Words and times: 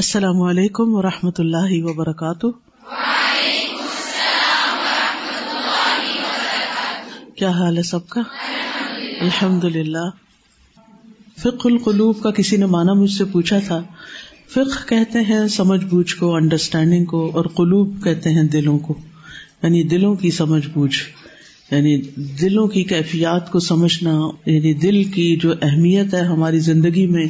السلام 0.00 0.40
علیکم 0.42 0.94
و 0.94 1.02
رحمۃ 1.02 1.38
اللہ 1.38 1.72
وبرکاتہ۔ 1.84 2.46
کیا 7.34 7.50
حال 7.50 7.76
ہے 7.76 7.82
سب 7.82 8.08
کا؟ 8.08 8.20
الحمد 9.20 9.64
للہ 9.64 10.04
فق 11.38 11.66
القلوب 11.66 12.22
کا 12.22 12.30
کسی 12.30 12.56
نے 12.56 12.66
مانا 12.66 12.92
مجھ 12.92 13.10
سے 13.10 13.24
پوچھا 13.24 13.58
تھا۔ 13.58 13.82
فقہ 14.50 14.88
کہتے 14.88 15.20
ہیں 15.20 15.46
سمجھ 15.48 15.84
بوجھ 15.84 16.16
کو 16.16 16.34
انڈرسٹینڈنگ 16.34 17.04
کو، 17.04 17.30
اور 17.34 17.44
قلوب 17.44 18.02
کہتے 18.04 18.30
ہیں 18.30 18.44
دلوں 18.44 18.78
کو۔ 18.78 18.98
یعنی 19.62 19.82
دلوں 19.82 20.14
کی 20.14 20.30
سمجھ 20.30 20.66
بوجھ 20.68 20.98
یعنی 21.70 21.96
دلوں 22.40 22.68
کی 22.68 22.84
کیفیات 22.84 23.52
کو 23.52 23.60
سمجھنا 23.60 24.18
یعنی 24.46 24.74
دل 24.74 25.02
کی 25.04 25.36
جو 25.36 25.52
اہمیت 25.62 26.14
ہے 26.14 26.24
ہماری 26.24 26.58
زندگی 26.58 27.06
میں، 27.06 27.26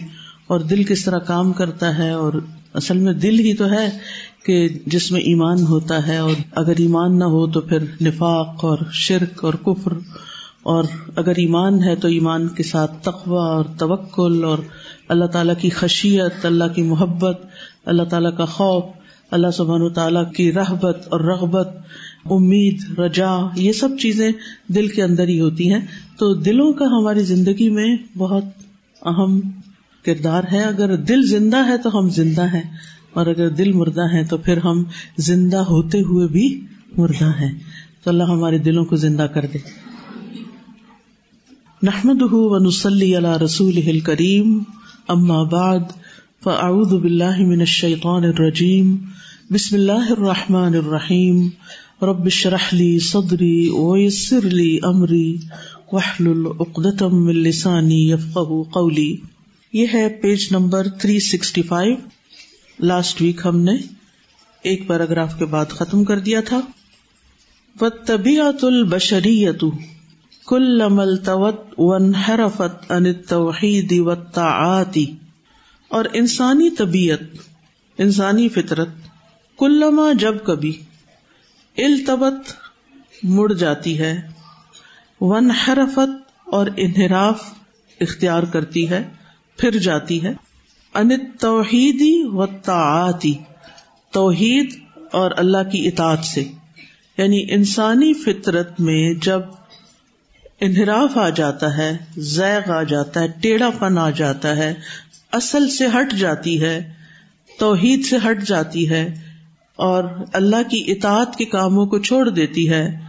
اور 0.46 0.60
دل 0.60 0.82
کس 0.84 1.04
طرح 1.04 1.18
کام 1.18 1.52
کرتا 1.52 1.98
ہے 1.98 2.10
اور 2.10 2.32
اصل 2.74 2.98
میں 2.98 3.12
دل 3.12 3.38
ہی 3.38 3.54
تو 3.54 3.70
ہے 3.70 3.88
کہ 4.44 4.68
جس 4.86 5.12
میں 5.12 5.20
ایمان 5.20 5.62
ہوتا 5.62 6.06
ہے 6.06 6.16
اور 6.16 6.30
اگر 6.52 6.72
ایمان 6.78 7.18
نہ 7.18 7.24
ہو 7.24 7.46
تو 7.46 7.60
پھر 7.60 7.78
نفاق 8.00 8.64
اور 8.64 8.78
شرک 8.92 9.44
اور 9.44 9.54
کفر 9.54 9.92
اور 10.62 10.84
اگر 11.16 11.32
ایمان 11.36 11.84
ہے 11.84 11.96
تو 11.96 12.08
ایمان 12.08 12.48
کے 12.48 12.62
ساتھ 12.62 12.92
تقوا 13.02 13.44
اور 13.44 13.64
توکل 13.78 14.44
اور 14.44 14.58
اللہ 15.08 15.24
تعالیٰ 15.24 15.54
کی 15.60 15.70
خشیت، 15.70 16.46
اللہ 16.46 16.64
کی 16.74 16.82
محبت، 16.82 17.46
اللہ 17.84 18.02
تعالیٰ 18.02 18.36
کا 18.36 18.44
خوف، 18.44 18.84
اللہ 19.30 19.50
سبحان 19.50 19.82
و 19.82 19.88
تعالیٰ 19.88 20.32
کی 20.32 20.52
رحبت 20.52 21.08
اور 21.08 21.20
رغبت، 21.20 21.68
امید، 22.24 22.98
رجا، 22.98 23.36
یہ 23.56 23.72
سب 23.72 23.88
چیزیں 24.00 24.32
دل 24.68 24.88
کے 24.88 25.02
اندر 25.02 25.28
ہی 25.28 25.40
ہوتی 25.40 25.72
ہیں۔ 25.72 25.80
تو 26.18 26.34
دلوں 26.34 26.72
کا 26.72 26.84
ہماری 26.84 27.20
زندگی 27.20 27.68
میں 27.68 27.96
بہت 28.18 28.44
اہم 29.02 29.40
کردار 30.04 30.44
ہے۔ 30.52 30.64
اگر 30.64 30.96
دل 30.96 31.26
زندہ 31.26 31.68
ہے 31.68 31.78
تو 31.78 31.98
ہم 31.98 32.08
زندہ 32.08 32.42
ہیں، 32.42 32.62
اور 33.12 33.26
اگر 33.26 33.48
دل 33.48 33.72
مردہ 33.72 34.12
ہے 34.12 34.24
تو 34.24 34.36
پھر 34.36 34.56
ہم 34.56 34.84
زندہ 35.18 35.56
ہوتے 35.56 36.00
ہوئے 36.00 36.28
بھی 36.28 36.60
مردہ 36.98 37.30
ہیں۔ 37.40 37.58
تو 38.04 38.10
اللہ 38.10 38.22
ہمارے 38.22 38.58
دلوں 38.58 38.84
کو 38.84 38.96
زندہ 38.96 39.22
کر 39.22 39.46
دے۔ 39.46 39.58
نحمد 41.82 42.22
و 42.22 42.58
نسلی 42.58 43.16
اللہ 43.16 43.36
رسول 43.36 44.00
کریم 44.00 44.62
اما 45.08 45.42
بعد، 45.42 45.80
فاعوذ 46.44 46.88
باللہ 46.88 47.38
من 47.38 47.60
الشیطان 47.60 48.24
الرجیم۔ 48.24 48.96
بسم 49.50 49.76
اللہ 49.76 50.10
الرحمن 50.10 50.74
الرحیم۔ 50.74 51.48
رب 52.02 52.24
اشرح 52.24 52.68
لی 52.72 52.98
صدری 52.98 53.70
ویسر 53.70 54.40
لی 54.40 54.78
امری۔ 54.82 55.36
واحلل 55.92 56.46
عقدۃ 56.60 57.02
من 57.12 57.36
لسانی 57.36 58.10
یفقهوا 58.10 58.62
قولی۔ 58.72 59.16
یہ 59.72 59.86
ہے 59.94 60.08
page 60.08 60.48
number 60.50 60.88
three 60.88 61.20
sixty 61.20 61.62
five. 61.62 61.96
Last 62.80 63.22
week 63.22 63.40
ہم 63.44 63.60
نے 63.60 63.72
ایک 64.62 64.88
پیراگراف 64.88 65.38
کے 65.38 65.44
بعد 65.44 65.66
ختم 65.66 66.04
کر 66.04 66.18
دیا 66.18 66.40
تھا۔ 66.40 66.60
طبیعت 68.06 68.64
البشریت 68.64 69.64
کل 70.46 70.82
توت 71.24 71.60
ون 71.78 72.14
حرفت 72.14 72.92
ان 72.92 73.14
توحید 73.14 74.02
آتی 74.36 75.16
اور 75.88 76.04
انسانی 76.12 76.70
طبیعت، 76.70 77.20
انسانی 77.98 78.48
فطرت 78.48 78.88
کلما 79.58 80.12
جب 80.12 80.34
کبھی 80.44 80.82
التبت 81.76 82.52
مڑ 83.22 83.52
جاتی 83.52 83.98
ہے۔ 83.98 84.28
ون 85.20 85.50
حرفت 85.50 86.32
اور 86.44 86.66
انحراف 86.76 87.54
اختیار 88.00 88.42
کرتی 88.42 88.90
ہے۔ 88.90 89.19
پھر 89.60 89.70
جاتی 89.70 90.22
ہے۔ 90.22 90.32
ان 90.94 91.10
توحیدی 91.40 92.22
و 92.24 92.46
تعاتی 92.46 93.34
توحید 94.12 94.74
اور 95.12 95.30
اللہ 95.36 95.70
کی 95.72 95.88
اطاعت 95.88 96.24
سے۔ 96.24 96.44
یعنی 97.18 97.46
انسانی 97.50 98.12
فطرت 98.14 98.80
میں 98.80 99.14
جب 99.14 99.40
انحراف 100.60 101.18
آ 101.18 101.28
جاتا 101.28 101.76
ہے، 101.76 101.96
زیغ 102.16 102.72
آ 102.72 102.82
جاتا 102.82 103.20
ہے، 103.20 103.26
ٹیڑھا 103.40 103.70
پن 103.70 103.98
آ 103.98 104.10
جاتا 104.10 104.56
ہے، 104.56 104.74
اصل 105.32 105.70
سے 105.70 105.86
ہٹ 105.86 106.12
جاتی 106.12 106.62
ہے، 106.62 106.92
توحید 107.58 108.04
سے 108.04 108.16
ہٹ 108.30 108.42
جاتی 108.42 108.90
ہے 108.90 109.14
اور 109.76 110.04
اللہ 110.32 110.70
کی 110.70 110.84
اطاعت 110.86 111.36
کے 111.36 111.44
کاموں 111.44 111.86
کو 111.86 111.98
چھوڑ 111.98 112.28
دیتی 112.28 112.70
ہے 112.70 113.00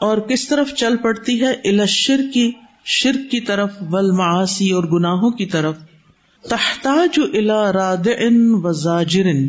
اور 0.00 0.18
کس 0.18 0.48
طرف 0.48 0.74
چل 0.74 0.96
پڑتی 0.96 1.40
ہے؟ 1.40 1.50
الشر 1.64 2.20
کی 2.34 2.52
شرک 2.84 3.30
کی 3.30 3.40
طرف 3.40 3.70
ول 3.90 4.10
اور 4.72 4.84
گناہوں 4.84 5.30
کی 5.30 5.46
طرف، 5.46 5.76
تحتاج 6.48 7.20
الا 7.34 7.72
راد 7.72 8.08
ان 8.18 8.50
و 8.54 8.72
زاجرن 8.72 9.48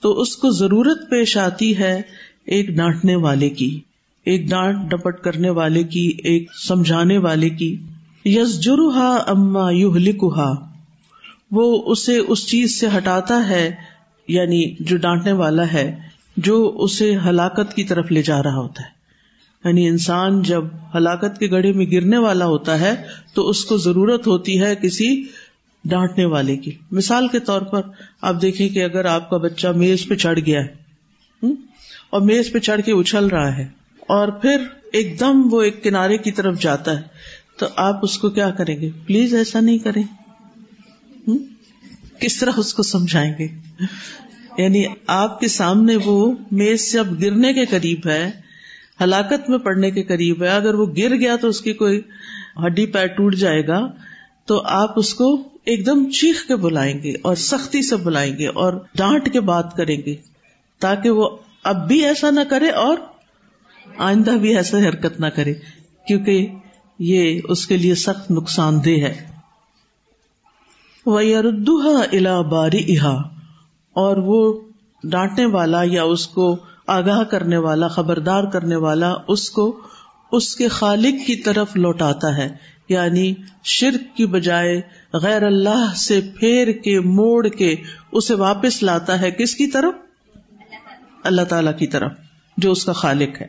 تو 0.00 0.20
اس 0.20 0.36
کو 0.36 0.50
ضرورت 0.50 1.10
پیش 1.10 1.36
آتی 1.36 1.78
ہے 1.78 2.02
ایک 2.44 2.68
ڈانٹنے 2.68 3.16
والے 3.16 3.48
کی، 3.50 3.80
ایک 4.24 4.50
ڈانٹ 4.50 4.90
ڈپٹ 4.90 5.20
کرنے 5.20 5.50
والے 5.50 5.82
کی، 5.82 6.12
ایک 6.24 6.50
سمجھانے 6.68 7.18
والے 7.18 7.50
کی۔ 7.50 7.76
یس 8.24 8.60
جرحا 8.60 9.16
اما 9.26 9.70
یو 9.70 9.94
لکھا 9.94 10.54
وہ 11.50 11.82
اسے 11.86 12.18
اس 12.18 12.46
چیز 12.46 12.80
سے 12.80 12.86
ہٹاتا 12.96 13.48
ہے 13.48 13.74
یعنی 14.28 14.74
جو 14.80 14.96
ڈانٹنے 14.96 15.32
والا 15.32 15.72
ہے، 15.72 15.98
جو 16.36 16.76
اسے 16.78 17.16
ہلاکت 17.16 17.74
کی 17.74 17.84
طرف 17.84 18.12
لے 18.12 18.22
جا 18.22 18.42
رہا 18.42 18.56
ہوتا 18.56 18.82
ہے۔ 18.82 18.95
یعنی 19.66 19.86
انسان 19.88 20.40
جب 20.42 20.64
ہلاکت 20.94 21.38
کے 21.38 21.50
گڑھے 21.50 21.72
میں 21.72 21.86
گرنے 21.86 22.18
والا 22.18 22.46
ہوتا 22.46 22.78
ہے 22.80 22.94
تو 23.34 23.48
اس 23.48 23.64
کو 23.64 23.76
ضرورت 23.76 24.26
ہوتی 24.26 24.60
ہے 24.60 24.74
کسی 24.74 25.08
ڈانٹنے 25.84 26.24
والے 26.24 26.56
کی۔ 26.56 26.72
مثال 26.90 27.28
کے 27.28 27.38
طور 27.40 27.62
پر 27.62 27.80
آپ 28.20 28.40
دیکھیں 28.42 28.68
کہ 28.68 28.84
اگر 28.84 29.04
آپ 29.04 29.28
کا 29.30 29.36
بچہ 29.36 29.68
میز 29.76 30.06
پہ 30.08 30.14
چڑھ 30.14 30.38
گیا 30.46 30.60
ہے 30.60 31.50
اور 32.10 32.20
میز 32.20 32.50
پہ 32.52 32.58
چڑھ 32.58 32.80
کے 32.80 32.92
اچھل 32.92 33.26
رہا 33.26 33.56
ہے، 33.56 33.66
اور 34.08 34.28
پھر 34.28 34.62
ایک 34.92 35.18
دم 35.20 35.42
وہ 35.50 35.62
ایک 35.62 35.82
کنارے 35.84 36.18
کی 36.18 36.32
طرف 36.32 36.60
جاتا 36.60 36.96
ہے، 36.96 37.02
تو 37.58 37.66
آپ 37.76 38.00
اس 38.02 38.18
کو 38.18 38.30
کیا 38.30 38.50
کریں 38.50 38.80
گے؟ 38.80 38.90
پلیز 39.06 39.34
ایسا 39.34 39.60
نہیں 39.60 39.78
کریں۔ 39.78 40.02
کس 42.20 42.36
طرح 42.36 42.50
اس 42.56 42.74
کو 42.74 42.82
سمجھائیں 42.82 43.32
گے؟ 43.38 43.46
یعنی 44.58 44.84
آپ 45.06 45.40
کے 45.40 45.48
سامنے 45.48 45.96
وہ 46.04 46.32
میز 46.50 46.80
سے 46.92 46.98
اب 46.98 47.20
گرنے 47.20 47.52
کے 47.52 47.64
قریب 47.66 48.06
ہے 48.06 48.30
ہلاکت 49.00 49.48
میں 49.50 49.58
پڑنے 49.58 49.90
کے 49.90 50.02
قریب 50.02 50.42
ہے، 50.42 50.48
اگر 50.48 50.74
وہ 50.74 50.86
گر 50.96 51.14
گیا 51.16 51.36
تو 51.36 51.48
اس 51.48 51.60
کی 51.60 51.72
کوئی 51.72 52.00
ہڈی 52.66 52.86
پیر 52.86 53.06
ٹوٹ 53.06 53.34
جائے 53.34 53.66
گا، 53.66 53.80
تو 54.44 54.60
آپ 54.74 54.98
اس 54.98 55.14
کو 55.14 55.32
ایک 55.64 55.86
دم 55.86 56.04
چیخ 56.10 56.46
کے 56.48 56.56
بلائیں 56.56 57.02
گے 57.02 57.12
اور 57.22 57.34
سختی 57.34 57.82
سے 57.82 57.96
بلائیں 57.96 58.32
گے 58.38 58.46
اور 58.46 58.72
ڈانٹ 58.94 59.32
کے 59.32 59.40
بات 59.40 59.76
کریں 59.76 59.96
گے، 60.06 60.14
تاکہ 60.80 61.10
وہ 61.10 61.28
اب 61.64 61.86
بھی 61.88 62.04
ایسا 62.04 62.30
نہ 62.30 62.40
کرے 62.48 62.68
اور 62.78 62.96
آئندہ 63.98 64.30
بھی 64.30 64.56
ایسا 64.56 64.78
حرکت 64.78 65.20
نہ 65.20 65.26
کرے، 65.26 65.54
کیونکہ 66.06 66.46
یہ 66.98 67.40
اس 67.48 67.66
کے 67.66 67.76
لیے 67.76 67.94
سخت 67.94 68.30
نقصان 68.30 68.84
دہ 68.84 69.00
ہے۔ 69.00 69.14
وہ 71.06 71.20
الا 72.12 72.40
باری 72.48 72.96
اور 72.96 74.16
وہ 74.16 74.40
ڈانٹنے 75.04 75.46
والا 75.46 75.82
یا 75.84 76.02
اس 76.04 76.26
کو 76.28 76.56
آگاہ 76.86 77.22
کرنے 77.22 77.56
والا، 77.56 77.88
خبردار 77.88 78.44
کرنے 78.44 78.76
والا 78.76 79.14
اس 79.28 79.50
کو 79.50 79.80
اس 80.32 80.56
کے 80.56 80.68
خالق 80.68 81.26
کی 81.26 81.36
طرف 81.36 81.76
لوٹاتا 81.76 82.36
ہے۔ 82.36 82.48
یعنی 82.88 83.34
شرک 83.64 84.16
کی 84.16 84.26
بجائے 84.26 84.80
غیر 85.12 85.42
اللہ 85.42 85.94
سے 85.96 86.20
پھیر 86.20 86.72
کے، 86.72 87.00
موڑ 87.00 87.48
کے 87.48 87.74
اسے 88.12 88.34
واپس 88.34 88.82
لاتا 88.82 89.20
ہے 89.20 89.30
کس 89.30 89.54
کی 89.54 89.66
طرف؟ 89.66 89.94
اللہ 91.24 91.42
تعالی 91.42 91.70
کی 91.78 91.86
طرف، 91.86 92.12
جو 92.56 92.72
اس 92.72 92.84
کا 92.84 92.92
خالق 92.92 93.42
ہے۔ 93.42 93.46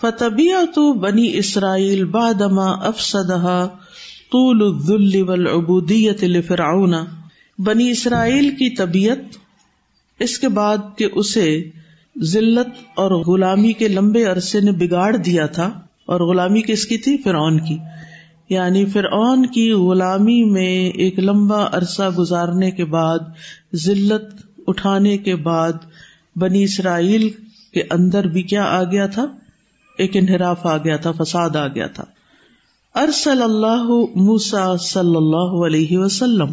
فتبیا 0.00 0.60
تو 0.74 0.92
بنی 0.92 1.38
اسرائیل 1.38 2.04
بادما 2.04 2.70
افسدہ 2.70 3.68
طول 4.32 4.62
والعبودیت 5.28 6.24
لفرعون۔ 6.24 6.94
بنی 7.58 7.90
اسرائیل 7.90 8.50
کی 8.50 8.76
طبیعت 8.76 9.18
اس 10.18 10.38
کے 10.38 10.48
بعد 10.48 10.78
کہ 10.96 11.08
اسے 11.14 11.70
ذلت 12.22 12.68
اور 12.94 13.10
غلامی 13.10 13.72
کے 13.72 13.88
لمبے 13.88 14.24
عرصے 14.24 14.60
نے 14.60 14.72
بگاڑ 14.72 15.16
دیا 15.16 15.46
تھا 15.46 15.66
اور 16.06 16.20
غلامی 16.20 16.62
کس 16.62 16.86
کی 16.86 16.98
تھی؟ 16.98 17.16
فرعون 17.16 17.64
کی۔ 17.64 17.76
یعنی 18.48 18.86
فرعون 18.86 19.46
کی 19.46 19.72
غلامی 19.72 20.44
میں 20.44 20.90
ایک 20.90 21.18
لمبا 21.18 21.66
عرصہ 21.72 22.10
گزارنے 22.18 22.70
کے 22.70 22.84
بعد، 22.84 23.18
ذلت 23.74 24.42
اٹھانے 24.66 25.18
کے 25.18 25.36
بعد 25.36 25.72
بنی 26.36 26.62
اسرائیل 26.62 27.30
کے 27.72 27.82
اندر 27.90 28.24
بھی 28.24 28.42
کیا 28.42 28.64
آ 28.64 28.82
گیا 28.82 29.06
تھا؟ 29.06 29.26
ایک 29.98 30.10
انحراف 30.14 30.66
آ 30.66 30.76
گیا 30.76 30.96
تھا، 30.96 31.12
فساد 31.12 31.56
آ 31.56 31.66
گیا 31.66 31.86
تھا۔ 31.86 32.04
ارسل 32.94 33.42
اللہ 33.42 33.82
موسا 34.14 34.76
صلی 34.76 35.16
اللہ 35.16 35.66
علیہ 35.66 35.98
وسلم۔ 35.98 36.48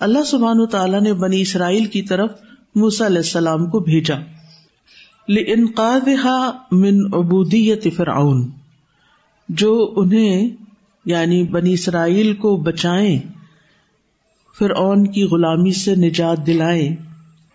اللہ 0.00 0.22
سبحان 0.26 0.66
تعالیٰ 0.66 1.00
نے 1.00 1.12
بنی 1.12 1.40
اسرائیل 1.40 1.84
کی 1.84 2.02
طرف 2.02 2.30
موسا 2.74 3.06
علیہ 3.06 3.16
السلام 3.16 3.66
کو 3.66 3.78
بھیجا۔ 3.80 4.14
من 5.28 7.14
عبودیت 7.14 7.86
فرعون 7.96 8.50
جو 9.48 9.94
انہیں 9.96 10.48
یعنی 11.04 11.42
بنی 11.42 11.72
اسرائیل 11.72 12.34
کو 12.34 12.56
بچائیں، 12.56 13.18
فرعون 14.58 15.06
کی 15.06 15.22
غلامی 15.22 15.72
سے 15.72 15.94
نجات 15.94 16.46
دلائے 16.46 16.96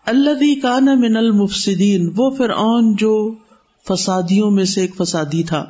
اللہ 0.05 0.61
کان 0.61 0.85
من 0.85 1.17
المفسدین 1.17 2.09
وہ 2.17 2.29
فرعون 2.29 2.95
جو 2.95 3.35
فسادیوں 3.89 4.51
میں 4.51 4.65
سے 4.65 4.81
ایک 4.81 4.95
فسادی 4.97 5.43
تھا۔ 5.43 5.65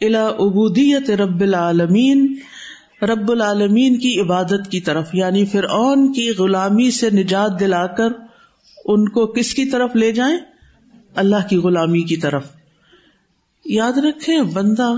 الا 0.00 0.26
ابودیت 0.26 1.10
رب 1.10 1.40
العالمین 1.40 2.36
رب 3.02 3.30
العالمین 3.30 3.98
کی 3.98 4.20
عبادت 4.20 4.70
کی 4.70 4.80
طرف 4.80 5.08
یعنی 5.12 5.44
فرعون 5.44 6.12
کی 6.12 6.30
غلامی 6.30 6.90
سے 6.90 7.10
نجات 7.10 7.60
دلا 7.60 7.86
کر 7.86 8.08
ان 8.84 9.08
کو 9.08 9.26
کس 9.26 9.54
کی 9.54 9.64
طرف 9.64 9.96
لے 9.96 10.12
جائیں؟ 10.12 10.55
اللہ 11.16 11.48
کی 11.50 11.56
غلامی 11.56 12.02
کی 12.02 12.16
طرف۔ 12.16 12.46
یاد 13.64 13.92
رکھے 13.92 14.42
بندہ 14.42 14.92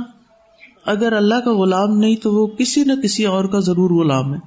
اگر 0.84 1.12
اللہ 1.12 1.34
کا 1.34 1.52
غلام 1.52 1.98
نہیں 1.98 2.16
تو 2.16 2.32
وہ 2.32 2.46
کسی 2.46 2.84
نہ 2.84 2.92
کسی 3.02 3.24
اور 3.24 3.44
کا 3.44 3.60
ضرور 3.60 3.90
غلام 3.90 4.34
ہے۔ 4.34 4.38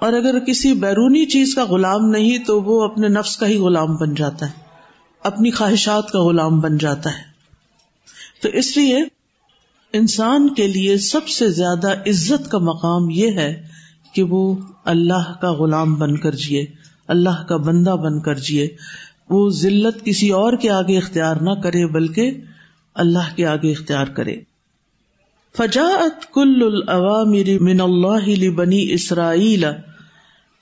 اور 0.00 0.12
اگر 0.12 0.38
کسی 0.38 0.72
بیرونی 0.72 1.26
چیز 1.26 1.54
کا 1.54 1.64
غلام 1.64 2.10
نہیں 2.10 2.38
تو 2.38 2.62
وہ 2.62 2.84
اپنے 2.84 3.08
نفس 3.08 3.36
کا 3.36 3.46
ہی 3.46 3.56
غلام 3.56 3.96
بن 3.96 4.14
جاتا 4.14 4.46
ہے۔ 4.46 4.52
اپنی 5.24 5.50
خواہشات 5.50 6.10
کا 6.10 6.20
غلام 6.20 6.60
بن 6.60 6.78
جاتا 6.78 7.10
ہے۔ 7.10 7.28
تو 8.42 8.48
اس 8.48 8.76
لیے 8.76 9.02
انسان 9.92 10.54
کے 10.54 10.66
لیے 10.66 10.96
سب 10.96 11.28
سے 11.28 11.50
زیادہ 11.50 11.92
عزت 11.92 12.50
کا 12.50 12.58
مقام 12.58 13.10
یہ 13.10 13.30
ہے 13.30 13.66
کہ 14.12 14.22
وہ 14.22 14.56
اللہ 14.84 15.32
کا 15.40 15.52
غلام 15.52 15.94
بن 15.94 16.16
کر 16.16 16.32
جیے، 16.34 16.66
اللہ 17.08 17.42
کا 17.48 17.56
بندہ 17.56 17.90
بن 17.90 18.20
کر 18.20 18.34
جیے۔ 18.34 18.76
وہ 19.30 19.50
ذلت 19.50 20.04
کسی 20.04 20.30
اور 20.30 20.52
کے 20.52 20.70
آگے 20.70 20.98
اختیار 20.98 21.36
نہ 21.36 21.60
کرے، 21.60 21.86
بلکہ 21.86 22.30
اللہ 22.94 23.36
کے 23.36 23.46
آگے 23.46 23.72
اختیار 23.72 24.06
کرے۔ 24.06 24.36
فجاعت 25.56 26.34
کل 26.34 26.62
العوامر 26.62 27.48
من 27.60 27.80
اللہ 27.80 28.28
لبنی 28.28 28.92
اسرائیل 28.92 29.64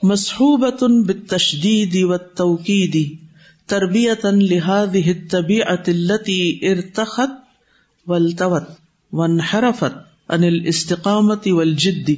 مسحوبت 0.02 0.84
بالتشدید 0.84 2.04
والتوکید 2.04 3.18
تربیتا 3.66 4.30
لهذه 4.30 5.12
الطبیعت 5.12 5.88
التي 5.88 6.58
ارتخت 6.62 7.30
والتوت 8.06 8.62
وانحرفت 9.12 9.96
عن 10.28 10.44
الاستقامت 10.44 11.48
والجد 11.48 12.10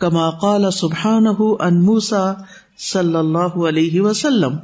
كما 0.00 0.30
قال 0.30 0.70
سبحانه 0.70 1.48
ان 1.60 1.82
موسى 1.82 2.24
صلی 2.78 3.16
اللہ 3.16 3.56
علیہ 3.68 4.00
وسلم۔ 4.00 4.56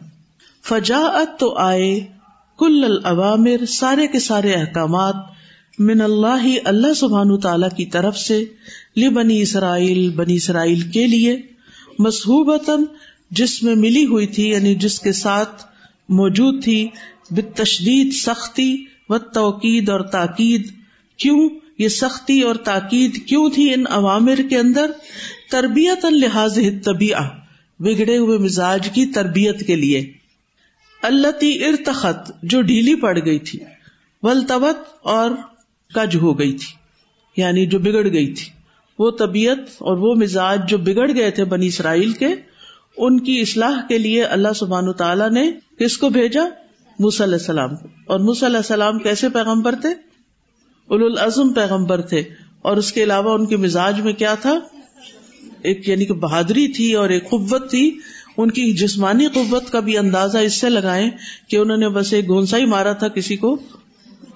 فجاعت 0.68 1.38
تو 1.38 1.54
آئے 1.58 2.00
کل 2.58 2.84
العوامر 2.84 3.66
سارے 3.66 4.06
کے 4.06 4.18
سارے 4.18 4.52
احکامات 4.52 5.14
من 5.78 6.00
اللہ 6.00 6.46
اللہ 6.64 6.94
سبحان 6.94 7.40
تعالی 7.40 7.66
کی 7.76 7.86
طرف 7.86 8.16
سے 8.18 8.44
لی 8.96 9.08
بنی 9.08 9.42
اسرائیل 9.42 10.10
بنی 10.10 10.34
اسرائیل 10.34 10.80
کے 10.80 11.06
لیے 11.06 11.42
مصحوبتاً 11.98 12.84
جس 13.30 13.62
میں 13.62 13.74
ملی 13.74 14.06
ہوئی 14.06 14.26
تھی 14.26 14.48
یعنی 14.48 14.74
جس 14.74 15.00
کے 15.00 15.12
ساتھ 15.12 15.64
موجود 16.08 16.64
تھی 16.64 16.88
بتشدید 17.30 18.12
سختی 18.12 18.84
و 19.08 19.18
توقید 19.18 19.88
اور 19.88 20.00
تاکید۔ 20.00 20.70
کیوں؟ 21.16 21.48
یہ 21.78 21.88
سختی 21.88 22.40
اور 22.40 22.54
تاکید 22.54 23.26
کیوں 23.26 23.50
تھی 23.50 23.74
ان 23.74 23.84
عوامر 23.88 24.40
کے 24.50 24.58
اندر؟ 24.58 24.90
تربیت 25.50 26.04
لحاظ 26.04 26.58
طبیع 26.84 27.16
بگڑے 27.78 28.18
ہوئے 28.18 28.38
مزاج 28.38 28.88
کی 28.92 29.06
تربیت 29.06 29.66
کے 29.66 29.76
لیے۔ 29.76 30.12
اللہ 31.02 31.30
تی 31.30 31.64
ارتخت، 31.64 32.32
جو 32.42 32.62
ڈھیلی 32.62 32.94
پڑ 32.94 33.18
گئی 33.24 33.38
تھی 33.38 33.58
ولطوت 34.22 34.76
اور 35.02 35.30
کج 35.94 36.16
ہو 36.16 36.38
گئی 36.38 36.52
تھی 36.52 36.74
یعنی 37.36 37.66
جو 37.66 37.78
بگڑ 37.78 38.12
گئی 38.12 38.34
تھی۔ 38.34 38.52
وہ 38.98 39.10
طبیعت 39.10 39.58
اور 39.78 39.96
وہ 39.96 40.14
مزاج 40.14 40.68
جو 40.68 40.78
بگڑ 40.78 41.10
گئے 41.14 41.30
تھے 41.30 41.44
بنی 41.44 41.66
اسرائیل 41.66 42.12
کے، 42.12 42.28
ان 42.96 43.20
کی 43.20 43.40
اصلاح 43.40 43.86
کے 43.88 43.98
لیے 43.98 44.24
اللہ 44.24 44.48
سبحان 44.56 44.92
تعالیٰ 44.92 45.30
نے 45.30 45.52
کس 45.78 45.98
کو 45.98 46.08
بھیجا؟ 46.08 46.42
علیہ 46.98 47.32
السلام 47.32 47.76
کو۔ 47.76 47.88
اور 48.06 48.20
علیہ 48.20 48.56
السلام 48.56 48.98
کیسے 48.98 49.28
پیغمبر 49.28 49.74
تھے؟ 49.74 49.88
العزم 50.90 51.52
پیغمبر 51.52 52.00
تھے۔ 52.00 52.22
اور 52.62 52.76
اس 52.76 52.92
کے 52.92 53.02
علاوہ 53.02 53.34
ان 53.34 53.46
کے 53.46 53.56
مزاج 53.56 54.00
میں 54.00 54.12
کیا 54.12 54.34
تھا؟ 54.34 54.58
ایک 55.62 55.88
یعنی 55.88 56.06
کہ 56.06 56.14
بہادری 56.14 56.68
تھی 56.68 56.94
اور 56.94 57.08
ایک 57.08 57.30
قوت 57.30 57.70
تھی۔ 57.70 57.98
ان 58.38 58.50
کی 58.50 58.73
جسمانی 58.73 59.26
قوت 59.26 59.70
کا 59.70 59.81
بھی 59.81 59.99
اندازہ 59.99 60.38
اس 60.38 60.61
سے 60.61 60.69
لگائے 60.69 61.11
کہ 61.49 61.56
انہوں 61.56 61.76
نے 61.76 61.88
بس 61.88 62.12
ایک 62.12 62.29
گونسا 62.29 62.56
ہی 62.56 62.64
مارا 62.64 62.93
تھا 62.93 63.08
کسی 63.08 63.37
کو 63.37 63.56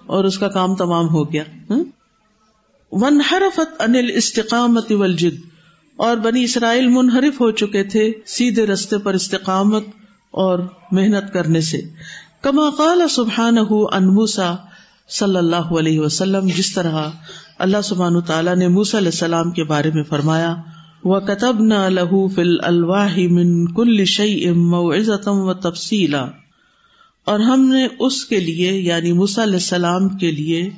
اور 0.07 0.25
اس 0.25 0.39
کا 0.39 0.49
کام 0.49 0.75
تمام 0.75 1.09
ہو 1.09 1.33
گیا۔ 1.33 1.45
ون 2.93 3.21
حرفت 3.21 3.83
انل 3.83 4.11
استقامت 4.15 4.93
والجد۔ 4.93 5.53
اور 5.97 6.17
بنی 6.17 6.45
اسرائیل 6.45 6.89
منحرف 6.89 7.41
ہو 7.41 7.51
چکے 7.51 7.85
تھے 7.85 8.13
سیدھے 8.27 8.67
رستے 8.67 8.99
پر 8.99 9.15
استقامت 9.15 9.87
اور 10.31 10.59
محنت 10.93 11.33
کرنے 11.33 11.61
سے۔ 11.61 11.81
کما 12.43 12.71
قال 12.71 13.03
سبحان 13.11 13.59
انموسا 13.93 14.55
صلی 15.09 15.37
اللہ 15.37 15.57
علیہ 15.57 16.01
وسلم، 16.01 16.47
جس 16.47 16.75
طرح 16.75 17.09
اللہ 17.59 17.81
سبحان 17.85 18.21
تعالیٰ 18.21 18.57
نے 18.57 18.69
موس 18.69 18.95
علیہ 18.95 19.09
السلام 19.09 19.51
کے 19.51 19.65
بارے 19.65 19.91
میں 19.95 20.03
فرمایا 20.03 20.57
و 21.05 21.21
کتب 21.21 21.61
نہ 21.61 21.89
لہو 21.89 22.29
فل 22.29 22.57
الواہ 22.63 23.17
من 23.19 23.75
کل 23.75 24.05
شعی 24.05 24.49
ام 24.49 24.75
و 24.75 25.55
تفصیلا 25.55 26.27
اور 27.25 27.41
ہم 27.41 27.69
نے 27.69 27.87
اس 27.99 28.25
کے 28.25 28.41
لیے 28.41 28.73
یعنی 28.73 29.11
علیہ 29.11 29.37
السلام 29.37 30.09
کے 30.09 30.31
لیے، 30.31 30.71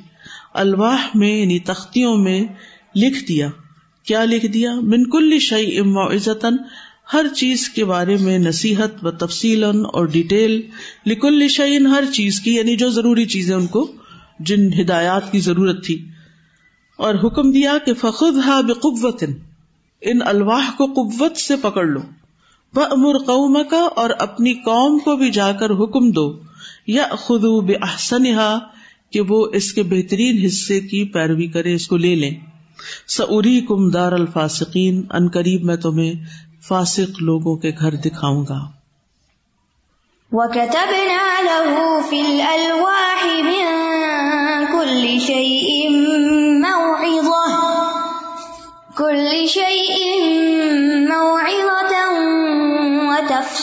الواح 0.53 1.07
میں 1.15 1.37
یعنی 1.37 1.59
تختیوں 1.59 2.17
میں 2.17 2.45
لکھ 2.95 3.27
دیا۔ 3.27 3.49
کیا 4.03 4.25
لکھ 4.25 4.45
دیا؟ 4.45 4.75
من 4.81 5.09
کل 5.09 5.39
شعی 5.39 5.77
ام 5.77 5.97
و 5.97 6.07
ہر 7.13 7.25
چیز 7.35 7.69
کے 7.69 7.85
بارے 7.85 8.17
میں 8.17 8.39
نصیحت 8.39 9.05
و 9.05 9.11
تفصیل 9.11 9.63
اور 9.63 10.05
ڈیٹیل۔ 10.05 10.61
لکل 11.05 11.47
شعین 11.47 11.87
ہر 11.87 12.03
چیز 12.13 12.39
کی 12.39 12.55
یعنی 12.55 12.75
جو 12.75 12.89
ضروری 12.89 13.25
چیزیں 13.25 13.55
ان 13.55 13.67
کو، 13.67 13.91
جن 14.39 14.81
ہدایات 14.81 15.31
کی 15.31 15.39
ضرورت 15.39 15.85
تھی۔ 15.85 16.07
اور 16.97 17.15
حکم 17.15 17.51
دیا 17.51 17.77
کہ 17.85 17.93
فخد 17.93 18.37
ہا 18.45 18.61
بقوت 18.61 19.23
ان 20.05 20.19
الواح 20.25 20.71
کو 20.77 20.85
قوت 20.85 21.37
سے 21.37 21.55
پکڑ 21.55 21.85
لو۔ 21.85 21.99
وہ 22.75 22.85
امر 22.91 23.17
قوم 23.17 23.57
کا 23.69 23.87
اور 23.95 24.09
اپنی 24.19 24.53
قوم 24.53 24.99
کو 24.99 25.15
بھی 25.15 25.31
جا 25.31 25.51
کر 25.51 25.69
حکم 25.69 26.11
دو۔ 26.11 26.39
یا 26.87 27.07
خدو 27.11 27.61
بے 27.61 27.73
کہ 29.11 29.21
وہ 29.21 29.47
اس 29.53 29.73
کے 29.73 29.83
بہترین 29.83 30.45
حصے 30.45 30.79
کی 30.79 31.05
پیروی 31.05 31.47
کرے، 31.47 31.73
اس 31.73 31.87
کو 31.87 31.97
لے 31.97 32.15
لیں۔ 32.15 32.31
سعری 33.07 33.61
کم 33.61 33.89
دار 33.89 34.11
الفاسقین، 34.11 35.05
ان 35.09 35.29
قریب 35.29 35.63
میں 35.63 35.75
تمہیں 35.75 36.13
فاسق 36.67 37.21
لوگوں 37.21 37.55
کے 37.55 37.71
گھر 37.79 37.95
دکھاؤں 37.95 38.45
گا۔ 38.49 38.59
وَكَتَبْنَا 40.31 41.41
لَهُ 41.41 42.03
فِي 42.09 42.19
الْأَلْوَاحِ 42.19 43.41
مِن 43.41 43.65
كُلِّ 44.71 45.19
شَيْءٍ 45.19 45.89
مَوْعِظَةً۔ 46.59 47.75
كل 48.95 49.47
شيء 49.47 49.84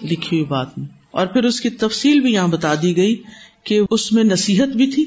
لکھی 0.03 0.37
ہوئی 0.37 0.45
بات 0.45 0.77
میں۔ 0.77 0.87
اور 1.11 1.27
پھر 1.27 1.43
اس 1.43 1.61
کی 1.61 1.69
تفصیل 1.69 2.19
بھی 2.19 2.33
یہاں 2.33 2.47
بتا 2.47 2.73
دی 2.81 2.97
گئی 2.97 3.15
کہ 3.63 3.81
اس 3.91 4.11
میں 4.11 4.23
نصیحت 4.23 4.67
بھی 4.67 4.91
تھی 4.91 5.05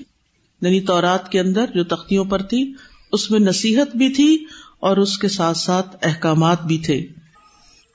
یعنی 0.63 0.81
تورات 0.81 1.33
کے 1.33 1.41
اندر 1.41 1.65
جو 1.75 1.85
تختیوں 1.85 2.25
پر 2.25 2.43
تھی، 2.43 2.73
اس 3.13 3.31
میں 3.31 3.41
نصیحت 3.41 3.97
بھی 3.97 4.09
تھی 4.09 4.45
اور 4.81 4.97
اس 4.97 5.19
کے 5.19 5.29
ساتھ 5.29 5.59
ساتھ 5.59 5.97
احکامات 6.03 6.65
بھی 6.65 6.79
تھے۔ 6.79 7.07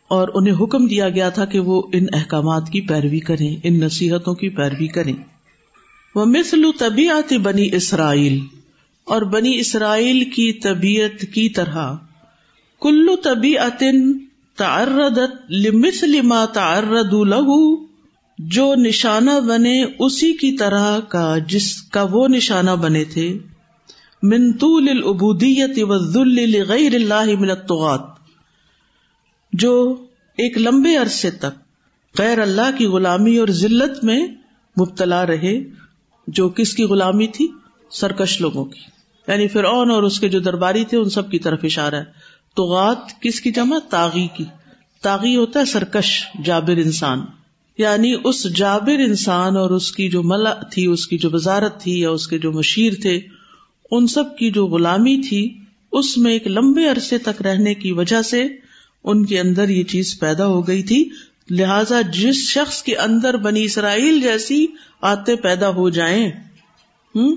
اور 0.07 0.27
انہیں 0.33 0.53
حکم 0.53 0.87
دیا 0.87 1.09
گیا 1.09 1.29
تھا 1.29 1.45
کہ 1.45 1.59
وہ 1.59 1.81
ان 1.93 2.05
احکامات 2.13 2.69
کی 2.69 2.81
پیروی 2.81 3.19
کریں، 3.19 3.57
ان 3.63 3.79
نصیحتوں 3.79 4.35
کی 4.35 4.49
پیروی 4.49 4.87
کریں۔ 4.87 5.13
وہ 6.15 6.25
مثل 6.25 6.63
طبیعت 6.79 7.33
بنی 7.33 7.75
اسرائیل 7.75 8.39
اور 9.03 9.21
بنی 9.21 9.59
اسرائیل 9.59 10.23
کی 10.23 10.53
طبیعت 10.53 11.21
کی 11.21 11.49
طرح 11.49 11.95
کلو 12.85 13.15
طبیعت 13.15 13.83
تعردت 14.57 15.51
لمثل 15.51 16.21
ما 16.21 16.45
تعرد 16.45 17.13
له، 17.13 17.65
جو 18.37 18.75
نشانہ 18.75 19.39
بنے 19.47 19.83
اسی 19.99 20.33
کی 20.33 20.57
طرح 20.57 20.99
کا 20.99 21.37
جس 21.37 21.81
کا 21.81 22.05
وہ 22.11 22.27
نشانہ 22.27 22.71
بنے 22.71 23.03
تھے۔ 23.03 23.37
من 24.23 24.51
طول 24.53 24.89
العبودیت 24.89 25.83
والذل 25.83 26.51
لغیر 26.51 26.95
اللہ 26.95 27.39
من 27.39 27.49
الطغات 27.49 28.01
جو 29.53 29.95
ایک 30.37 30.57
لمبے 30.57 30.95
عرصے 30.95 31.31
تک 31.31 31.59
غیر 32.17 32.39
اللہ 32.39 32.77
کی 32.77 32.85
غلامی 32.85 33.37
اور 33.37 33.47
ذلت 33.47 34.03
میں 34.03 34.27
مبتلا 34.77 35.25
رہے، 35.25 35.63
جو 36.27 36.49
کس 36.49 36.73
کی 36.73 36.83
غلامی 36.83 37.27
تھی؟ 37.27 37.47
سرکش 37.89 38.41
لوگوں 38.41 38.65
کی۔ 38.65 38.79
یعنی 39.27 39.47
فرعون 39.47 39.91
اور 39.91 40.03
اس 40.03 40.19
کے 40.19 40.29
جو 40.29 40.39
درباری 40.39 40.85
تھے، 40.85 40.97
ان 40.97 41.09
سب 41.09 41.31
کی 41.31 41.39
طرف 41.39 41.59
اشارہ 41.63 41.95
ہے۔ 41.95 42.34
تو 42.55 42.93
کس 43.21 43.41
کی 43.41 43.51
جمع؟ 43.51 43.77
تاغی 43.89 44.27
کی۔ 44.37 44.43
تاغی 45.01 45.35
ہوتا 45.35 45.59
ہے 45.59 45.65
سرکش، 45.65 46.23
جابر 46.43 46.77
انسان۔ 46.77 47.19
یعنی 47.77 48.13
اس 48.23 48.55
جابر 48.55 48.99
انسان 48.99 49.57
اور 49.57 49.69
اس 49.69 49.91
کی 49.91 50.09
جو 50.09 50.23
ملا 50.23 50.53
تھی، 50.53 50.85
اس 50.85 51.07
کی 51.07 51.17
جو 51.17 51.29
وزارت 51.33 51.81
تھی 51.81 51.99
یا 51.99 52.09
اس 52.09 52.27
کے 52.27 52.37
جو 52.37 52.51
مشیر 52.51 52.93
تھے، 53.01 53.19
ان 53.91 54.07
سب 54.07 54.37
کی 54.37 54.51
جو 54.51 54.65
غلامی 54.65 55.21
تھی، 55.29 55.57
اس 55.91 56.17
میں 56.17 56.31
ایک 56.31 56.47
لمبے 56.47 56.85
عرصے 56.85 57.17
تک 57.17 57.41
رہنے 57.41 57.73
کی 57.73 57.91
وجہ 57.91 58.21
سے 58.21 58.47
ان 59.03 59.25
کے 59.25 59.39
اندر 59.39 59.69
یہ 59.69 59.83
چیز 59.83 60.19
پیدا 60.19 60.45
ہو 60.45 60.67
گئی 60.67 60.83
تھی۔ 60.83 61.09
لہذا 61.49 62.01
جس 62.01 62.35
شخص 62.35 62.83
کے 62.83 62.95
اندر 62.95 63.37
بنی 63.37 63.63
اسرائیل 63.63 64.21
جیسی 64.21 64.65
آتے 65.01 65.35
پیدا 65.35 65.69
ہو 65.69 65.89
جائیں 65.89 66.31
ہوں 67.15 67.35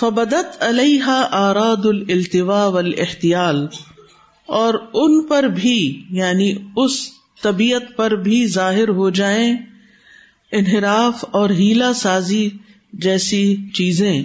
فبدت 0.00 0.62
علیہ 0.62 1.04
آراد 1.30 1.86
التوا 1.86 2.64
والاحتیال، 2.66 3.66
اور 4.48 4.74
ان 4.94 5.22
پر 5.26 5.44
بھی 5.54 5.78
یعنی 6.10 6.52
اس 6.76 6.96
طبیعت 7.42 7.96
پر 7.96 8.14
بھی 8.22 8.46
ظاہر 8.46 8.88
ہو 8.88 9.10
جائیں 9.10 9.56
انحراف 10.52 11.24
اور 11.30 11.50
ہیلا 11.50 11.92
سازی 11.92 12.48
جیسی 12.92 13.44
چیزیں، 13.74 14.22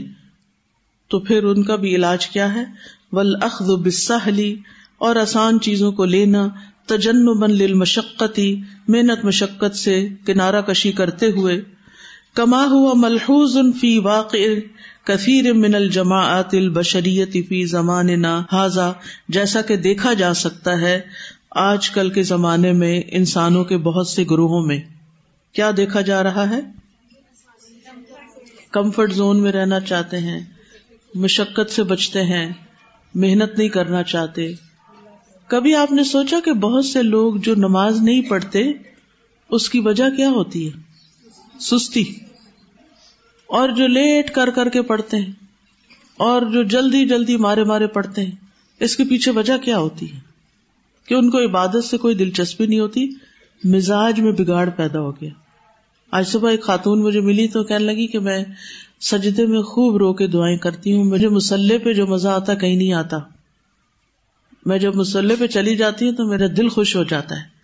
تو 1.12 1.20
پھر 1.20 1.44
ان 1.44 1.63
کا 1.63 1.75
بھی 1.75 1.96
علاج 1.96 2.27
کیا 2.27 2.53
ہے؟ 2.53 2.63
ولاخذ 3.12 3.70
بسلی 3.84 4.53
اور 4.98 5.15
آسان 5.15 5.60
چیزوں 5.60 5.91
کو 5.91 6.05
لینا 6.05 6.48
تجن 6.86 7.25
بن 7.39 7.51
لمشقتی 7.51 8.55
محنت 8.88 9.25
مشقت 9.25 9.75
سے 9.75 10.08
کنارہ 10.25 10.62
کشی 10.62 10.91
کرتے 10.91 11.29
ہوئے۔ 11.32 11.62
کما 12.36 12.65
ہوا 12.65 12.94
ملحوظ 12.96 13.58
فی 13.80 13.98
واقع 13.98 14.38
کثیر 15.04 15.54
من 15.54 15.75
الجماعت 15.75 16.54
البشریت 16.54 17.32
فی 17.50 17.65
زمان 17.65 18.25
حاضا 18.25 18.92
جیسا 19.30 19.62
کہ 19.62 19.75
دیکھا 19.75 20.13
جا 20.13 20.34
سکتا 20.34 20.82
ہے 20.82 21.01
آج 21.51 21.89
کل 21.89 22.10
کے 22.10 22.24
زمانے 22.24 22.72
میں 22.72 23.01
انسانوں 23.08 23.63
کے 23.63 23.77
بہت 23.77 24.08
سے 24.08 24.24
گروہوں 24.32 24.65
میں۔ 24.65 24.80
کیا 25.54 25.72
دیکھا 25.77 26.01
جا 26.01 26.24
رہا 26.24 26.50
ہے؟ 26.50 26.60
کمفرٹ 28.72 29.13
زون 29.13 29.42
میں 29.42 29.51
رہنا 29.51 29.80
چاہتے 29.80 30.18
ہیں، 30.18 30.39
مشقت 31.15 31.72
سے 31.72 31.84
بچتے 31.84 32.24
ہیں، 32.24 32.54
محنت 33.15 33.58
نہیں 33.58 33.70
کرنا 33.70 34.04
چاہتے۔ 34.04 34.54
کبھی 35.48 35.75
آپ 35.75 35.92
نے 35.92 36.04
سوچا 36.04 36.38
کہ 36.46 36.54
بہت 36.54 36.86
سے 36.86 37.01
لوگ 37.01 37.36
جو 37.36 37.56
نماز 37.56 38.01
نہیں 38.01 38.22
پڑھتے، 38.22 38.72
اس 39.50 39.70
کی 39.70 39.80
وجہ 39.80 40.10
کیا 40.18 40.30
ہوتی 40.30 40.70
ہے؟ 40.70 40.86
سستی۔ 41.60 42.25
اور 43.48 43.70
جو 43.70 43.88
لیٹ 43.88 44.32
کر 44.32 44.50
کر 44.50 44.70
کے 44.70 44.82
پڑھتے 44.82 45.18
ہیں 45.18 45.32
اور 46.18 46.42
جو 46.42 46.64
جلدی 46.64 47.06
جلدی 47.06 47.38
مارے 47.38 47.64
مارے 47.64 47.88
پڑھتے 47.88 48.24
ہیں، 48.24 48.32
اس 48.80 48.96
کے 48.96 49.04
پیچھے 49.04 49.32
وجہ 49.32 49.58
کیا 49.58 49.78
ہوتی 49.78 50.14
ہے؟ 50.14 50.20
کہ 51.08 51.14
ان 51.14 51.30
کو 51.30 51.38
عبادت 51.46 51.86
سے 51.86 51.98
کوئی 51.98 52.16
دلچسپی 52.16 52.68
نہیں 52.68 52.80
ہوتی، 52.80 53.10
مزاج 53.64 54.20
میں 54.20 54.32
بگاڑ 54.32 54.70
پیدا 54.70 55.00
ہو 55.00 55.12
گیا۔ 55.12 55.30
آج 56.12 56.28
صبح 56.28 56.52
ایک 56.52 56.64
خاتون 56.64 57.04
مجھے 57.04 57.22
ملی 57.22 57.48
تو 57.48 57.64
کہنے 57.64 57.86
لگی 57.86 58.08
کہ 58.08 58.20
میں 58.20 58.44
سجدے 59.02 59.46
میں 59.46 59.62
خوب 59.62 59.98
رو 59.98 60.14
کے 60.14 60.28
دعائیں 60.28 60.58
کرتی 60.58 60.94
ہوں، 60.94 61.04
مجھے 61.04 61.30
مسلح 61.30 61.75
پہ 61.84 61.94
جو 61.94 62.08
مزہ 62.08 62.28
آتا 62.28 62.54
کہیں 62.54 62.75
نہیں 62.75 62.94
آتا۔ 62.94 63.18
میں 64.66 64.78
جب 64.78 64.96
مسلح 64.96 65.34
پہ 65.40 65.48
چلی 65.48 65.75
جاتی 65.75 66.06
ہوں 66.06 66.12
تو 66.12 66.25
میرا 66.25 66.46
دل 66.58 66.70
خوش 66.70 66.96
ہو 66.96 67.04
جاتا 67.04 67.36
ہے۔ 67.36 67.56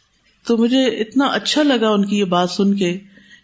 تو 0.48 0.58
مجھے 0.58 0.86
اتنا 0.86 1.26
اچھا 1.26 1.64
لگا 1.64 1.90
ان 1.90 2.06
کی 2.06 2.20
یہ 2.20 2.24
بات 2.24 2.52
سن 2.52 2.74
کے 2.74 3.00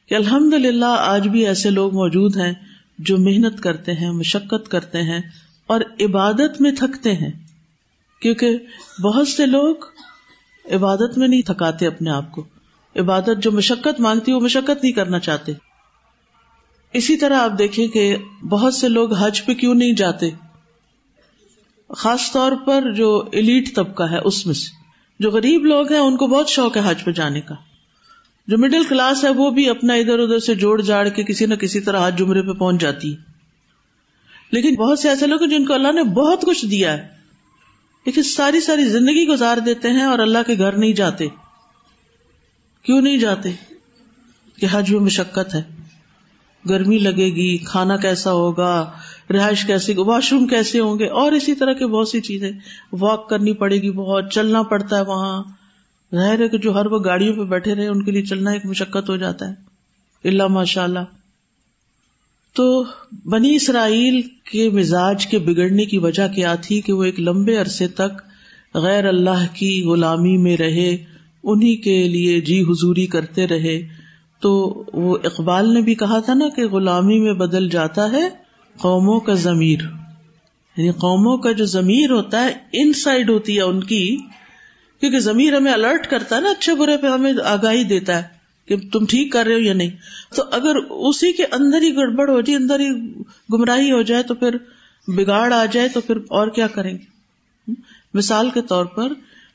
کہ 0.09 0.15
الحمد 0.15 0.53
للہ 0.53 0.95
آج 0.99 1.27
بھی 1.27 1.47
ایسے 1.47 1.69
لوگ 1.69 1.93
موجود 1.93 2.37
ہیں 2.37 2.53
جو 2.99 3.17
محنت 3.17 3.63
کرتے 3.63 3.93
ہیں، 3.93 4.11
مشقت 4.11 4.71
کرتے 4.71 5.01
ہیں 5.01 5.21
اور 5.67 5.81
عبادت 5.99 6.61
میں 6.61 6.71
تھکتے 6.71 7.13
ہیں۔ 7.13 7.31
کیونکہ 8.21 8.57
بہت 9.01 9.27
سے 9.27 9.45
لوگ 9.45 9.75
عبادت 10.71 11.17
میں 11.17 11.27
نہیں 11.27 11.41
تھکاتے 11.41 11.87
اپنے 11.87 12.09
آپ 12.09 12.31
کو۔ 12.31 12.43
عبادت 12.95 13.43
جو 13.43 13.51
مشقت 13.51 13.99
مانگتی، 13.99 14.31
وہ 14.31 14.39
مشقت 14.39 14.83
نہیں 14.83 14.93
کرنا 14.93 15.19
چاہتے۔ 15.19 15.51
اسی 16.93 17.17
طرح 17.17 17.37
آپ 17.37 17.59
دیکھیں 17.59 17.87
کہ 17.87 18.15
بہت 18.49 18.73
سے 18.73 18.89
لوگ 18.89 19.13
حج 19.13 19.45
پہ 19.45 19.53
کیوں 19.53 19.75
نہیں 19.75 19.93
جاتے؟ 19.93 20.29
خاص 21.97 22.31
طور 22.31 22.51
پر 22.65 22.91
جو 22.91 23.29
ایلیٹ 23.31 23.75
طبقہ 23.75 24.03
ہے، 24.03 24.17
اس 24.17 24.45
میں 24.45 24.53
سے۔ 24.53 24.69
جو 25.19 25.31
غریب 25.31 25.65
لوگ 25.65 25.91
ہیں، 25.91 25.99
ان 25.99 26.17
کو 26.17 26.27
بہت 26.27 26.49
شوق 26.49 26.77
ہے 26.77 26.81
حج 26.85 27.03
پہ 27.03 27.11
جانے 27.11 27.41
کا۔ 27.41 27.55
جو 28.47 28.57
مڈل 28.57 28.83
کلاس 28.83 29.23
ہے 29.23 29.29
وہ 29.29 29.51
بھی 29.51 29.69
اپنا 29.69 29.93
ادھر 29.93 30.19
ادھر 30.19 30.39
سے 30.39 30.55
جوڑ 30.55 30.81
جاڑ 30.81 31.09
کے 31.09 31.23
کسی 31.23 31.45
نہ 31.45 31.55
کسی 31.55 31.79
طرح 31.79 31.99
آج 31.99 32.19
جمرے 32.19 32.41
پہ 32.41 32.51
پہنچ 32.51 32.81
جاتی۔ 32.81 33.15
لیکن 34.51 34.75
بہت 34.75 34.99
سے 34.99 35.09
ایسے 35.09 35.27
لوگ 35.27 35.41
ہیں 35.41 35.49
جن 35.49 35.65
کو 35.65 35.73
اللہ 35.73 35.91
نے 35.91 36.03
بہت 36.03 36.41
کچھ 36.41 36.65
دیا 36.65 36.93
ہے۔ 36.93 37.07
لیکن 38.05 38.23
ساری 38.23 38.59
ساری 38.59 38.85
زندگی 38.85 39.27
گزار 39.27 39.57
دیتے 39.57 39.89
ہیں 39.89 40.03
اور 40.03 40.19
اللہ 40.19 40.37
کے 40.47 40.57
گھر 40.57 40.77
نہیں 40.77 40.93
جاتے۔ 40.93 41.27
کیوں 42.83 43.01
نہیں 43.01 43.17
جاتے؟ 43.17 43.51
کہ 44.59 44.67
حج 44.71 44.91
میں 44.91 44.99
مشقت 44.99 45.55
ہے۔ 45.55 45.63
گرمی 46.69 46.97
لگے 46.97 47.25
گی، 47.25 47.57
کھانا 47.57 47.97
کیسا 47.97 48.31
ہوگا، 48.31 48.91
رہائش 49.29 49.65
کیسی، 49.65 49.93
واش 49.97 50.33
روم 50.33 50.47
کیسے 50.47 50.79
ہوں 50.79 50.99
گے؟ 50.99 51.07
اور 51.07 51.31
اسی 51.31 51.55
طرح 51.55 51.73
کے 51.73 51.87
بہت 51.87 52.09
سی 52.09 52.21
چیزیں۔ 52.21 52.51
واک 52.91 53.29
کرنی 53.29 53.53
پڑے 53.53 53.75
گی 53.75 53.91
بہت، 53.91 54.31
چلنا 54.31 54.63
پڑتا 54.63 54.97
ہے 54.97 55.01
وہاں۔ 55.01 55.43
ظاہر 56.15 56.39
ہے 56.39 56.47
کہ 56.47 56.57
جو 56.57 56.73
ہر 56.75 56.85
وہ 56.85 56.99
گاڑیوں 57.05 57.35
پہ 57.35 57.41
بیٹھے 57.41 57.75
رہے، 57.75 57.87
ان 57.87 58.03
کے 58.03 58.11
لیے 58.11 58.21
چلنا 58.21 58.51
ایک 58.51 58.65
مشقت 58.65 59.09
ہو 59.09 59.17
جاتا 59.17 59.49
ہے۔ 59.49 59.53
اللہ 60.29 60.47
ماشاء 60.47 60.83
اللہ 60.83 60.99
تو 62.53 62.83
بنی 63.25 63.55
اسرائیل 63.55 64.21
کے 64.21 64.69
مزاج 64.69 65.27
کے 65.27 65.39
بگڑنے 65.39 65.85
کی 65.85 65.97
وجہ 65.97 66.27
کیا 66.35 66.55
تھی 66.55 66.81
کہ 66.81 66.93
وہ 66.93 67.03
ایک 67.03 67.19
لمبے 67.19 67.57
عرصے 67.57 67.87
تک 67.87 68.21
غیر 68.73 69.07
اللہ 69.07 69.45
کی 69.53 69.83
غلامی 69.83 70.37
میں 70.37 70.57
رہے 70.57 70.97
انہیں 71.43 71.83
کے 71.83 72.07
لیے 72.07 72.41
جی 72.41 72.61
حضوری 72.61 73.05
کرتے 73.05 73.47
رہے۔ 73.47 73.87
تو 74.39 74.83
وہ 74.93 75.17
اقبال 75.23 75.73
نے 75.73 75.81
بھی 75.81 75.95
کہا 75.95 76.19
تھا 76.19 76.33
نا 76.33 76.49
کہ 76.55 76.67
غلامی 76.67 77.19
میں 77.19 77.33
بدل 77.33 77.69
جاتا 77.69 78.11
ہے 78.11 78.29
قوموں 78.77 79.19
کا 79.19 79.33
ضمیر۔ 79.33 79.79
یعنی 80.77 80.89
قوموں 80.89 81.37
کا 81.37 81.51
جو 81.51 81.65
ضمیر 81.65 82.11
ہوتا 82.11 82.43
ہے 82.43 82.53
ان 82.73 82.93
سائڈ 82.93 83.29
ہوتی 83.29 83.57
ہے 83.57 83.61
ان 83.61 83.83
کی۔ 83.83 84.17
کیونکہ 84.99 85.19
ضمیر 85.19 85.57
ہمیں 85.57 85.73
الرٹ 85.73 86.07
کرتا 86.07 86.35
ہے 86.35 86.41
نا 86.41 86.49
اچھے 86.49 86.75
برے 86.75 86.97
پہ 86.97 87.07
ہمیں 87.07 87.33
آگاہی 87.43 87.83
دیتا 87.83 88.17
ہے 88.17 88.23
کہ 88.65 88.75
تم 88.91 89.05
ٹھیک 89.05 89.31
کر 89.31 89.45
رہے 89.45 89.53
ہو 89.53 89.59
یا 89.59 89.73
نہیں۔ 89.73 89.89
تو 90.35 90.43
اگر 90.51 90.75
اسی 90.89 91.31
کے 91.31 91.43
اندر 91.51 91.81
ہی 91.81 91.95
گڑبڑ 91.95 92.29
ہو 92.29 92.41
جائے، 92.41 92.57
اندر 92.57 92.79
ہی 92.79 93.13
گمراہی 93.53 93.91
ہو 93.91 94.01
جائے، 94.01 94.23
تو 94.23 94.33
پھر 94.33 94.55
بگاڑ 95.07 95.53
آ 95.53 95.65
جائے، 95.65 95.89
تو 95.89 96.01
پھر 96.01 96.17
اور 96.17 96.47
کیا 96.47 96.67
کریں 96.67 96.97
گے؟ 96.97 97.17
مثال 98.13 98.49
کے 98.49 98.61
طور 98.61 98.85
پر 98.85 99.13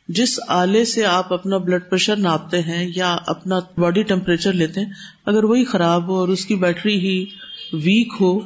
جس 0.09 0.41
آلے 0.49 0.85
سے 0.85 1.05
آپ 1.05 1.33
اپنا 1.33 1.57
بلڈ 1.57 1.83
پریشر 1.91 2.17
ناپتے 2.17 2.61
ہیں 2.61 2.91
یا 2.97 3.19
اپنا 3.27 3.59
باڈی 3.79 4.03
ٹیمپریچر 4.03 4.53
لیتے 4.53 4.81
ہیں، 4.81 4.93
اگر 5.27 5.45
وہی 5.45 5.65
خراب 5.65 6.09
ہو 6.09 6.15
اور 6.15 6.29
اس 6.29 6.47
کی 6.47 6.55
بیٹری 6.55 6.99
ہی 6.99 7.25
ویک 7.73 8.13
ہو، 8.21 8.41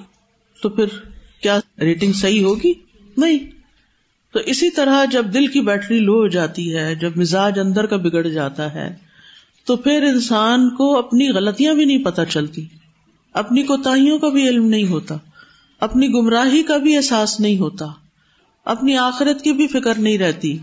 تو 0.63 0.69
پھر 0.69 0.85
کیا 1.43 1.61
ریٹنگ 1.81 2.13
صحیح 2.13 2.45
ہوگی؟ 2.45 2.75
نہیں۔ 3.17 3.56
تو 4.37 4.43
اسی 4.47 4.71
طرح 4.71 5.05
جب 5.05 5.27
دل 5.35 5.47
کی 5.47 5.61
بیٹری 5.61 5.99
لو 5.99 6.13
ہو 6.13 6.27
جاتی 6.27 6.77
ہے، 6.77 6.95
جب 6.95 7.11
مزاج 7.17 7.59
اندر 7.59 7.87
کا 7.87 7.97
بگڑ 7.97 8.27
جاتا 8.27 8.75
ہے، 8.75 8.97
تو 9.65 9.77
پھر 9.77 10.03
انسان 10.03 10.71
کو 10.71 10.99
اپنی 10.99 11.29
غلطیاں 11.29 11.75
بھی 11.75 11.85
نہیں 11.85 12.05
پتہ 12.05 12.21
چلتی۔ 12.29 12.67
اپنی 13.35 13.63
کوتاہیوں 13.63 14.19
کا 14.19 14.29
بھی 14.29 14.49
علم 14.49 14.69
نہیں 14.69 14.87
ہوتا۔ 14.87 15.17
اپنی 15.81 16.09
گمراہی 16.09 16.63
کا 16.63 16.77
بھی 16.77 16.97
احساس 16.97 17.41
نہیں 17.41 17.59
ہوتا۔ 17.59 17.87
اپنی 18.65 18.97
آخرت 18.97 19.43
کی 19.43 19.53
بھی 19.53 19.67
فکر 19.67 19.99
نہیں 19.99 20.19
رہتی۔ 20.19 20.59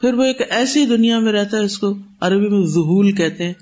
پھر 0.00 0.14
وہ 0.14 0.24
ایک 0.24 0.42
ایسی 0.50 0.84
دنیا 0.84 1.18
میں 1.18 1.32
رہتا 1.32 1.56
ہے، 1.56 1.62
اس 1.62 1.78
کو 1.78 1.94
عربی 2.20 2.48
میں 2.48 2.66
ظہول 2.66 3.12
کہتے 3.12 3.44
ہیں۔ 3.44 3.54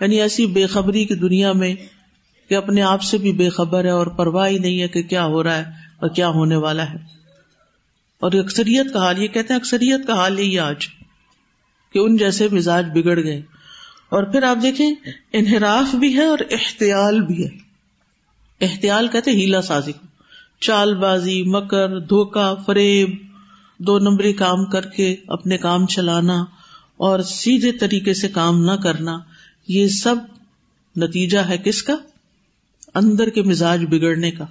یعنی 0.00 0.20
ایسی 0.20 0.46
بے 0.46 0.66
خبری 0.66 1.04
کی 1.04 1.14
دنیا 1.14 1.52
میں 1.52 1.74
کہ 2.48 2.54
اپنے 2.54 2.82
آپ 2.82 3.02
سے 3.02 3.18
بھی 3.18 3.32
بے 3.32 3.48
خبر 3.48 3.84
ہے 3.84 3.90
اور 3.90 4.06
پرواہ 4.06 4.50
نہیں 4.50 4.80
ہے 4.80 4.88
کہ 4.88 5.02
کیا 5.02 5.24
ہو 5.24 5.42
رہا 5.42 5.58
ہے 5.58 5.64
اور 6.00 6.08
کیا 6.08 6.28
ہونے 6.28 6.56
والا 6.56 6.90
ہے۔ 6.90 7.16
اور 8.20 8.32
اکثریت 8.32 8.92
کا 8.92 8.98
حال 8.98 9.22
یہ 9.22 9.28
کہتے 9.28 9.54
ہیں 9.54 9.60
اکثریت 9.60 10.06
کا 10.06 10.14
حال 10.14 10.40
یہی 10.40 10.58
آج، 10.58 10.88
کہ 11.92 11.98
ان 11.98 12.16
جیسے 12.16 12.48
مزاج 12.52 12.86
بگڑ 12.94 13.22
گئے۔ 13.22 13.42
اور 14.08 14.22
پھر 14.22 14.42
آپ 14.42 14.56
دیکھیں، 14.62 14.94
انحراف 15.32 15.94
بھی 15.94 16.16
ہے 16.16 16.24
اور 16.24 16.38
احتیال 16.50 17.20
بھی 17.20 17.44
ہے۔ 17.44 17.48
احتیال 18.60 19.08
کہتے 19.08 19.30
ہیلا 19.30 19.62
سازی 19.62 19.92
کو۔ 19.92 20.06
چال 20.60 20.94
بازی، 20.94 21.42
مکر 21.42 22.00
دھوکا 22.00 22.54
فریب، 22.54 23.10
دو 23.78 23.98
نمبری 23.98 24.32
کام 24.32 24.64
کر 24.64 24.86
کے 24.86 25.16
اپنے 25.26 25.58
کام 25.58 25.86
چلانا 25.86 26.44
اور 26.96 27.20
سیدھے 27.20 27.72
طریقے 27.72 28.14
سے 28.14 28.28
کام 28.28 28.64
نہ 28.64 28.72
کرنا، 28.72 29.18
یہ 29.68 29.88
سب 29.88 30.16
نتیجہ 30.96 31.38
ہے 31.38 31.58
کس 31.58 31.82
کا؟ 31.82 31.96
اندر 32.94 33.28
کے 33.28 33.42
مزاج 33.42 33.84
بگڑنے 33.84 34.30
کا۔ 34.30 34.44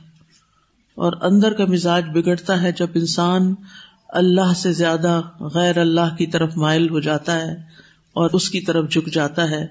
اور 0.95 1.13
اندر 1.21 1.53
کا 1.53 1.65
مزاج 1.65 2.05
بگڑتا 2.13 2.61
ہے 2.61 2.71
جب 2.71 2.87
انسان 2.95 3.53
اللہ 4.09 4.53
سے 4.55 4.71
زیادہ 4.71 5.21
غیر 5.39 5.77
اللہ 5.77 6.15
کی 6.17 6.25
طرف 6.25 6.57
مائل 6.57 6.89
ہو 6.89 6.99
جاتا 6.99 7.41
ہے 7.41 7.53
اور 8.13 8.29
اس 8.33 8.49
کی 8.49 8.59
طرف 8.59 8.91
جھک 8.91 9.13
جاتا 9.13 9.49
ہے۔ 9.49 9.67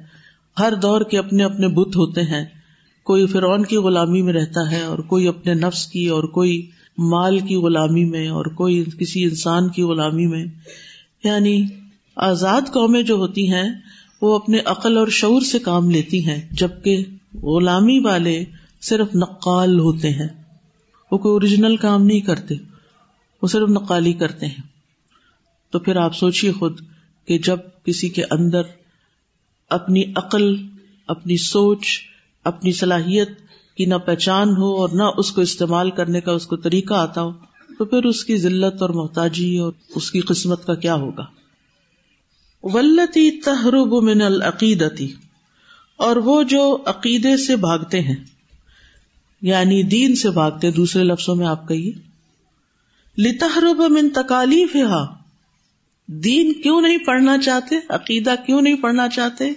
ہر 0.58 0.72
دور 0.74 1.00
کے 1.00 1.18
اپنے 1.18 1.44
اپنے 1.44 1.68
بت 1.68 1.96
ہوتے 1.96 2.22
ہیں۔ 2.22 2.44
کوئی 3.02 3.26
فرعون 3.26 3.64
کی 3.64 3.76
غلامی 3.76 4.22
میں 4.22 4.32
رہتا 4.32 4.70
ہے 4.70 4.80
اور 4.80 4.98
کوئی 4.98 5.28
اپنے 5.28 5.54
نفس 5.54 5.86
کی 5.86 6.06
اور 6.06 6.24
کوئی 6.24 6.70
مال 6.98 7.38
کی 7.38 7.56
غلامی 7.56 8.04
میں 8.04 8.28
اور 8.28 8.44
کوئی 8.44 8.84
کسی 8.98 9.24
انسان 9.24 9.68
کی 9.68 9.82
غلامی 9.82 10.26
میں۔ 10.26 10.44
یعنی 11.24 11.66
آزاد 12.16 12.60
قومیں 12.60 13.02
جو 13.02 13.14
ہوتی 13.14 13.52
ہیں، 13.52 13.70
وہ 14.22 14.34
اپنے 14.34 14.58
عقل 14.64 14.98
اور 14.98 15.08
شعور 15.08 15.42
سے 15.42 15.58
کام 15.58 15.90
لیتی 15.90 16.26
ہیں، 16.26 16.48
جبکہ 16.52 17.04
غلامی 17.42 18.00
والے 18.04 18.44
صرف 18.80 19.14
نقال 19.14 19.80
ہوتے 19.80 20.10
ہیں۔ 20.10 20.43
وہ 21.14 21.18
کوئی 21.18 21.32
اوریجنل 21.32 21.76
کام 21.76 22.04
نہیں 22.04 22.20
کرتے، 22.20 22.54
وہ 23.42 23.48
صرف 23.48 23.68
نقالی 23.68 24.12
کرتے 24.12 24.46
ہیں۔ 24.46 24.62
تو 25.70 25.78
پھر 25.78 25.96
آپ 25.96 26.16
سوچیے 26.16 26.52
خود 26.52 26.80
کہ 27.26 27.38
جب 27.38 27.58
کسی 27.84 28.08
کے 28.08 28.22
اندر 28.30 28.62
اپنی 29.70 30.04
عقل، 30.16 30.56
اپنی 31.06 31.36
سوچ، 31.36 31.86
اپنی 32.44 32.72
صلاحیت 32.72 33.28
کی 33.76 33.84
نہ 33.84 33.94
پہچان 33.94 34.48
ہو 34.48 34.76
اور 34.76 34.88
نہ 34.88 35.02
اس 35.16 35.32
کو 35.32 35.40
استعمال 35.40 35.90
کرنے 35.90 36.20
کا 36.20 36.32
اس 36.32 36.46
کو 36.46 36.56
طریقہ 36.56 36.94
آتا 36.94 37.22
ہو، 37.22 37.30
تو 37.78 37.84
پھر 37.84 38.04
اس 38.04 38.24
کی 38.24 38.36
ذلت 38.36 38.82
اور 38.82 38.90
محتاجی 38.90 39.58
اور 39.58 39.72
اس 39.94 40.10
کی 40.10 40.20
قسمت 40.20 40.66
کا 40.66 40.74
کیا 40.74 40.94
ہوگا؟ 40.94 41.24
ولتی 42.62 43.40
تحرب 43.40 44.02
من 44.02 44.22
العقیدتی 44.22 45.12
اور 45.96 46.16
وہ 46.16 46.42
جو 46.42 46.82
عقیدے 46.86 47.36
سے 47.36 47.56
بھاگتے 47.56 48.00
ہیں 48.00 48.16
یعنی 49.44 49.82
دین 49.82 50.14
سے 50.14 50.30
بھاگتے 50.30 50.70
دوسرے 50.70 51.04
لفظوں 51.04 51.36
میں 51.36 51.46
آپ 51.46 51.68
کہیے۔ 51.68 51.92
لتحرب 53.18 53.82
من 53.90 54.08
تکالیف 54.08 54.76
دین 56.06 56.52
کیوں 56.52 56.80
نہیں 56.80 56.98
پڑھنا 56.98 57.38
چاہتے؟ 57.38 57.76
عقیدہ 57.88 58.34
کیوں 58.46 58.62
نہیں 58.62 58.74
پڑھنا 58.74 59.08
چاہتے؟ 59.08 59.50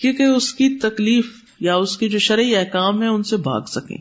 کیونکہ 0.00 0.22
اس 0.22 0.54
کی 0.54 0.78
تکلیف 0.78 1.26
یا 1.60 1.74
اس 1.76 1.96
کی 1.96 2.08
جو 2.08 2.18
شرعی 2.18 2.56
احکام 2.56 3.02
ہے 3.02 3.06
ان 3.06 3.22
سے 3.22 3.36
بھاگ 3.36 3.60
سکیں۔ 3.60 3.96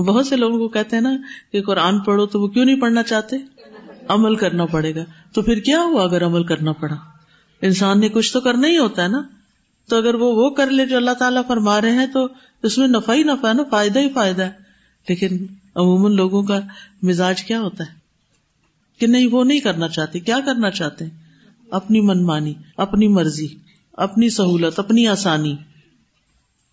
بہت 0.00 0.26
سے 0.26 0.36
لوگوں 0.36 0.58
کو 0.58 0.68
کہتے 0.68 0.96
ہیں 0.96 1.02
نا 1.02 1.16
کہ 1.52 1.62
قرآن 1.62 2.00
پڑھو 2.00 2.26
تو 2.26 2.40
وہ 2.40 2.46
کیوں 2.46 2.64
نہیں 2.64 2.80
پڑھنا 2.80 3.02
چاہتے؟ 3.02 3.36
عمل 4.08 4.36
کرنا 4.36 4.66
پڑے 4.66 4.94
گا۔ 4.94 5.04
تو 5.32 5.42
پھر 5.42 5.58
کیا 5.58 5.82
ہوا 5.82 6.02
اگر 6.02 6.26
عمل 6.26 6.44
کرنا 6.44 6.72
پڑا؟ 6.72 6.96
انسان 7.62 8.00
نے 8.00 8.08
کچھ 8.08 8.32
تو 8.32 8.40
کرنا 8.40 8.68
ہی 8.68 8.78
ہوتا 8.78 9.02
ہے 9.02 9.08
نا۔ 9.08 9.22
تو 9.88 9.96
اگر 9.96 10.14
وہ 10.14 10.34
وہ 10.34 10.50
کر 10.50 10.70
لے 10.70 10.86
جو 10.86 10.96
اللہ 10.96 11.10
تعالیٰ 11.10 11.42
فرما 11.48 11.80
رہے 11.80 11.92
ہیں، 11.92 12.06
تو 12.06 12.28
اس 12.62 12.78
میں 12.78 12.88
نفع 12.88 13.14
ہی 13.14 13.22
نفع 13.22 13.48
ہے 13.48 13.54
نا، 13.54 13.62
فائدہ 13.70 13.98
ہی 13.98 14.08
فائدہ 14.08 14.42
ہے۔ 14.42 14.50
لیکن 15.08 15.46
عموماً 15.76 16.12
لوگوں 16.12 16.42
کا 16.42 16.60
مزاج 17.02 17.44
کیا 17.44 17.60
ہوتا 17.60 17.84
ہے؟ 17.84 17.94
کہ 18.98 19.06
نہیں، 19.06 19.26
وہ 19.26 19.44
نہیں 19.44 19.60
کرنا 19.60 19.88
چاہتے۔ 19.88 20.20
کیا 20.20 20.38
کرنا 20.46 20.70
چاہتے 20.70 21.04
ہیں؟ 21.04 21.10
اپنی 21.70 22.00
من 22.00 22.26
مانی 22.26 22.54
اپنی 22.76 23.08
مرضی، 23.08 23.48
اپنی 23.92 24.28
سہولت، 24.28 24.78
اپنی 24.78 25.06
آسانی۔ 25.06 25.56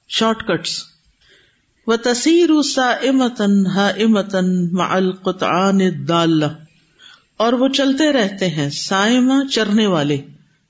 شارٹ 0.09 0.47
کٹس۔ 0.47 0.83
و 1.87 1.97
تصیر 1.97 2.49
امتن 2.77 3.65
ہا 3.65 3.87
امتن 3.87 4.67
القطعان 4.89 6.07
دال 6.07 6.43
اور 7.37 7.53
وہ 7.53 7.67
چلتے 7.67 8.11
رہتے 8.11 8.49
ہیں 8.49 8.69
سائما 8.69 9.43
چرنے 9.51 9.87
والے۔ 9.87 10.17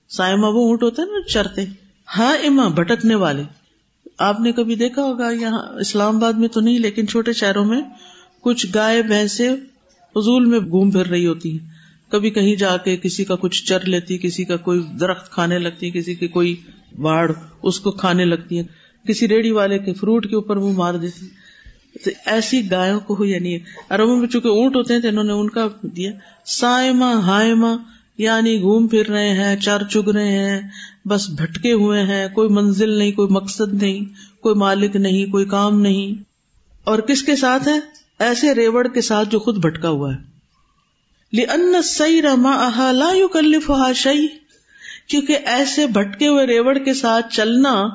سائما 0.09 0.47
وہ 0.47 0.67
اونٹ 0.67 0.83
ہوتے 0.83 1.01
نا، 1.01 1.27
چرتے۔ 1.29 1.82
ہاں 2.07 2.37
اما 2.37 2.67
بھٹکنے 2.67 3.15
والے۔ 3.15 3.43
آپ 4.17 4.39
نے 4.39 4.51
کبھی 4.51 4.75
دیکھا 4.75 5.03
ہوگا، 5.03 5.29
یہاں 5.31 5.59
اسلام 5.79 6.15
آباد 6.15 6.33
میں 6.33 6.47
تو 6.47 6.59
نہیں، 6.59 6.79
لیکن 6.79 7.07
چھوٹے 7.07 7.33
شہروں 7.33 7.65
میں 7.65 7.81
کچھ 8.41 8.67
گائے 8.75 9.01
بھینسے 9.01 9.49
فضول 10.15 10.45
میں 10.45 10.59
گھوم 10.59 10.91
پھر 10.91 11.07
رہی 11.07 11.27
ہوتی 11.27 11.51
ہیں۔ 11.51 11.67
کبھی 12.11 12.29
کہیں 12.29 12.55
جا 12.55 12.77
کے 12.77 12.97
کسی 12.97 13.25
کا 13.25 13.35
کچھ 13.35 13.63
چر 13.65 13.85
لیتی، 13.85 14.17
کسی 14.17 14.43
کا 14.45 14.57
کوئی 14.57 14.81
درخت 14.99 15.31
کھانے 15.31 15.59
لگتی، 15.59 15.91
کسی 15.91 16.15
کی 16.15 16.27
کوئی 16.27 16.55
باڑ 17.01 17.31
اس 17.63 17.79
کو 17.79 17.91
کھانے 17.91 18.25
لگتی 18.25 18.59
ہے 18.59 18.63
کسی 19.07 19.27
ریڑی 19.27 19.51
والے 19.51 19.79
کے 19.79 19.93
فروٹ 19.93 20.29
کے 20.29 20.35
اوپر 20.35 20.55
منہ 20.55 20.77
مار 20.77 20.93
دیتی 20.93 21.27
تو 22.05 22.11
ایسی 22.25 22.71
گایوں 22.71 22.99
کو 22.99 23.25
یعنی 23.25 23.59
اربوں 23.89 24.17
میں 24.17 24.27
چونکہ 24.27 24.47
اونٹ 24.47 24.75
ہوتے 24.75 24.93
ہیں 24.93 25.01
تو 25.01 25.07
انہوں 25.07 25.23
نے 25.23 25.33
ان 25.33 25.49
کا 25.49 25.67
دیا۔ 25.81 26.11
سائما 26.45 27.11
ہائما 27.13 27.75
یعنی 28.17 28.61
گھوم 28.61 28.87
پھر 28.87 29.07
رہے 29.09 29.29
ہیں، 29.29 29.55
چار 29.55 29.81
چگ 29.91 30.09
رہے 30.09 30.39
ہیں، 30.39 30.61
بس 31.05 31.29
بھٹکے 31.29 31.73
ہوئے 31.73 32.03
ہیں، 32.03 32.27
کوئی 32.29 32.49
منزل 32.49 32.89
نہیں، 32.89 33.11
کوئی 33.11 33.27
مقصد 33.31 33.73
نہیں، 33.73 33.99
کوئی 34.41 34.55
مالک 34.55 34.95
نہیں، 34.95 35.31
کوئی 35.31 35.45
کام 35.45 35.81
نہیں۔ 35.81 36.23
اور 36.83 36.99
کس 36.99 37.23
کے 37.23 37.35
ساتھ 37.35 37.67
ہے؟ 37.67 37.79
ایسے 38.19 38.55
ریوڑ 38.55 38.87
کے 38.87 39.01
ساتھ 39.01 39.29
جو 39.29 39.39
خود 39.39 39.57
بھٹکا 39.57 39.89
ہوا 39.89 40.13
ہے۔ 40.13 40.33
ان 41.41 41.81
سی 41.81 42.21
رما 42.21 42.91
لا 42.91 43.11
یو 43.13 43.27
کلف 43.27 43.71
شعی 43.95 44.27
کیونکہ 45.07 45.37
ایسے 45.45 45.87
بھٹکے 45.87 46.27
ہوئے 46.27 46.47
ریوڑ 46.47 46.77
کے 46.77 46.93
ساتھ 46.93 47.33
چلنا 47.33 47.85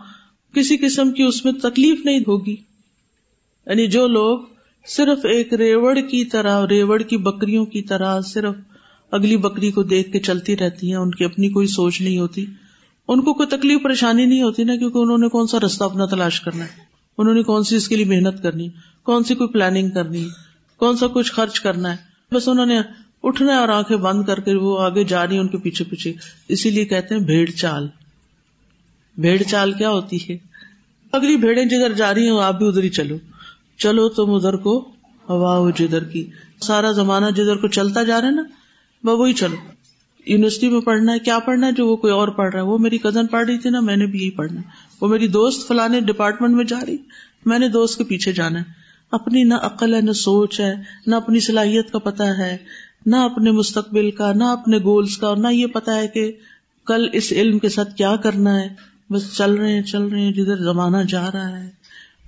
کسی 0.54 0.76
قسم 0.76 1.10
کی 1.10 1.22
اس 1.22 1.44
میں 1.44 1.52
تکلیف 1.52 2.04
نہیں 2.04 2.20
ہوگی۔ 2.20 2.56
یعنی 3.66 3.86
جو 3.86 4.06
لوگ 4.06 4.38
صرف 4.86 5.18
ایک 5.24 5.54
ریوڑ 5.54 5.94
کی 5.94 6.24
طرح، 6.24 6.66
ریوڑ 6.70 7.02
کی 7.02 7.16
بکریوں 7.16 7.64
کی 7.64 7.82
طرح 7.82 8.20
صرف 8.20 8.54
اگلی 9.10 9.36
بکری 9.36 9.70
کو 9.70 9.82
دیکھ 9.82 10.12
کے 10.12 10.20
چلتی 10.20 10.56
رہتی 10.56 10.88
ہیں، 10.88 10.96
ان 10.96 11.10
کی 11.10 11.24
اپنی 11.24 11.48
کوئی 11.48 11.66
سوچ 11.66 12.00
نہیں 12.00 12.18
ہوتی۔ 12.18 12.46
ان 13.08 13.20
کو 13.20 13.34
کوئی 13.34 13.48
تکلیف 13.48 13.82
پریشانی 13.82 14.24
نہیں 14.24 14.42
ہوتی 14.42 14.64
نا، 14.64 14.76
کیونکہ 14.76 14.98
انہوں 14.98 15.18
نے 15.18 15.28
کون 15.28 15.46
سا 15.46 15.58
رستہ 15.60 15.84
اپنا 15.84 16.06
تلاش 16.06 16.40
کرنا 16.40 16.64
ہے؟ 16.64 16.88
انہوں 17.18 17.34
نے 17.34 17.42
کون 17.42 17.62
سی 17.62 17.76
اس 17.76 17.88
کے 17.88 17.96
لیے 17.96 18.04
محنت 18.04 18.42
کرنی 18.42 18.68
کون 19.02 19.24
سی 19.24 19.34
کوئی 19.34 19.48
پلاننگ 19.48 19.90
کرنی 19.90 20.28
کون 20.76 20.96
سا 20.96 21.06
کچھ 21.06 21.32
خرچ 21.32 21.60
کرنا 21.60 21.90
ہے؟ 21.90 21.96
بس 22.34 22.48
انہوں 22.48 22.66
نے 22.66 22.80
اٹھنا 23.22 23.52
ہے 23.52 23.58
اور 23.58 23.68
آنکھیں 23.68 23.96
بند 23.96 24.24
کر 24.24 24.40
کے 24.40 24.54
وہ 24.54 24.80
آگے 24.80 25.04
جا 25.04 25.26
رہی 25.26 25.38
ان 25.38 25.48
کے 25.48 25.58
پیچھے 25.58 25.84
پیچھے۔ 25.84 26.12
اسی 26.48 26.70
لیے 26.70 26.84
کہتے 26.84 27.14
ہیں 27.14 27.22
بھیڑ 27.22 27.50
چال۔ 27.50 27.88
بھیڑ 29.20 29.42
چال 29.42 29.72
کیا 29.72 29.90
ہوتی 29.90 30.16
ہے؟ 30.16 30.36
اگلی 31.12 31.36
بھیڑیں 31.36 31.64
جدھر 31.64 31.92
جا 31.92 32.14
رہی 32.14 32.30
ہیں 32.30 32.40
آپ 32.42 32.58
بھی 32.58 32.68
ادھر 32.68 32.82
ہی 32.82 32.88
چلو۔ 32.88 33.16
چلو 33.78 34.08
تم 34.08 34.34
ادھر 34.34 34.56
کو، 34.56 34.88
ہوا 35.28 35.58
ہو 35.58 35.70
جدھر 35.70 36.04
کی۔ 36.04 36.30
سارا 36.60 36.92
زمانہ 36.92 37.26
جدھر 37.30 37.56
کو 37.56 37.68
چلتا 37.68 38.02
جا 38.02 38.20
رہا 38.20 38.28
ہے 38.28 38.32
نا 38.32 38.42
وہی 39.04 39.32
چلو 39.32 39.56
یونیورسٹی 40.26 40.68
میں 40.68 40.80
پڑھنا 40.80 41.12
ہے، 41.12 41.18
کیا 41.18 41.38
پڑھنا 41.38 41.66
ہے؟ 41.66 41.72
جو 41.72 41.88
وہ 41.88 41.96
کوئی 41.96 42.12
اور 42.12 42.28
پڑھ 42.28 42.52
رہا 42.52 42.62
ہے۔ 42.62 42.66
وہ 42.66 42.78
میری 42.78 42.98
کزن 42.98 43.26
پڑھ 43.26 43.46
رہی 43.46 43.58
تھی 43.58 43.70
نا، 43.70 43.80
میں 43.80 43.96
نے 43.96 44.06
بھی 44.06 44.20
یہی 44.20 44.30
پڑھنا 44.30 44.60
ہے۔ 44.60 44.66
وہ 45.00 45.08
میری 45.08 45.28
دوست 45.28 45.68
فلانے 45.68 46.00
ڈپارٹمنٹ 46.00 46.54
میں 46.54 46.64
جا 46.64 46.80
رہی۔ 46.86 46.96
میں 47.46 47.58
نے 47.58 47.68
دوست 47.68 47.98
کے 47.98 48.04
پیچھے 48.04 48.32
جانا 48.32 48.58
ہے۔ 48.58 48.64
اپنی 49.10 49.42
نہ 49.42 49.54
عقل 49.54 49.94
ہے، 49.94 50.00
نہ 50.00 50.12
سوچ 50.12 50.60
ہے، 50.60 50.74
نہ 51.06 51.14
اپنی 51.14 51.40
صلاحیت 51.40 51.90
کا 51.90 51.98
پتا 51.98 52.38
ہے، 52.38 52.56
نہ 53.06 53.16
اپنے 53.16 53.50
مستقبل 53.50 54.10
کا، 54.10 54.32
نہ 54.32 54.44
اپنے 54.44 54.78
گولس 54.78 55.18
کا 55.18 55.26
اور 55.26 55.36
نہ 55.36 55.48
یہ 55.48 55.66
پتا 55.66 55.96
ہے 55.96 56.08
کہ 56.08 56.32
کل 56.86 57.08
اس 57.12 57.32
علم 57.32 57.58
کے 57.58 57.68
ساتھ 57.68 57.94
کیا 57.94 58.16
کرنا 58.16 58.60
ہے۔ 58.60 58.68
بس 59.10 59.36
چل 59.36 59.54
رہے 59.54 59.72
ہیں، 59.72 59.82
چل 59.82 60.02
رہے 60.02 60.20
ہیں، 60.20 60.32
جدھر 60.32 60.56
زمانہ 60.56 60.96
جا 61.08 61.30
رہا 61.32 61.64
ہے۔ 61.64 61.70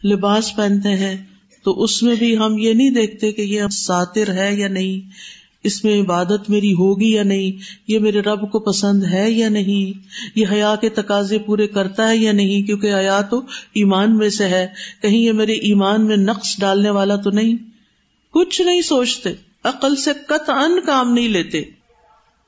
لباس 0.04 0.56
پہنتے 0.56 0.88
ہیں 0.88 1.24
تو 1.62 1.82
اس 1.82 2.02
میں 2.02 2.16
بھی 2.16 2.38
ہم 2.38 2.58
یہ 2.58 2.74
نہیں 2.74 2.90
دیکھتے 2.90 3.32
کہ 3.32 3.42
یہ 3.42 3.62
ساتر 3.72 4.28
ہے 4.28 4.54
یا 4.54 4.68
نہیں۔ 4.68 5.10
اس 5.64 5.84
میں 5.84 6.00
عبادت 6.00 6.50
میری 6.50 6.72
ہوگی 6.72 7.12
یا 7.12 7.22
نہیں؟ 7.22 7.62
یہ 7.88 7.98
میرے 7.98 8.20
رب 8.20 8.50
کو 8.52 8.58
پسند 8.58 9.04
ہے 9.04 9.30
یا 9.30 9.48
نہیں؟ 9.48 10.06
یہ 10.34 10.46
حیا 10.52 10.76
کے 10.80 10.88
تقاضے 10.88 11.38
پورے 11.38 11.66
کرتا 11.66 12.08
ہے 12.08 12.16
یا 12.16 12.32
نہیں؟ 12.32 12.62
کیونکہ 12.62 12.94
حیا 12.94 13.20
تو 13.20 13.40
ایمان 13.74 14.16
میں 14.16 14.28
سے 14.28 14.48
ہے۔ 14.48 14.68
کہیں 15.02 15.18
یہ 15.18 15.32
میرے 15.32 15.52
ایمان 15.52 16.06
میں 16.06 16.16
نقص 16.16 16.60
ڈالنے 16.60 16.90
والا 16.90 17.16
تو 17.16 17.30
نہیں؟ 17.30 17.56
کچھ 18.30 18.62
نہیں 18.62 18.82
سوچتے۔ 18.82 19.30
عقل 19.64 19.96
سے 19.96 20.10
کت 20.28 20.50
ان 20.50 20.80
کام 20.86 21.14
نہیں 21.14 21.28
لیتے۔ 21.28 21.62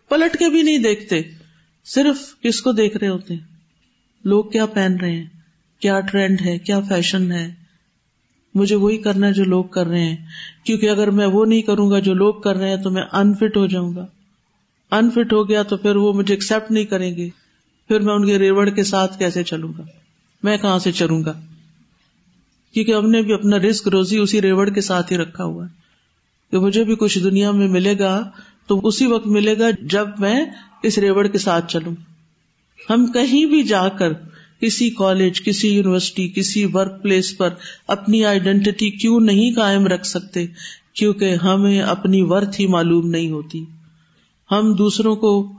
پلٹ 0.08 0.38
کے 0.38 0.50
بھی 0.50 0.62
نہیں 0.62 0.78
دیکھتے۔ 0.78 1.20
صرف 1.84 2.40
کس 2.40 2.60
کو 2.60 2.72
دیکھ 2.72 2.96
رہے 2.96 3.08
ہوتے 3.08 3.34
لوگ 4.24 4.44
کیا 4.44 4.66
پہن 4.66 4.96
رہے 5.00 5.12
ہیں؟ 5.12 5.26
کیا 5.80 6.00
ٹرینڈ 6.00 6.40
ہے؟ 6.40 6.58
کیا 6.58 6.80
فیشن 6.80 7.32
ہے؟ 7.32 7.61
مجھے 8.54 8.76
وہی 8.76 8.96
کرنا 8.96 9.26
ہے 9.26 9.32
جو 9.32 9.44
لوگ 9.44 9.64
کر 9.64 9.86
رہے 9.86 10.04
ہیں۔ 10.04 10.16
کیونکہ 10.64 10.88
اگر 10.90 11.10
میں 11.10 11.26
وہ 11.26 11.46
نہیں 11.46 11.62
کروں 11.62 11.90
گا 11.90 11.98
جو 11.98 12.14
لوگ 12.14 12.34
کر 12.34 12.56
رہے 12.56 12.68
ہیں 12.68 12.82
تو 12.82 12.90
میں 12.90 13.02
انفٹ 13.12 13.56
ہو 13.56 13.66
جاؤں 13.66 13.96
گا۔ 13.96 14.06
انفٹ 14.90 15.32
ہو 15.32 15.48
گیا 15.48 15.62
تو 15.62 15.76
پھر 15.76 15.96
وہ 15.96 16.12
مجھے 16.12 16.34
ایکسپٹ 16.34 16.70
نہیں 16.70 16.84
کریں 16.84 17.16
گے۔ 17.16 17.28
پھر 17.88 18.00
میں 18.00 18.14
ان 18.14 18.26
کے 18.26 18.38
ریوڑ 18.38 18.68
کے 18.68 18.84
ساتھ 18.84 19.18
کیسے 19.18 19.42
چلوں 19.42 19.72
گا؟ 19.78 19.82
میں 20.42 20.56
کہاں 20.56 20.78
سے 20.78 20.92
چلوں 20.92 21.24
گا؟ 21.24 21.40
کیونکہ 22.74 22.94
ہم 22.94 23.10
نے 23.10 23.22
بھی 23.22 23.32
اپنا 23.32 23.58
رسک 23.58 23.88
روزی 23.88 24.18
اسی 24.18 24.42
ریوڑ 24.42 24.70
کے 24.70 24.80
ساتھ 24.80 25.12
ہی 25.12 25.18
رکھا 25.18 25.44
ہوا 25.44 25.64
ہے۔ 25.64 25.82
کہ 26.50 26.58
مجھے 26.58 26.84
بھی 26.84 26.96
کچھ 26.96 27.18
دنیا 27.18 27.50
میں 27.50 27.68
ملے 27.68 27.98
گا 27.98 28.30
تو 28.66 28.80
اسی 28.82 29.06
وقت 29.06 29.26
ملے 29.26 29.58
گا 29.58 29.66
جب 29.82 30.08
میں 30.18 30.44
اس 30.82 30.98
ریوڑ 30.98 31.26
کے 31.26 31.38
ساتھ 31.38 31.72
چلوں۔ 31.72 31.94
ہم 32.90 33.06
کہیں 33.06 33.46
بھی 33.46 33.62
جا 33.62 33.88
کر 33.88 34.12
کسی 34.62 34.90
کالج، 34.90 35.42
کسی 35.42 35.68
یونیورسٹی، 35.68 36.28
کسی 36.28 36.64
ورک 36.64 37.02
پلیس 37.02 37.36
پر 37.36 37.48
اپنی 37.88 38.24
آئیڈینٹی 38.24 38.90
کیوں 38.90 39.20
نہیں 39.20 39.54
قائم 39.56 39.86
رکھ 39.86 40.06
سکتے؟ 40.06 40.46
کیونکہ 40.94 41.34
ہمیں 41.34 41.80
اپنی 41.80 42.22
ورتھ 42.22 42.60
ہی 42.60 42.66
معلوم 42.66 43.10
نہیں 43.10 43.30
ہوتی۔ 43.30 43.64
ہم 44.50 44.74
دوسروں 44.74 45.16
کو 45.16 45.52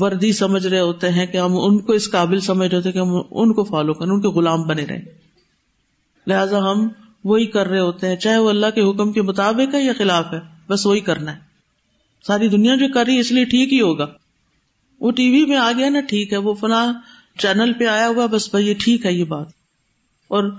وردی 0.00 0.32
سمجھ 0.32 0.66
رہے 0.66 0.80
ہوتے 0.80 1.08
ہیں 1.08 1.26
کہ 1.26 1.36
ہم 1.36 1.52
ان 1.52 1.78
کو 1.78 1.92
اس 1.92 2.10
قابل 2.10 2.40
سمجھ 2.40 2.68
رہے 2.68 2.76
ہوتے 2.76 2.92
کہ 2.92 2.98
ہم 2.98 3.14
ان 3.30 3.52
کو 3.52 3.64
فالو 3.64 3.94
کریں، 3.94 4.12
ان 4.12 4.20
کے 4.20 4.28
غلام 4.28 4.62
بنے 4.62 4.84
رہے 4.84 5.00
لہذا 6.26 6.58
ہم 6.58 6.88
وہی 7.24 7.46
کر 7.46 7.66
رہے 7.66 7.80
ہوتے 7.80 8.08
ہیں، 8.08 8.16
چاہے 8.16 8.38
وہ 8.38 8.48
اللہ 8.48 8.66
کے 8.74 8.80
حکم 8.80 9.12
کے 9.12 9.22
مطابق 9.22 9.74
ہے 9.74 9.82
یا 9.82 9.92
خلاف 9.98 10.32
ہے، 10.32 10.38
بس 10.68 10.86
وہی 10.86 11.00
کرنا 11.00 11.32
ہے۔ 11.32 11.40
ساری 12.26 12.48
دنیا 12.48 12.74
جو 12.74 12.86
کر 12.94 13.04
رہی 13.06 13.14
ہے، 13.14 13.20
اس 13.20 13.32
لیے 13.32 13.44
ٹھیک 13.44 13.72
ہی 13.72 13.80
ہوگا۔ 13.80 14.06
وہ 15.00 15.10
ٹی 15.10 15.30
وی 15.30 15.46
میں 15.46 15.56
آ 15.56 15.72
گیا 15.72 15.90
نا، 15.90 16.00
ٹھیک 16.00 16.32
ہے، 16.32 16.38
وہ 16.38 16.54
فلاں 16.54 16.92
چینل 17.38 17.72
پہ 17.72 17.86
آیا 17.86 18.08
ہوا، 18.08 18.26
بس 18.26 18.50
بھائی 18.50 18.68
یہ 18.68 18.74
ٹھیک 18.78 19.06
ہے 19.06 19.12
یہ 19.12 19.24
بات۔ 19.24 19.46
اور 20.28 20.58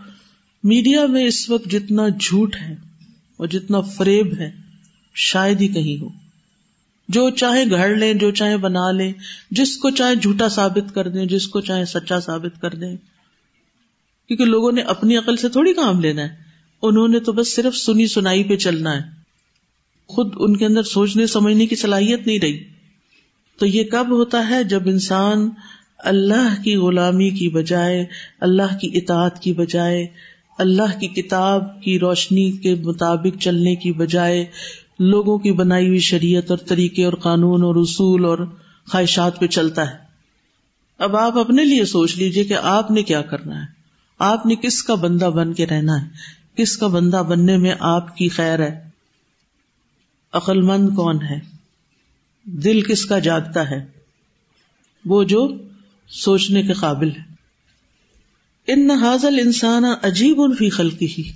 میڈیا 0.63 1.05
میں 1.05 1.23
اس 1.23 1.49
وقت 1.49 1.71
جتنا 1.71 2.07
جھوٹ 2.07 2.55
ہے 2.55 2.73
اور 3.37 3.47
جتنا 3.47 3.81
فریب 3.81 4.33
ہے، 4.39 4.51
شاید 5.15 5.61
ہی 5.61 5.67
کہیں 5.67 6.01
ہو۔ 6.01 6.09
جو 7.07 7.29
چاہے 7.29 7.69
گھڑ 7.69 7.95
لیں، 7.95 8.13
جو 8.13 8.31
چاہے 8.31 8.57
بنا 8.57 8.91
لیں، 8.91 9.13
جس 9.51 9.77
کو 9.77 9.89
چاہے 9.89 10.15
جھوٹا 10.15 10.49
ثابت 10.49 10.95
کر 10.95 11.07
دیں، 11.07 11.25
جس 11.25 11.47
کو 11.47 11.61
چاہے 11.61 11.85
سچا 11.85 12.19
ثابت 12.19 12.61
کر 12.61 12.69
دیں۔ 12.69 12.95
کیونکہ 14.27 14.45
لوگوں 14.45 14.71
نے 14.71 14.81
اپنی 14.81 15.17
عقل 15.17 15.37
سے 15.37 15.49
تھوڑی 15.49 15.73
کام 15.73 15.99
لینا 15.99 16.21
ہے۔ 16.21 16.35
انہوں 16.81 17.07
نے 17.07 17.19
تو 17.19 17.31
بس 17.31 17.55
صرف 17.55 17.75
سنی 17.75 18.07
سنائی 18.07 18.43
پہ 18.43 18.55
چلنا 18.55 18.95
ہے۔ 18.95 19.01
خود 20.07 20.33
ان 20.35 20.57
کے 20.57 20.65
اندر 20.65 20.83
سوچنے، 20.83 21.27
سمجھنے 21.27 21.67
کی 21.67 21.75
صلاحیت 21.75 22.27
نہیں 22.27 22.39
رہی۔ 22.39 22.63
تو 23.59 23.65
یہ 23.65 23.83
کب 23.83 24.11
ہوتا 24.11 24.49
ہے؟ 24.49 24.63
جب 24.63 24.87
انسان 24.87 25.49
اللہ 26.03 26.61
کی 26.63 26.75
غلامی 26.75 27.29
کی 27.29 27.49
بجائے، 27.49 28.05
اللہ 28.39 28.77
کی 28.81 28.89
اطاعت 28.93 29.41
کی 29.41 29.53
بجائے، 29.53 30.07
اللہ 30.57 30.99
کی 30.99 31.07
کتاب 31.07 31.83
کی 31.83 31.99
روشنی 31.99 32.51
کے 32.51 32.75
مطابق 32.75 33.41
چلنے 33.41 33.75
کی 33.75 33.91
بجائے 33.91 34.45
لوگوں 34.99 35.37
کی 35.37 35.51
بنائی 35.51 35.87
ہوئی 35.87 35.99
شریعت 35.99 36.51
اور 36.51 36.57
طریقے 36.57 37.05
اور 37.05 37.13
قانون 37.13 37.63
اور 37.63 37.75
اصول 37.75 38.25
اور 38.25 38.37
خواہشات 38.91 39.39
پہ 39.39 39.47
چلتا 39.47 39.91
ہے۔ 39.91 39.97
اب 40.97 41.15
آپ 41.15 41.37
اپنے 41.37 41.63
لیے 41.65 41.85
سوچ 41.85 42.17
لیجیے 42.17 42.43
کہ 42.43 42.53
آپ 42.53 42.91
نے 42.91 43.03
کیا 43.03 43.21
کرنا 43.21 43.61
ہے۔ 43.61 43.65
آپ 44.19 44.45
نے 44.45 44.55
کس 44.55 44.83
کا 44.83 44.95
بندہ 44.95 45.25
بن 45.25 45.53
کے 45.53 45.65
رہنا 45.65 46.01
ہے؟ 46.01 46.07
کس 46.55 46.77
کا 46.77 46.87
بندہ 46.87 47.23
بننے 47.29 47.57
میں 47.57 47.75
آپ 47.79 48.17
کی 48.17 48.29
خیر 48.29 48.59
ہے؟ 48.59 48.89
عقل 50.33 50.61
مند 50.61 50.95
کون 50.95 51.21
ہے؟ 51.21 51.39
دل 52.45 52.81
کس 52.81 53.05
کا 53.05 53.19
جاگتا 53.19 53.69
ہے؟ 53.69 53.85
وہ 55.05 55.23
جو 55.23 55.49
سوچنے 56.11 56.63
کے 56.63 56.73
قابل 56.73 57.11
ہے۔ 57.11 57.21
ان 58.67 58.91
حاضل 58.91 59.39
انسان 59.39 59.85
عجیب 59.85 60.41
ان 60.41 60.55
فی 60.55 60.69
خلقی 60.69 61.07
ہی 61.17 61.31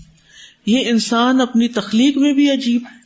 یہ 0.65 0.89
انسان 0.89 1.41
اپنی 1.41 1.67
تخلیق 1.67 2.17
میں 2.17 2.33
بھی 2.33 2.51
عجیب 2.51 2.83
ہے۔ 2.91 2.97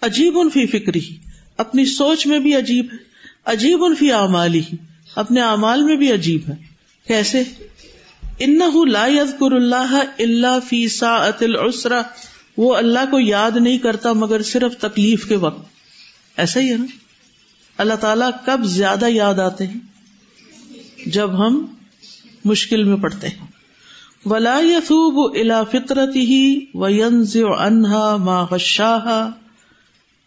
عجیب 0.00 0.38
ان 0.38 0.50
فی 0.50 0.66
فکری 0.66 0.98
ہی 0.98 1.16
اپنی 1.56 1.84
سوچ 1.84 2.26
میں 2.26 2.38
بھی 2.38 2.56
عجیب 2.56 2.86
ہے۔ 2.92 2.96
عجیب 3.44 3.84
ان 3.84 3.94
فی 3.94 4.12
اعمالی 4.12 4.60
ہی 4.60 4.76
اپنے 5.14 5.40
اعمال 5.40 5.82
میں 5.82 5.96
بھی 5.96 6.12
عجیب 6.12 6.40
ہے۔ 6.48 6.54
کیسے؟ 7.06 7.42
ان 8.38 8.58
لا 8.88 9.06
یذکر 9.06 9.52
اللہ 9.52 10.04
اللہ 10.18 10.58
فی 10.68 10.88
ساعت 10.88 11.42
العسرہ۔ 11.42 12.02
وہ 12.56 12.76
اللہ 12.76 13.10
کو 13.10 13.20
یاد 13.20 13.50
نہیں 13.50 13.78
کرتا 13.78 14.12
مگر 14.12 14.42
صرف 14.42 14.76
تکلیف 14.76 15.28
کے 15.28 15.36
وقت۔ 15.36 15.68
ایسا 16.36 16.60
ہی 16.60 16.72
ہے 16.72 16.76
نا؟ 16.76 16.86
اللہ 17.78 17.94
تعالیٰ 17.94 18.30
کب 18.46 18.60
زیادہ 18.64 19.08
یاد 19.08 19.34
آتے 19.34 19.66
ہیں؟ 19.66 19.91
جب 21.06 21.38
ہم 21.38 21.64
مشکل 22.44 22.84
میں 22.84 22.96
پڑتے 22.96 23.28
ہیں۔ 23.28 23.46
ولا 24.26 24.58
یسوب 24.62 25.36
الا 25.38 25.62
فطرت 25.62 26.16
ہی 26.16 26.66
وینز 26.74 27.36
انہا 27.36 28.16
ما 28.16 28.42
غشاہ 28.50 29.08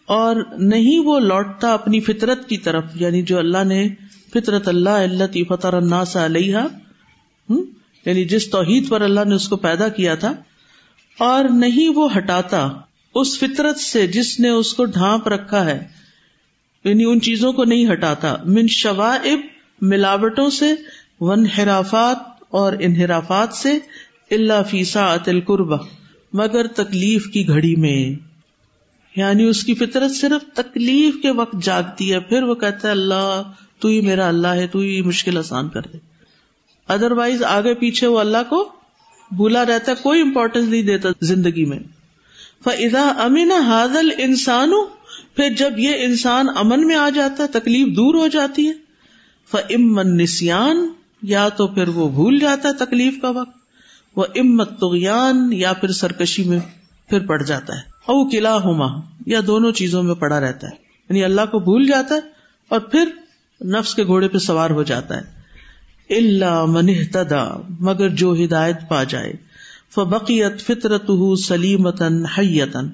اور 0.08 0.36
نہیں 0.60 1.06
وہ 1.06 1.20
لوٹتا 1.20 1.74
اپنی 1.74 2.00
فطرت 2.00 2.48
کی 2.50 2.58
طرف 2.58 2.84
یعنی 2.96 3.22
جو 3.22 3.38
اللہ 3.38 3.64
نے 3.64 3.88
فطرت 4.34 4.68
اللہ 4.68 4.90
اللہ 4.90 5.44
فطر 5.50 5.74
الناس 5.74 6.16
علیہ 6.18 6.58
یعنی 7.50 8.26
جس 8.26 8.50
توحید 8.50 8.90
پر 8.90 9.02
اللہ 9.02 9.24
نے 9.28 9.36
اس 9.36 9.48
کو 9.50 9.56
پیدا 9.58 9.88
کیا 9.90 10.16
تھا، 10.16 10.34
اور 11.18 11.46
نہیں 11.50 11.90
وہ 11.96 12.08
ہٹاتا 12.18 12.68
اس 13.16 13.38
فطرت 13.40 13.80
سے 13.80 14.08
جس 14.08 14.40
نے 14.40 14.50
اس 14.50 14.74
کو 14.74 14.86
ڈھانپ 14.86 15.28
رکھا 15.28 15.66
ہے 15.66 15.88
یعنی 16.86 17.04
ان 17.04 17.22
چیزوں 17.22 17.54
کو 17.54 17.64
نہیں 17.64 17.92
ہٹاتا۔ 17.92 18.36
من 18.46 18.68
شوائب 18.68 19.40
ملاوٹوں 19.82 20.50
سے 20.50 20.66
ون 21.20 21.46
حرافات 21.46 22.44
اور 22.50 22.74
انحرافات 22.80 23.54
سے 23.54 23.74
اللہ 24.32 24.64
فیسا 24.70 25.16
عطل 25.16 25.42
قربا 25.42 25.78
مگر 26.34 26.68
تکلیف 26.68 27.28
کی 27.28 27.48
گھڑی 27.48 27.76
میں۔ 27.76 28.26
یعنی 29.16 29.44
اس 29.44 29.64
کی 29.64 29.74
فطرت 29.74 30.12
صرف 30.12 30.56
تکلیف 30.56 31.16
کے 31.22 31.32
وقت 31.32 31.56
جاگتی 31.64 32.14
ہے، 32.14 32.20
پھر 32.20 32.44
وہ 32.44 32.56
کہتا 32.56 32.88
ہے، 32.88 32.94
اللہ، 32.94 33.42
تو 33.80 33.88
ہی 33.88 34.02
میرا 34.02 34.28
اللہ 34.28 34.48
ہے، 34.48 34.68
تو 34.68 34.80
ہی 34.80 35.02
مشکل 35.02 35.38
آسان 35.38 35.70
کر 35.70 35.82
دے۔ 35.82 35.98
ادر 36.88 37.12
وائز 37.12 37.44
آگے 37.44 37.74
پیچھے 37.74 38.08
وہ 38.08 38.20
اللہ 38.20 38.38
کو 38.50 38.72
بھولا 39.32 39.66
رہتا 39.66 39.92
ہے، 39.92 39.98
کوئی 40.04 40.22
امپورٹینس 40.22 40.68
نہیں 40.68 40.84
دیتا 40.84 41.10
زندگی 41.22 41.66
میں۔ 41.66 41.80
فضا 42.64 43.14
امین 43.18 43.52
حاضل 43.52 44.10
انسان 44.18 44.74
پھر 45.36 45.50
جب 45.50 45.80
یہ 45.80 45.92
انسان 46.00 46.48
امن 46.56 46.88
میں 46.88 46.96
آ 46.96 47.10
جاتا 47.10 47.44
ہے، 47.44 47.48
تکلیف 47.48 47.88
دور 47.88 48.16
ہو 48.16 48.28
جاتی 48.28 48.68
ہے۔ 48.68 48.85
فمن 49.52 50.18
نسان 50.18 50.88
یا 51.22 51.50
تو 51.50 51.68
پھر 51.68 51.88
وہ 51.88 52.10
بھول 52.10 52.40
جاتا 52.40 52.70
ہے 52.70 52.74
تکلیف 52.74 53.14
کا 53.22 53.30
وقت 53.30 53.58
وہ 54.16 54.26
امت 54.36 54.80
تغیان 54.80 55.54
یا 55.54 55.74
پھر 55.74 55.92
سرکشی 55.92 56.44
میں 56.44 56.60
پھر 57.10 57.26
پڑ 57.26 57.42
جاتا 57.44 57.74
ہے، 57.74 57.80
او 58.06 58.28
قلعہ 58.30 58.60
ہوما 58.60 58.88
یا 59.26 59.40
دونوں 59.48 59.72
چیزوں 59.72 60.04
میں 60.04 60.16
پڑا 60.16 60.40
رہتا 60.40 60.68
ہے 60.68 60.76
یعنی 61.10 61.24
اللہ 61.24 61.42
کو 61.52 61.60
بھول 61.60 61.88
جاتا 61.88 62.16
ہے 62.16 62.20
اور 62.70 62.80
پھر 62.80 63.10
نفس 63.66 63.96
کے 63.96 64.06
گھوڑے 64.06 64.28
پہ 64.28 64.38
سوار 64.38 64.70
ہو 64.70 64.84
جاتا 64.84 65.18
ہے۔ 65.18 65.36
اللہ 66.10 66.66
من 66.66 66.88
تدا 67.14 67.48
مگر 67.80 68.10
جو 68.10 68.34
ہدایت 68.44 68.78
پا 68.90 69.04
جائے۔ 69.04 69.34
فبقیت 69.96 70.62
فطرت 70.62 71.12
سلیمتن 71.40 72.26
حیتن 72.26 72.90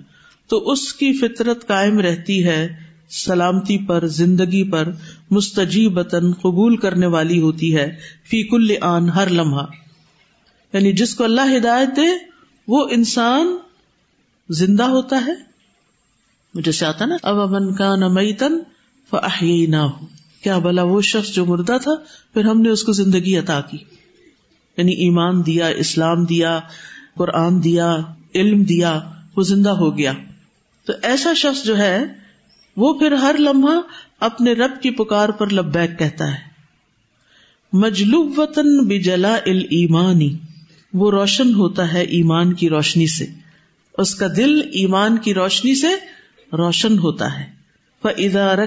تو 0.50 0.72
اس 0.72 0.94
کی 0.94 1.14
فطرت 1.14 1.68
قائم 1.68 2.00
رہتی 2.00 2.46
ہے 2.46 2.76
سلامتی 3.10 3.78
پر، 3.78 4.08
زندگی 4.08 4.64
پر۔ 4.72 4.90
مستجیبتن 5.32 6.34
قبول 6.34 6.78
کرنے 6.78 7.06
والی 7.06 7.42
ہوتی 7.42 7.76
ہے، 7.76 7.96
فی 8.30 8.44
کل 8.44 8.76
آن، 8.82 9.10
ہر 9.10 9.30
لمحہ۔ 9.30 9.66
یعنی 10.74 10.94
جس 10.94 11.16
کو 11.16 11.24
اللہ 11.24 11.58
ہدایت 11.58 11.90
دے، 11.96 12.08
وہ 12.68 12.88
انسان 12.92 13.58
زندہ 14.50 14.84
ہوتا 14.84 15.24
ہے۔ 15.26 15.52
جیسے 16.54 16.86
آتا 16.86 17.06
نا 17.06 17.16
اب 17.24 17.40
امن 17.40 17.76
کا 17.76 17.96
نمتن 17.96 18.54
نہ 19.70 19.76
ہو 19.76 20.06
کیا 20.44 20.58
بلا 20.58 20.84
وہ 20.84 21.02
شخص 21.02 21.30
جو 21.32 21.46
مردہ 21.46 21.78
تھا، 21.82 21.92
پھر 22.34 22.46
ہم 22.46 22.62
نے 22.62 22.70
اس 22.70 22.84
کو 22.84 22.92
زندگی 22.92 23.38
عطا 23.38 23.62
کی۔ 23.62 23.78
یعنی 24.78 24.92
ایمان 24.92 25.46
دیا، 25.46 25.68
اسلام 25.68 26.26
دیا، 26.26 26.60
قرآن 27.18 27.64
دیا، 27.64 27.98
علم 28.36 28.64
دیا، 28.64 29.02
وہ 29.38 29.44
زندہ 29.44 29.70
ہو 29.70 29.98
گیا۔ 29.98 30.14
تو 30.86 30.94
ایسا 31.02 31.34
شخص 31.34 31.64
جو 31.64 31.78
ہے، 31.78 32.06
وہ 32.78 33.00
پھر 33.00 33.12
ہر 33.12 33.36
لمحہ 33.40 33.78
اپنے 34.22 34.54
رب 34.54 34.82
کی 34.82 34.90
پکار 34.90 35.30
پر 35.30 35.54
لبیک 35.54 36.00
کہتا 36.00 36.32
ہے۔ 36.32 36.40
مجلوب 37.74 38.40
وطن 38.40 38.88
بجلا 38.88 39.34
ایمانی، 39.34 40.38
وہ 40.94 41.12
روشن 41.12 41.54
ہوتا 41.54 41.94
ہے 41.94 42.02
ایمان 42.02 42.54
کی 42.54 42.70
روشنی 42.70 43.08
سے۔ 43.08 43.26
اس 43.98 44.16
کا 44.16 44.28
دل 44.38 44.62
ایمان 44.72 45.18
کی 45.18 45.34
روشنی 45.34 45.76
سے 45.76 45.88
روشن 46.58 47.00
ہوتا 47.00 47.40
ہے۔ 47.40 47.62
ادارہ 48.04 48.66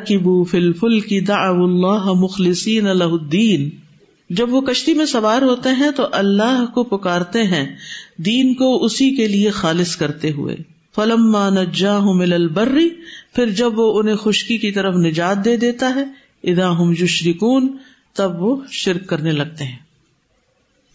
فل 0.50 0.72
فل 0.72 1.00
کی 1.00 1.20
دا 1.20 1.36
اللہ 1.36 2.12
مخلصین 2.12 2.86
الدین 2.86 3.70
جب 4.30 4.54
وہ 4.54 4.60
کشتی 4.60 4.94
میں 4.94 5.06
سوار 5.06 5.42
ہوتے 5.42 5.68
ہیں 5.68 5.90
تو 5.96 6.06
اللہ 6.12 6.64
کو 6.74 6.84
پکارتے 6.84 7.42
ہیں، 7.42 7.76
دین 8.16 8.54
کو 8.54 8.84
اسی 8.84 9.14
کے 9.14 9.28
لیے 9.28 9.50
خالص 9.50 9.96
کرتے 9.96 10.30
ہوئے۔ 10.30 10.56
فلم 10.96 11.36
نجا 11.36 11.96
ہوں 11.96 12.14
مل 12.14 12.32
البری 12.32 12.90
پھر 13.34 13.50
جب 13.50 13.78
وہ 13.78 13.98
انہیں 13.98 14.16
خشکی 14.16 14.58
کی 14.58 14.72
طرف 14.72 14.94
نجات 14.94 15.44
دے 15.44 15.56
دیتا 15.56 15.92
ہے 15.94 16.04
ادا 16.44 16.70
ہم 16.78 16.92
یشرکون، 16.92 17.76
تب 18.12 18.42
وہ 18.42 18.56
شرک 18.70 19.06
کرنے 19.06 19.32
لگتے 19.32 19.64
ہیں۔ 19.64 19.78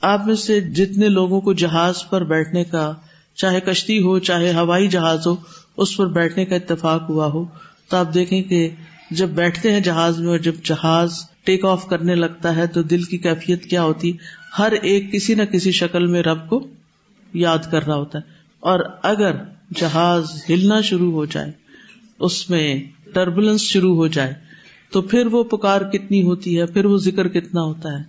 آپ 0.02 0.28
میں 0.28 0.36
سے 0.36 0.62
جتنے 0.62 1.08
لوگوں 1.08 1.42
کو 1.42 1.54
جہاز 1.54 2.10
پر 2.10 2.24
بیٹھنے 2.24 2.64
کا، 2.64 2.94
چاہے 3.36 3.60
کشتی 3.60 4.00
ہو، 4.00 4.20
چاہے 4.20 4.54
ہوائی 4.54 4.88
جہاز 4.88 5.28
ہو، 5.28 5.36
اس 5.78 5.98
پر 5.98 6.08
بیٹھنے 6.08 6.46
کا 6.46 6.56
اتفاق 6.56 7.10
ہوا 7.10 7.26
ہو، 7.26 7.46
تو 7.90 7.98
آپ 7.98 8.14
دیکھیں 8.14 8.44
کہ 8.44 8.70
جب 9.12 9.30
بیٹھتے 9.30 9.72
ہیں 9.72 9.80
جہاز 9.80 10.20
میں 10.20 10.30
اور 10.30 10.38
جب 10.38 10.56
جہاز 10.64 11.14
ٹیک 11.44 11.66
آف 11.66 11.88
کرنے 11.88 12.16
لگتا 12.16 12.56
ہے، 12.56 12.68
تو 12.68 12.82
دل 12.82 13.04
کی 13.04 13.18
کیفیت 13.18 13.66
کیا 13.66 13.84
ہوتی؟ 13.84 14.18
ہر 14.60 14.72
ایک 14.72 15.14
کسی 15.14 15.36
نہ 15.36 15.44
کسی 15.44 15.72
شکل 15.72 16.06
میں 16.06 16.24
رب 16.24 16.50
کو 16.50 16.68
یاد 17.34 17.58
کر 17.72 17.86
رہا 17.86 17.96
ہوتا 17.96 18.20
ہے۔ 18.20 18.24
اور 18.60 18.80
اگر 19.04 19.36
جہاز 19.72 20.26
ہلنا 20.50 20.80
شروع 20.82 21.12
ہو 21.12 21.26
جائے، 21.26 21.52
اس 22.20 22.50
میں 22.50 22.68
ٹربولنس 23.14 23.62
شروع 23.62 23.96
ہو 23.96 24.08
جائے، 24.08 24.34
تو 24.92 25.02
پھر 25.02 25.28
وہ 25.28 25.44
پکار 25.44 25.82
کتنی 25.82 26.22
ہوتی 26.24 26.58
ہے، 26.60 26.66
پھر 26.66 26.86
وہ 26.86 26.98
ذکر 26.98 27.28
کتنا 27.28 27.62
ہوتا 27.62 27.98
ہے، 28.00 28.04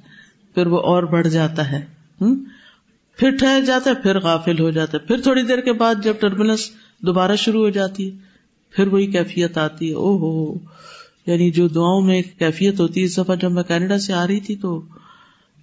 پھر 0.54 0.66
وہ 0.66 0.80
اور 0.82 1.02
بڑھ 1.02 1.28
جاتا 1.28 1.70
ہے 1.72 1.84
پھر 3.18 3.36
ٹھہر 3.36 3.60
جاتا 3.66 3.90
ہے، 3.90 3.94
پھر 3.94 4.18
غافل 4.20 4.60
ہو 4.60 4.70
جاتا 4.70 4.98
ہے، 4.98 5.06
پھر 5.06 5.20
تھوڑی 5.20 5.42
دیر 5.42 5.60
کے 5.60 5.72
بعد 5.72 5.94
جب 6.02 6.14
ٹربولنس 6.20 6.70
دوبارہ 6.98 7.36
شروع 7.36 7.62
ہو 7.64 7.70
جاتی 7.70 8.10
ہے، 8.10 8.16
پھر 8.74 8.86
وہی 8.86 9.06
کیفیت 9.06 9.58
آتی 9.58 9.88
ہے 9.88 9.94
او 9.94 10.16
ہو 10.16 10.58
یعنی 11.26 11.50
جو 11.50 11.68
دعاؤں 11.68 12.02
میں 12.02 12.22
کیفیت 12.38 12.80
ہوتی 12.80 13.00
ہے، 13.00 13.04
اس 13.04 13.16
دفعہ 13.16 13.36
جب 13.36 13.52
میں 13.52 13.62
کینیڈا 13.62 13.98
سے 13.98 14.12
آ 14.12 14.26
رہی 14.26 14.40
تھی 14.40 14.56
تو 14.56 14.80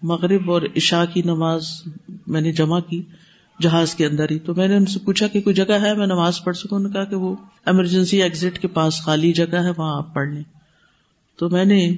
مغرب 0.02 0.52
اور 0.52 0.62
عشاء 0.76 1.04
کی 1.14 1.22
نماز 1.26 1.68
میں 2.28 2.42
نے 2.42 2.52
جمع 2.52 2.80
کی۔ 2.80 3.02
جہاز 3.62 3.96
کے 3.96 4.06
اندر 4.06 4.26
ہی۔ 4.32 4.40
تو 4.40 4.56
میں 4.56 4.68
نے 4.68 4.76
ان 4.76 4.86
سے 4.86 5.00
پوچھا 5.00 5.28
کہ 5.28 5.42
کوئی 5.42 5.54
جگہ 5.54 5.74
ہے؟ 5.82 5.94
میں 5.94 6.08
نماز 6.08 6.44
پڑھ 6.44 6.58
سکوں؟ 6.58 6.80
نے 6.80 6.90
کہا 6.90 7.04
کہ 7.04 7.16
وہ 7.16 7.36
ایمرجنسی 7.66 8.24
ایگزٹ 8.24 8.60
کے 8.60 8.68
پاس 8.68 9.02
خالی 9.02 9.34
جگہ 9.34 9.56
ہے، 9.56 9.72
وہاں 9.78 9.98
آپ 9.98 10.14
پڑھ 10.14 10.30
لیں۔ 10.30 10.44
تو 11.38 11.50
میں 11.50 11.66
نے 11.66 11.96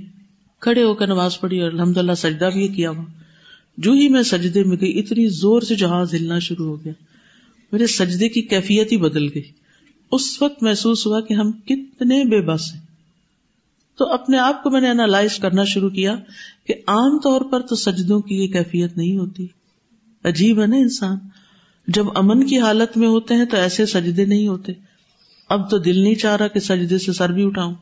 کھڑے 0.59 0.83
ہو 0.83 0.93
کر 0.93 1.07
نماز 1.07 1.39
پڑھی 1.39 1.61
اور 1.61 1.71
الحمد 1.71 1.97
للہ 1.97 2.13
سجدہ 2.13 2.49
بھی 2.53 2.67
کیا 2.67 2.89
وہاں 2.89 3.05
جو 3.77 3.91
ہی 3.91 4.09
میں 4.09 4.23
سجدے 4.23 4.63
میں 4.63 4.77
گئی، 4.81 4.99
اتنی 4.99 5.27
زور 5.27 5.61
سے 5.61 5.75
جہاز 5.75 6.13
ہلنا 6.13 6.39
شروع 6.39 6.65
ہو 6.65 6.83
گیا۔ 6.85 6.93
میرے 7.71 7.87
سجدے 7.87 8.29
کی 8.29 8.41
کیفیت 8.41 8.91
ہی 8.91 8.97
بدل 8.97 9.27
گئی۔ 9.27 9.41
اس 10.11 10.41
وقت 10.41 10.63
محسوس 10.63 11.07
ہوا 11.07 11.21
کہ 11.21 11.33
ہم 11.33 11.51
کتنے 11.51 12.23
بے 12.23 12.41
بس 12.41 12.73
ہیں۔ 12.73 12.81
تو 13.97 14.05
اپنے 14.13 14.37
آپ 14.37 14.63
کو 14.63 14.69
میں 14.69 14.81
نے 14.81 14.89
انالائز 14.89 15.37
کرنا 15.37 15.63
شروع 15.63 15.89
کیا 15.89 16.15
کہ 16.67 16.73
عام 16.87 17.19
طور 17.19 17.41
پر 17.41 17.59
تو 17.59 17.75
سجدوں 17.75 18.21
کی 18.21 18.35
یہ 18.35 18.47
کیفیت 18.47 18.97
نہیں 18.97 19.17
ہوتی۔ 19.17 19.47
عجیب 20.23 20.61
ہے 20.61 20.67
نا 20.67 20.75
انسان۔ 20.75 21.17
جب 21.93 22.05
امن 22.15 22.47
کی 22.47 22.59
حالت 22.59 22.97
میں 22.97 23.07
ہوتے 23.07 23.35
ہیں 23.35 23.45
تو 23.45 23.57
ایسے 23.57 23.85
سجدے 23.85 24.25
نہیں 24.25 24.47
ہوتے۔ 24.47 24.71
اب 25.49 25.69
تو 25.69 25.77
دل 25.77 25.99
نہیں 25.99 26.15
چاہ 26.15 26.35
رہا 26.35 26.47
کہ 26.47 26.59
سجدے 26.59 26.97
سے 26.97 27.13
سر 27.13 27.31
بھی 27.31 27.45
اٹھاؤں۔ 27.45 27.75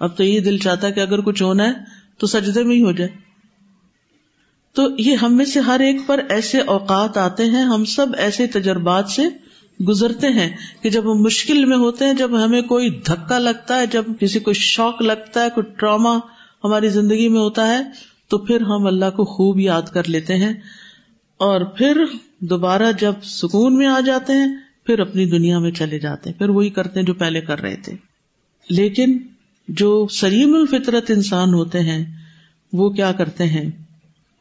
اب 0.00 0.16
تو 0.16 0.24
یہ 0.24 0.40
دل 0.40 0.58
چاہتا 0.58 0.86
ہے 0.86 0.92
کہ 0.92 1.00
اگر 1.00 1.20
کچھ 1.20 1.42
ہونا 1.42 1.64
ہے 1.64 1.72
تو 2.18 2.26
سجدے 2.26 2.62
میں 2.62 2.76
ہی 2.76 2.82
ہو 2.82 2.92
جائے۔ 2.92 3.10
تو 4.72 4.82
یہ 4.98 5.16
ہم 5.16 5.36
میں 5.36 5.44
سے 5.44 5.60
ہر 5.60 5.80
ایک 5.80 5.96
پر 6.06 6.20
ایسے 6.28 6.60
اوقات 6.60 7.16
آتے 7.16 7.44
ہیں، 7.44 7.64
ہم 7.64 7.84
سب 7.84 8.06
ایسے 8.18 8.46
تجربات 8.46 9.08
سے 9.08 9.22
گزرتے 9.84 10.28
ہیں 10.28 10.56
کہ 10.82 10.90
جب 10.90 11.12
ہم 11.12 11.22
مشکل 11.22 11.64
میں 11.64 11.76
ہوتے 11.76 12.04
ہیں، 12.04 12.12
جب 12.12 12.44
ہمیں 12.44 12.62
کوئی 12.62 12.90
دھکا 12.90 13.38
لگتا 13.38 13.78
ہے، 13.78 13.86
جب 13.86 14.04
کسی 14.20 14.38
کو 14.38 14.52
شوق 14.52 15.02
لگتا 15.02 15.44
ہے، 15.44 15.50
کوئی 15.54 15.72
ٹراما 15.76 16.18
ہماری 16.64 16.88
زندگی 16.88 17.28
میں 17.28 17.40
ہوتا 17.40 17.68
ہے، 17.68 17.82
تو 18.28 18.38
پھر 18.38 18.60
ہم 18.60 18.86
اللہ 18.86 19.10
کو 19.10 19.24
خوب 19.24 19.60
یاد 19.60 19.82
کر 19.82 20.08
لیتے 20.08 20.36
ہیں۔ 20.36 20.52
اور 21.36 21.60
پھر 21.60 22.04
دوبارہ 22.40 22.92
جب 23.00 23.12
سکون 23.22 23.76
میں 23.76 23.86
آ 23.86 24.00
جاتے 24.00 24.32
ہیں، 24.32 24.56
پھر 24.86 24.98
اپنی 24.98 25.26
دنیا 25.26 25.58
میں 25.58 25.70
چلے 25.70 25.98
جاتے 25.98 26.30
ہیں۔ 26.30 26.38
پھر 26.38 26.48
وہی 26.48 26.70
کرتے 26.70 27.00
ہیں 27.00 27.06
جو 27.06 27.14
پہلے 27.14 27.40
کر 27.40 27.60
رہے 27.60 27.76
تھے۔ 27.76 27.92
لیکن 28.70 29.18
جو 29.68 30.06
سلیم 30.08 30.54
الفطرت 30.54 31.10
انسان 31.10 31.54
ہوتے 31.54 31.80
ہیں، 31.80 32.04
وہ 32.72 32.90
کیا 32.90 33.12
کرتے 33.12 33.44
ہیں؟ 33.44 33.70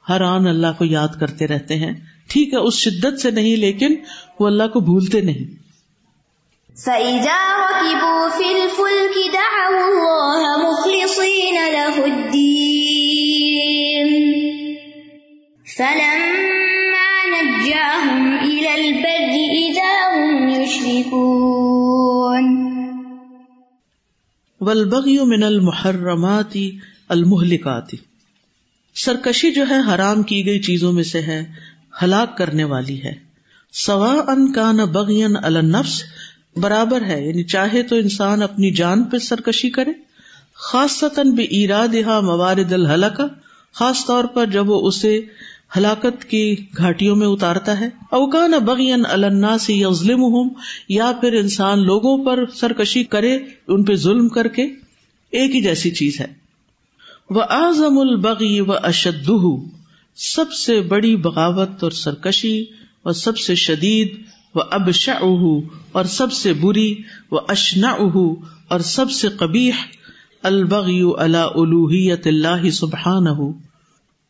ہر 0.10 0.22
آن 0.22 0.48
اللہ 0.48 0.68
کو 0.78 0.86
یاد 0.86 1.20
کرتے 1.20 1.48
رہتے 1.48 1.76
ہیں۔ 1.76 1.92
ٹھیک 2.28 2.54
ہے، 2.54 2.58
اس 2.58 2.74
شدت 2.74 3.20
سے 3.22 3.32
نہیں، 3.32 3.56
لیکن 3.56 3.96
وہ 4.40 4.48
اللہ 4.48 4.68
کو 4.68 4.80
بھولتے 4.80 5.22
نہیں۔ 5.22 5.56
فَإِذَا 6.78 7.60
نَجَّاهُمْ 17.70 18.42
إِلَى 18.42 18.68
الْبَرِّ 18.68 19.34
إِذَا 19.34 20.16
هُمْ 20.16 20.62
يُشْرِكُونَ 20.62 22.48
والبغی 24.62 25.18
من 25.20 25.44
المحرمات 25.44 26.58
المہلکات 27.10 27.96
سرکشی 28.96 29.52
جو 29.52 29.64
ہے 29.70 29.96
حرام 29.96 30.24
کی 30.24 30.46
گئی 30.46 30.60
چیزوں 30.60 30.94
میں 30.94 31.04
سے 31.04 31.22
ہے، 31.22 31.46
ہلاک 32.04 32.38
کرنے 32.38 32.64
والی 32.64 33.04
ہے۔ 33.04 33.14
سوا 33.74 34.14
ان 34.28 34.52
کا 34.52 34.72
نہ 34.72 34.82
بغین 34.82 35.38
النفس، 35.44 36.04
برابر 36.56 37.02
ہے۔ 37.02 37.28
یعنی 37.28 37.44
چاہے 37.44 37.84
تو 37.84 37.96
انسان 37.96 38.42
اپنی 38.42 38.72
جان 38.72 39.04
پہ 39.04 39.18
سرکشی 39.18 39.70
کرے۔ 39.70 39.92
خاص 40.54 41.04
بھی 41.36 41.44
ایراد 41.44 41.96
موارد 42.24 42.74
الحلقہ، 42.74 43.24
خاص 43.74 44.06
طور 44.06 44.24
پر 44.24 44.46
جب 44.46 44.70
وہ 44.70 44.88
اسے 44.88 45.22
ہلاکت 45.76 46.24
کی 46.24 46.56
گھاٹیوں 46.78 47.16
میں 47.16 47.28
اتارتا 47.28 47.80
ہے۔ 47.80 47.90
اوکان 48.12 48.52
بغین 48.66 49.06
النا 49.10 49.58
سے 49.58 49.74
یا 50.90 51.12
پھر 51.22 51.34
انسان 51.34 51.80
لوگوں 51.80 52.26
پر 52.26 52.46
سرکشی 52.56 53.04
کرے، 53.04 53.38
ان 53.68 53.84
پہ 53.84 53.96
ظلم 53.96 54.30
کر 54.30 54.48
کے۔ 54.48 54.64
ایک 55.32 55.56
ہی 55.56 55.62
جیسی 55.62 55.92
چیز 55.92 56.20
ہے۔ 56.20 56.34
وہ 57.30 57.42
اعظم 57.50 58.00
البغی 58.00 58.60
و 58.60 58.72
اشد 58.72 59.30
سب 60.16 60.52
سے 60.52 60.82
بڑی 60.82 61.16
بغاوت 61.16 61.84
اور 61.84 61.92
سرکشی، 61.92 62.66
اور 63.04 63.14
سب 63.14 63.38
سے 63.38 63.56
شدید 63.56 64.16
وہ 64.56 64.62
ابشا 64.72 65.18
اور 65.92 66.06
سب 66.06 66.32
سے 66.32 66.54
بری 66.54 66.96
وہ 67.32 67.40
اشنا 67.48 67.92
اور 68.68 68.80
سب 68.80 69.12
سے 69.12 69.28
قبیح، 69.30 69.72
البغی 70.44 71.02
اللہ 71.18 71.38
الوحیت 71.38 72.28
اللہ 72.28 72.70
سبحان 72.70 73.28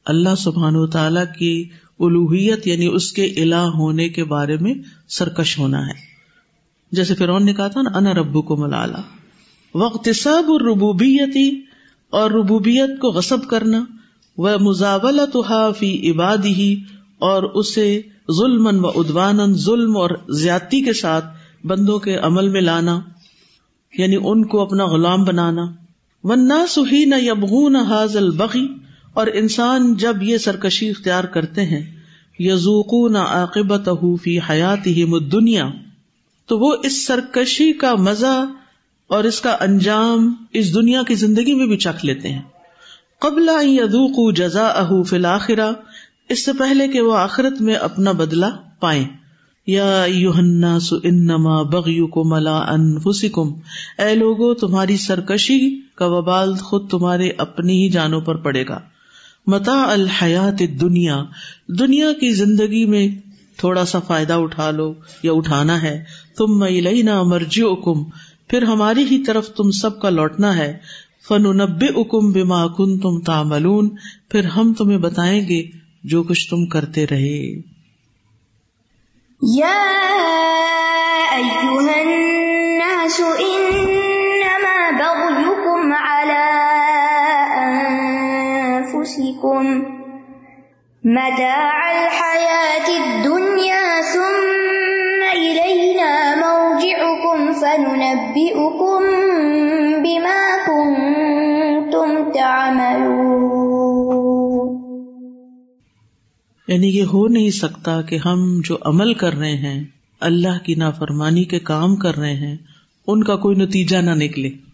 اللہ 0.09 0.35
سبحان 0.37 0.75
و 0.75 0.87
تعالی 0.87 1.25
کی 1.39 1.69
الوحیت 1.99 2.67
یعنی 2.67 2.85
اس 2.85 3.11
کے 3.11 3.25
الہ 3.25 3.63
ہونے 3.75 4.09
کے 4.09 4.23
بارے 4.23 4.57
میں 4.57 4.73
سرکش 5.09 5.59
ہونا 5.59 5.87
ہے۔ 5.87 5.93
جیسے 6.91 7.15
فرعون 7.15 7.45
نے 7.45 7.53
کہا 7.53 7.67
تھا 7.67 7.81
نا، 7.81 7.97
انا 7.97 8.13
ربو 8.13 8.41
کو 8.41 8.55
ملالا 8.57 9.01
وقت 9.75 10.09
سب 10.15 10.51
ربوبیتی 10.61 11.49
اور 12.09 12.31
ربوبیت 12.31 12.99
کو 12.99 13.07
غصب 13.07 13.47
کرنا 13.49 13.83
وہ 14.37 14.49
مزاول 14.61 15.19
فی 15.79 16.11
عبادی 16.11 16.53
ہی 16.53 16.73
اور 17.19 17.43
اسے 17.43 18.01
ظلم 18.31 18.85
و 18.85 18.87
ادوان 18.87 19.53
ظلم 19.53 19.97
اور 19.97 20.09
زیادتی 20.29 20.81
کے 20.81 20.93
ساتھ 20.93 21.25
بندوں 21.67 21.99
کے 21.99 22.15
عمل 22.15 22.49
میں 22.49 22.61
لانا 22.61 22.99
یعنی 23.97 24.15
ان 24.15 24.45
کو 24.45 24.61
اپنا 24.61 24.85
غلام 24.85 25.23
بنانا۔ 25.23 25.65
ورنہ 26.23 26.65
سہی 26.69 27.05
نہ 27.05 27.15
یبغون 27.21 27.75
حاض 27.75 28.17
البغی 28.17 28.67
اور 29.19 29.27
انسان 29.33 29.93
جب 29.93 30.23
یہ 30.23 30.37
سرکشی 30.37 30.89
اختیار 30.89 31.23
کرتے 31.23 31.65
ہیں 31.65 31.81
یزوقو 32.39 33.07
نہ 33.07 33.17
عاقبت 33.17 33.89
فی 34.21 34.39
حیات 34.49 34.87
ہی 34.87 35.05
مدنیا 35.05 35.67
تو 36.45 36.59
وہ 36.59 36.75
اس 36.83 37.07
سرکشی 37.07 37.73
کا 37.73 37.95
مزہ 37.95 38.45
اور 39.07 39.23
اس 39.23 39.41
کا 39.41 39.57
انجام 39.59 40.33
اس 40.53 40.73
دنیا 40.75 41.01
کی 41.07 41.15
زندگی 41.15 41.53
میں 41.53 41.67
بھی 41.67 41.77
چکھ 41.77 42.05
لیتے 42.05 42.29
ہیں۔ 42.29 42.41
قبل 43.19 43.49
ادوق 43.49 44.35
جزا 44.35 44.67
اہ 44.67 45.03
فلاخرا 45.03 45.71
اس 46.29 46.45
سے 46.45 46.53
پہلے 46.53 46.87
کہ 46.87 47.01
وہ 47.01 47.17
آخرت 47.17 47.61
میں 47.61 47.75
اپنا 47.75 48.11
بدلا 48.11 48.49
پائے 48.79 49.05
یا 49.67 50.05
یوہنا 50.07 50.79
سو 50.79 50.95
انما 51.03 51.61
بغیو 51.61 52.07
کو 52.07 52.23
ملا 52.23 52.57
انفسکم، 52.57 53.53
اے 53.97 54.15
لوگو، 54.15 54.53
تمہاری 54.53 54.97
سرکشی 54.97 55.59
کا 55.95 56.05
وبال 56.05 56.53
خود 56.53 56.89
تمہارے 56.89 57.29
اپنی 57.37 57.83
ہی 57.83 57.89
جانوں 57.89 58.21
پر 58.21 58.35
پڑے 58.35 58.63
گا۔ 58.67 58.79
متا 59.49 59.83
الحیات 59.91 60.59
دنیا 60.81 61.23
دنیا 61.67 62.13
کی 62.13 62.31
زندگی 62.33 62.85
میں 62.85 63.07
تھوڑا 63.57 63.85
سا 63.85 63.99
فائدہ 63.99 64.33
اٹھا 64.33 64.71
لو 64.71 64.93
یا 65.23 65.31
اٹھانا 65.31 65.81
ہے 65.81 66.03
تم 66.37 66.59
میں 66.59 67.03
نہ 67.03 67.23
مرجی 67.23 67.61
کم 67.85 68.03
پھر 68.47 68.61
ہماری 68.61 69.03
ہی 69.11 69.23
طرف 69.23 69.49
تم 69.49 69.71
سب 69.71 70.01
کا 70.01 70.09
لوٹنا 70.09 70.57
ہے 70.57 70.77
فن 71.27 71.43
نبے 71.57 71.85
اکم 71.85 72.31
بما 72.31 72.67
کن 72.67 72.97
تم 72.99 73.19
تاملون 73.19 73.89
پھر 74.29 74.45
ہم 74.45 74.73
تمہیں 74.73 74.97
بتائیں 74.97 75.41
گے 75.49 75.63
جو 76.03 76.23
کچھ 76.23 76.49
تم 76.49 76.65
کرتے 76.65 77.07
رہے۔ 77.07 77.61
یا 79.41 79.75
انفسکم 89.43 89.67
متاع 91.03 91.89
الحیات 91.89 92.89
الدنیا 92.89 94.01
ثم 94.13 95.23
الینا 95.33 96.35
موجعکم 96.35 97.53
فننبئکم 97.53 99.03
بما 100.03 100.57
كنتم 100.67 102.31
تعملون 102.31 103.19
یعنی 106.67 106.97
یہ 106.97 107.03
ہو 107.03 107.27
نہیں 107.27 107.49
سکتا 107.49 108.01
کہ 108.01 108.17
ہم 108.25 108.61
جو 108.63 108.77
عمل 108.81 109.13
کر 109.13 109.33
رہے 109.33 109.55
ہیں، 109.55 109.83
اللہ 110.21 110.63
کی 110.65 110.75
نافرمانی 110.75 111.43
کے 111.43 111.59
کام 111.59 111.95
کر 111.95 112.15
رہے 112.15 112.33
ہیں، 112.33 112.57
ان 113.07 113.23
کا 113.23 113.35
کوئی 113.35 113.55
نتیجہ 113.55 113.97
نہ 113.97 114.11
نکلے۔ 114.11 114.68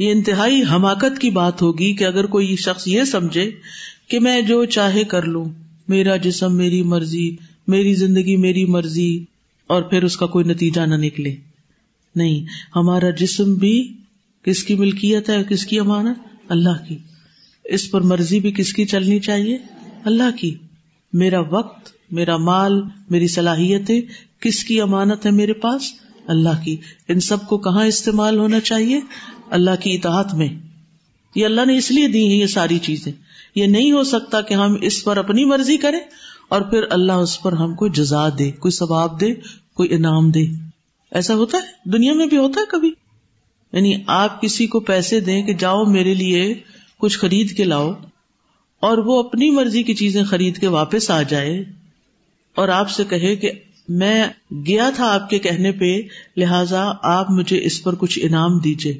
یہ 0.00 0.10
انتہائی 0.10 0.62
حماقت 0.70 1.18
کی 1.20 1.30
بات 1.30 1.62
ہوگی 1.62 1.94
کہ 1.94 2.04
اگر 2.04 2.26
کوئی 2.26 2.56
شخص 2.56 2.88
یہ 2.88 3.04
سمجھے 3.04 3.50
کہ 4.08 4.20
میں 4.20 4.40
جو 4.40 4.64
چاہے 4.64 5.04
کر 5.04 5.22
لوں، 5.22 5.44
میرا 5.88 6.16
جسم 6.16 6.56
میری 6.56 6.82
مرضی، 6.82 7.36
میری 7.66 7.94
زندگی 7.94 8.36
میری 8.36 8.64
مرضی، 8.64 9.24
اور 9.66 9.82
پھر 9.82 10.04
اس 10.04 10.16
کا 10.16 10.26
کوئی 10.26 10.44
نتیجہ 10.44 10.80
نہ 10.80 10.94
نکلے۔ 10.94 11.36
نہیں، 12.16 12.46
ہمارا 12.76 13.10
جسم 13.10 13.54
بھی 13.54 13.92
کس 14.42 14.64
کی 14.64 14.74
ملکیت 14.74 15.30
ہے 15.30 15.44
کس 15.48 15.66
کی 15.66 15.78
امانت؟ 15.78 16.18
اللہ 16.48 16.88
کی۔ 16.88 16.98
اس 17.64 17.90
پر 17.90 18.00
مرضی 18.00 18.40
بھی 18.40 18.52
کس 18.52 18.72
کی 18.72 18.84
چلنی 18.84 19.20
چاہیے؟ 19.20 19.58
اللہ 20.04 20.36
کی۔ 20.40 20.54
میرا 21.12 21.40
وقت، 21.40 21.88
میرا 22.10 22.36
مال، 22.36 22.82
میری 23.10 23.26
صلاحیتیں 23.26 24.00
کس 24.40 24.64
کی 24.64 24.80
امانت 24.80 25.26
ہے 25.26 25.30
میرے 25.30 25.52
پاس؟ 25.52 25.82
اللہ 26.30 26.64
کی۔ 26.64 26.76
ان 27.08 27.20
سب 27.20 27.46
کو 27.48 27.58
کہاں 27.58 27.86
استعمال 27.86 28.38
ہونا 28.38 28.60
چاہیے؟ 28.60 29.00
اللہ 29.50 29.70
کی 29.82 29.94
اطاعت 29.94 30.34
میں۔ 30.34 30.48
یہ 31.34 31.44
اللہ 31.44 31.60
نے 31.66 31.78
اس 31.78 31.90
لیے 31.90 32.08
دی 32.08 32.26
ہیں 32.26 32.36
یہ 32.36 32.46
ساری 32.46 32.78
چیزیں۔ 32.78 33.12
یہ 33.54 33.66
نہیں 33.66 33.92
ہو 33.92 34.02
سکتا 34.02 34.40
کہ 34.40 34.54
ہم 34.54 34.76
اس 34.82 35.04
پر 35.04 35.16
اپنی 35.16 35.44
مرضی 35.44 35.76
کریں 35.76 36.00
اور 36.48 36.60
پھر 36.60 36.82
اللہ 36.90 37.12
اس 37.12 37.42
پر 37.42 37.52
ہم 37.52 37.74
کو 37.74 37.88
جزا 37.88 38.28
دے، 38.38 38.50
کوئی 38.50 38.72
ثواب 38.72 39.20
دے، 39.20 39.34
کوئی 39.74 39.94
انعام 39.94 40.30
دے۔ 40.30 40.44
ایسا 41.10 41.34
ہوتا 41.34 41.58
ہے؟ 41.58 41.90
دنیا 41.90 42.12
میں 42.12 42.26
بھی 42.26 42.36
ہوتا 42.36 42.60
ہے 42.60 42.64
کبھی۔ 42.68 42.92
یعنی 43.72 43.94
آپ 44.06 44.42
کسی 44.42 44.66
کو 44.66 44.80
پیسے 44.80 45.20
دیں 45.20 45.42
کہ 45.42 45.54
جاؤ 45.54 45.84
میرے 45.84 46.14
لیے 46.14 46.54
کچھ 46.98 47.18
خرید 47.18 47.56
کے 47.56 47.64
لاؤ 47.64 47.92
اور 48.80 48.98
وہ 48.98 49.22
اپنی 49.22 49.50
مرضی 49.50 49.82
کی 49.82 49.94
چیزیں 49.94 50.24
خرید 50.24 50.58
کے 50.58 50.68
واپس 50.68 51.10
آ 51.10 51.22
جائے 51.22 51.64
اور 52.56 52.68
آپ 52.68 52.90
سے 52.90 53.04
کہے 53.04 53.36
کہ 53.36 53.52
میں 53.90 54.26
گیا 54.66 54.90
تھا 54.96 55.14
آپ 55.14 55.30
کے 55.30 55.38
کہنے 55.38 55.72
پہ، 55.72 56.00
لہذا 56.36 56.92
آپ 57.02 57.30
مجھے 57.30 57.64
اس 57.64 57.82
پر 57.82 57.94
کچھ 57.94 58.18
انعام 58.22 58.58
دیجیے 58.58 58.98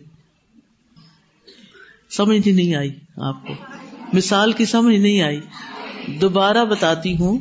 سمجھ 2.11 2.49
ہی 2.49 2.53
نہیں 2.53 2.75
آئی 2.75 2.91
آپ 3.17 3.47
کو۔ 3.47 3.53
مثال 4.13 4.53
کی 4.53 4.65
سمجھ 4.65 4.97
نہیں 4.97 5.23
آئی۔ 5.23 5.41
دوبارہ 6.21 6.65
بتاتی 6.65 7.17
ہوں 7.17 7.39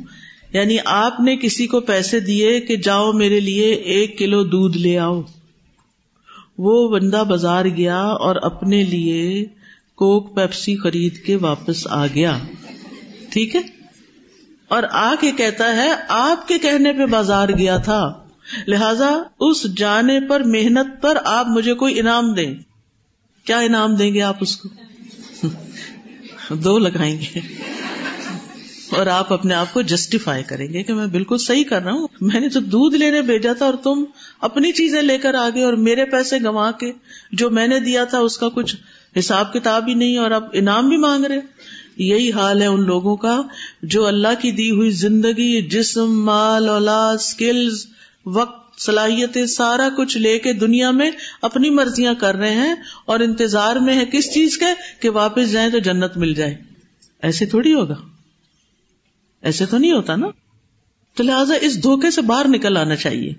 یعنی 0.53 0.77
آپ 0.85 1.19
نے 1.19 1.37
کسی 1.37 1.67
کو 1.67 1.79
پیسے 1.79 2.19
دیے 2.19 2.61
کہ 2.61 2.75
جاؤ 2.75 3.11
میرے 3.11 3.39
لیے 3.39 3.73
ایک 3.73 4.19
کلو 4.19 4.43
دودھ 4.43 4.77
لے 4.77 4.99
آؤ۔ 4.99 5.21
وہ 6.57 6.89
بندہ 6.89 7.23
بازار 7.29 7.65
گیا 7.65 8.01
اور 8.01 8.35
اپنے 8.35 8.83
لیے 8.83 9.45
کوک 9.95 10.35
پیپسی 10.35 10.75
خرید 10.75 11.17
کے 11.17 11.35
واپس 11.35 11.87
آ 11.89 12.07
گیا۔ 12.07 12.39
ٹھیک 13.29 13.55
ہے؟ 13.55 13.78
اور 14.69 14.83
آ 14.91 15.15
کے 15.19 15.31
کہتا 15.31 15.75
ہے، 15.75 15.89
آپ 16.07 16.47
کے 16.47 16.59
کہنے 16.59 16.93
پہ 16.93 17.05
بازار 17.05 17.49
گیا 17.49 17.77
تھا۔ 17.77 18.23
لہذا 18.67 19.23
اس 19.39 19.77
جانے 19.77 20.19
پر 20.29 20.43
محنت 20.43 21.01
پر 21.01 21.17
آپ 21.25 21.47
مجھے 21.47 21.73
کوئی 21.73 21.99
انعام 21.99 22.33
دیں۔ 22.33 22.53
کیا 23.45 23.59
انعام 23.59 23.95
دیں 23.95 24.13
گے 24.13 24.21
آپ 24.21 24.37
اس 24.39 24.57
کو؟ 24.57 24.69
دو 26.55 26.79
لگائیں 26.79 27.19
گے۔ 27.19 27.39
اور 28.89 29.05
آپ 29.05 29.33
اپنے 29.33 29.53
آپ 29.53 29.73
کو 29.73 29.81
جسٹیفائی 29.81 30.43
کریں 30.43 30.73
گے 30.73 30.83
کہ 30.83 30.93
میں 30.93 31.07
بالکل 31.07 31.37
صحیح 31.37 31.63
کر 31.63 31.81
رہا 31.81 31.91
ہوں۔ 31.91 32.07
میں 32.21 32.39
نے 32.39 32.49
تو 32.49 32.59
دودھ 32.59 32.95
لینے 32.95 33.21
بھیجا 33.21 33.53
تھا 33.53 33.65
اور 33.65 33.73
تم 33.73 34.03
اپنی 34.41 34.71
چیزیں 34.71 35.01
لے 35.01 35.17
کر 35.17 35.33
آگے 35.33 35.63
اور 35.63 35.73
میرے 35.73 36.05
پیسے 36.05 36.37
گنوا 36.37 36.71
کے 36.71 36.91
جو 37.31 37.49
میں 37.49 37.67
نے 37.67 37.79
دیا 37.79 38.03
تھا 38.03 38.19
اس 38.19 38.37
کا 38.37 38.49
کچھ 38.49 38.75
حساب 39.19 39.53
کتاب 39.53 39.87
ہی 39.87 39.93
نہیں 39.93 40.17
اور 40.17 40.31
اب 40.31 40.43
انعام 40.53 40.89
بھی 40.89 40.97
مانگ 40.97 41.25
رہے۔ 41.25 41.39
یہی 42.03 42.31
حال 42.31 42.61
ہے 42.61 42.67
ان 42.67 42.83
لوگوں 42.83 43.15
کا 43.15 43.41
جو 43.83 44.07
اللہ 44.07 44.27
کی 44.41 44.51
دی 44.51 44.71
ہوئی 44.71 44.89
زندگی، 44.89 45.61
جسم، 45.61 46.25
مال، 46.25 46.69
اولاد 46.69 47.15
اسکلز 47.15 47.87
وقت، 48.25 48.81
صلاحیتیں، 48.81 49.45
سارا 49.45 49.89
کچھ 49.97 50.17
لے 50.17 50.39
کے 50.39 50.53
دنیا 50.53 50.91
میں 50.91 51.11
اپنی 51.41 51.69
مرضیاں 51.69 52.13
کر 52.13 52.35
رہے 52.35 52.53
ہیں 52.53 52.75
اور 53.05 53.19
انتظار 53.19 53.75
میں 53.75 53.95
ہے 53.95 54.05
کس 54.05 54.33
چیز 54.33 54.57
کے؟ 54.57 55.01
کہ 55.01 55.09
واپس 55.09 55.51
جائیں 55.51 55.69
تو 55.69 55.79
جنت 55.79 56.17
مل 56.17 56.33
جائے۔ 56.33 56.57
ایسے 57.21 57.45
تھوڑی 57.45 57.73
ہوگا۔ 57.73 57.95
ایسے 59.41 59.65
تو 59.65 59.77
نہیں 59.77 59.91
ہوتا 59.91 60.15
نا۔ 60.15 60.27
تو 61.15 61.23
لہٰذا 61.23 61.55
اس 61.61 61.83
دھوکے 61.83 62.11
سے 62.11 62.21
باہر 62.21 62.47
نکل 62.47 62.77
آنا 62.77 62.95
چاہیے۔ 62.95 63.33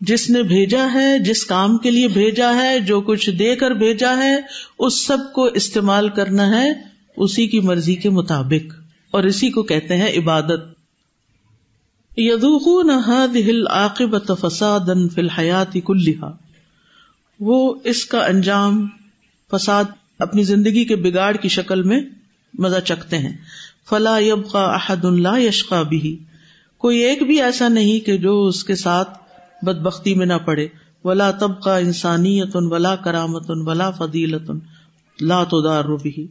جس 0.00 0.30
نے 0.30 0.42
بھیجا 0.42 0.86
ہے، 0.94 1.18
جس 1.18 1.44
کام 1.44 1.78
کے 1.78 1.90
لیے 1.90 2.08
بھیجا 2.08 2.54
ہے، 2.54 2.80
جو 2.80 3.00
کچھ 3.00 3.30
دے 3.30 3.56
کر 3.56 3.70
بھیجا 3.70 4.16
ہے، 4.16 4.36
اس 4.78 5.06
سب 5.06 5.32
کو 5.32 5.44
استعمال 5.44 6.08
کرنا 6.08 6.62
ہے۔ 6.62 6.95
اسی 7.16 7.46
کی 7.46 7.60
مرضی 7.60 7.94
کے 7.94 8.10
مطابق۔ 8.10 8.74
اور 9.10 9.24
اسی 9.24 9.50
کو 9.50 9.62
کہتے 9.62 9.96
ہیں 9.96 10.18
عبادت۔ 10.18 10.60
یدوخون 12.16 12.90
هذه 12.90 13.48
العاقبت 13.48 14.30
فسادا 14.40 15.08
فی 15.14 15.20
الحیات 15.20 15.76
کلها 15.84 16.30
وہ 17.40 17.74
اس 17.84 18.04
کا 18.04 18.26
انجام 18.26 18.86
فساد 19.50 19.84
اپنی 20.18 20.42
زندگی 20.42 20.84
کے 20.84 20.96
بگاڑ 20.96 21.36
کی 21.36 21.48
شکل 21.48 21.82
میں 21.82 22.00
مزہ 22.58 22.80
چکتے 22.80 23.18
ہیں۔ 23.18 23.36
فلا 23.88 24.18
يبقى 24.18 24.60
احد 24.60 25.04
لا 25.04 25.38
يشقى 25.38 25.84
به 25.84 26.14
کوئی 26.78 26.98
ایک 26.98 27.22
بھی 27.22 27.42
ایسا 27.42 27.68
نہیں 27.68 28.00
کہ 28.00 28.16
جو 28.18 28.44
اس 28.44 28.64
کے 28.64 28.74
ساتھ 28.74 29.18
بدبختی 29.62 30.14
میں 30.14 30.26
نہ 30.26 30.38
پڑے۔ 30.44 30.68
ولا 31.04 31.30
تبقى 31.30 31.84
انسانیت 31.84 32.50
ولا 32.54 32.96
کرامت 32.96 33.44
ولا 33.48 33.90
فضیلت 33.90 34.50
لا 35.20 35.44
تدار 35.44 35.84
به 35.84 36.22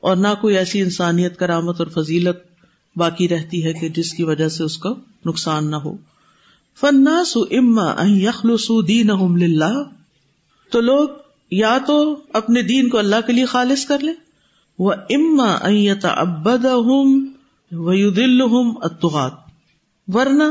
اور 0.00 0.16
نہ 0.16 0.28
کوئی 0.40 0.56
ایسی 0.56 0.80
انسانیت، 0.80 1.38
کرامت 1.38 1.80
اور 1.80 1.86
فضیلت 1.86 2.36
باقی 2.96 3.28
رہتی 3.28 3.64
ہے 3.64 3.72
کہ 3.72 3.88
جس 3.88 4.12
کی 4.12 4.22
وجہ 4.22 4.48
سے 4.48 4.64
اس 4.64 4.78
کو 4.78 4.88
نقصان 5.26 5.70
نہ 5.70 5.76
ہو۔ 5.76 5.96
فناس 6.80 7.36
اما 7.36 7.94
یخلص 7.98 8.70
دین 8.88 9.10
تو 10.70 10.80
لوگ 10.80 11.08
یا 11.50 11.78
تو 11.86 12.22
اپنے 12.32 12.62
دین 12.62 12.88
کو 12.88 12.98
اللہ 12.98 13.16
کے 13.26 13.32
لیے 13.32 13.44
خالص 13.44 13.84
کر 13.84 13.98
لیں 13.98 14.14
وہ 14.78 14.92
اما 14.92 15.54
ابد 16.02 16.64
دل 18.16 18.40
اتغات 18.82 19.32
ورنہ 20.08 20.44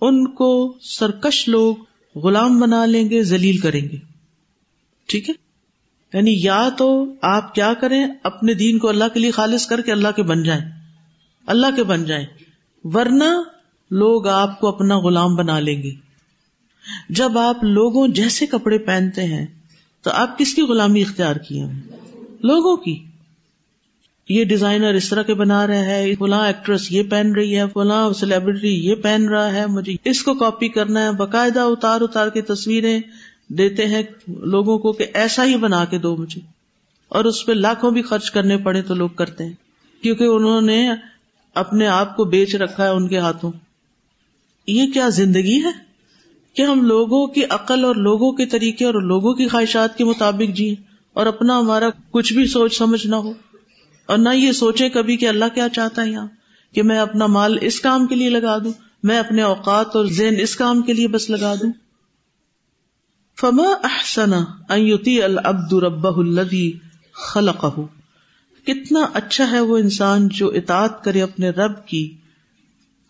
ان 0.00 0.30
کو 0.30 0.76
سرکش 0.80 1.48
لوگ 1.48 1.76
غلام 2.14 2.60
بنا 2.60 2.86
لیں 2.86 3.10
گے، 3.10 3.22
ذلیل 3.22 3.58
کریں 3.58 3.88
گے۔ 3.88 3.96
ٹھیک 5.06 5.28
ہے؟ 5.28 5.49
یعنی 6.14 6.34
یا 6.38 6.68
تو 6.78 7.04
آپ 7.22 7.54
کیا 7.54 7.74
کریں 7.74 8.06
اپنے 8.22 8.54
دین 8.54 8.78
کو 8.78 8.88
اللہ 8.88 9.04
کے 9.14 9.20
لیے 9.20 9.30
خالص 9.30 9.66
کر 9.66 9.80
کے 9.80 9.92
اللہ 9.92 10.08
کے 10.16 10.22
بن 10.22 10.42
جائیں۔ 10.42 10.62
اللہ 11.46 11.66
کے 11.76 11.82
بن 11.82 12.04
جائیں۔ 12.04 12.26
ورنہ 12.84 13.24
لوگ 13.90 14.28
آپ 14.28 14.60
کو 14.60 14.68
اپنا 14.68 14.98
غلام 14.98 15.34
بنا 15.34 15.60
لیں 15.60 15.82
گے۔ 15.82 15.90
جب 17.08 17.38
آپ 17.38 17.64
لوگوں 17.64 18.08
جیسے 18.08 18.46
کپڑے 18.46 18.78
پہنتے 18.78 19.24
ہیں، 19.24 19.46
تو 20.02 20.10
آپ 20.10 20.38
کس 20.38 20.54
کی 20.54 20.62
غلامی 20.62 21.02
اختیار 21.02 21.36
کیے 21.36 21.64
لوگوں 22.42 22.76
کی۔ 22.76 23.04
یہ 24.28 24.44
ڈیزائنر 24.44 24.94
اس 24.94 25.08
طرح 25.08 25.22
کے 25.22 25.34
بنا 25.34 25.66
رہا 25.66 25.84
ہے 25.84 26.14
فلاں 26.14 26.46
ایکٹریس 26.46 26.92
یہ 26.92 27.02
پہن 27.02 27.32
رہی 27.32 27.56
ہے، 27.56 27.62
فلاں 27.74 28.12
سیلیبریٹی 28.12 28.88
یہ 28.88 28.94
پہن 28.94 29.28
رہا 29.28 29.52
ہے، 29.52 29.66
مجھے 29.66 29.96
اس 30.04 30.22
کو 30.22 30.34
کاپی 30.34 30.68
کرنا 30.68 31.04
ہے، 31.04 31.12
باقاعدہ 31.12 31.60
اتار 31.60 32.00
اتار 32.00 32.28
کے 32.28 32.42
تصویریں 32.42 33.00
دیتے 33.58 33.86
ہیں 33.86 34.02
لوگوں 34.28 34.78
کو 34.78 34.92
کہ 34.92 35.06
ایسا 35.14 35.44
ہی 35.44 35.56
بنا 35.56 35.84
کے 35.84 35.98
دو 35.98 36.16
مجھے۔ 36.16 36.40
اور 37.08 37.24
اس 37.24 37.46
پہ 37.46 37.52
لاکھوں 37.52 37.90
بھی 37.90 38.02
خرچ 38.02 38.30
کرنے 38.30 38.56
پڑے 38.56 38.82
تو 38.82 38.94
لوگ 38.94 39.08
کرتے 39.08 39.44
ہیں۔ 39.44 39.52
کیونکہ 40.02 40.24
انہوں 40.24 40.60
نے 40.60 40.90
اپنے 41.54 41.86
آپ 41.86 42.16
کو 42.16 42.24
بیچ 42.24 42.54
رکھا 42.54 42.84
ہے 42.84 42.88
ان 42.88 43.08
کے 43.08 43.18
ہاتھوں۔ 43.18 43.52
یہ 44.66 44.92
کیا 44.92 45.08
زندگی 45.08 45.64
ہے؟ 45.64 45.90
کہ 46.54 46.62
ہم 46.62 46.82
لوگوں 46.82 47.26
کی 47.26 47.44
عقل 47.50 47.84
اور 47.84 47.94
لوگوں 47.94 48.32
کے 48.32 48.46
طریقے 48.46 48.84
اور 48.84 48.94
لوگوں 48.94 49.34
کی 49.34 49.48
خواہشات 49.48 49.98
کے 49.98 50.04
مطابق 50.04 50.56
جی 50.56 50.74
اور 51.12 51.26
اپنا 51.26 51.58
ہمارا 51.58 51.88
کچھ 52.10 52.32
بھی 52.32 52.46
سوچ 52.46 52.78
سمجھ 52.78 53.06
نہ 53.06 53.16
ہو۔ 53.16 53.32
اور 54.06 54.18
نہ 54.18 54.28
یہ 54.28 54.52
سوچے 54.52 54.88
کبھی 54.88 55.16
کہ 55.16 55.28
اللہ 55.28 55.44
کیا 55.54 55.68
چاہتا 55.68 56.02
ہے 56.02 56.10
یہاں 56.10 56.26
کہ 56.74 56.82
میں 56.82 56.98
اپنا 56.98 57.26
مال 57.26 57.58
اس 57.60 57.80
کام 57.80 58.06
کے 58.06 58.14
لیے 58.14 58.28
لگا 58.28 58.58
دوں، 58.58 58.72
میں 59.02 59.18
اپنے 59.18 59.42
اوقات 59.42 59.96
اور 59.96 60.04
ذہن 60.04 60.34
اس 60.40 60.56
کام 60.56 60.82
کے 60.82 60.92
لیے 60.92 61.08
بس 61.08 61.30
لگا 61.30 61.54
دوں۔ 61.54 61.72
فما 63.40 63.66
احسن 63.84 64.32
العبد 65.22 65.72
ربه 65.72 66.14
الذي 66.16 66.70
خلقه 67.12 67.84
کتنا 68.66 69.04
اچھا 69.14 69.50
ہے 69.50 69.60
وہ 69.60 69.78
انسان 69.78 70.28
جو 70.28 70.48
اطاعت 70.48 71.04
کرے 71.04 71.22
اپنے 71.22 71.50
رب 71.50 71.86
کی 71.86 72.14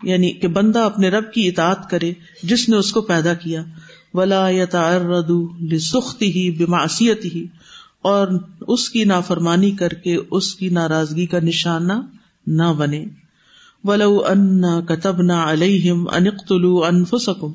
یعنی 0.02 0.32
کہ 0.32 0.48
بندہ 0.48 0.78
اپنے 0.78 1.08
رب 1.08 1.32
کی 1.32 1.48
اطاعت 1.48 1.90
کرے 1.90 2.12
جس 2.42 2.68
نے 2.68 2.76
اس 2.76 2.92
کو 2.92 3.00
پیدا 3.00 3.34
کیا۔ 3.34 3.62
ولا 4.14 4.48
سختی 5.80 6.32
ہی 6.32 6.50
بماسیت 6.50 7.24
ہی 7.24 7.46
اور 8.02 8.28
اس 8.68 8.88
کی 8.90 9.04
نافرمانی 9.04 9.70
کر 9.70 9.88
کے 9.88 10.16
اس 10.30 10.54
کی 10.54 10.68
ناراضگی 10.68 11.26
کا 11.26 11.38
نشانہ 11.38 11.92
نہ 12.46 12.72
بنے۔ 12.76 13.04
ولو 13.84 14.24
ان 14.26 14.62
کتب 14.86 15.22
نہ 15.22 15.32
علیہم 15.32 16.08
انقتلوا 16.12 16.88
انفسکم۔ 16.88 17.52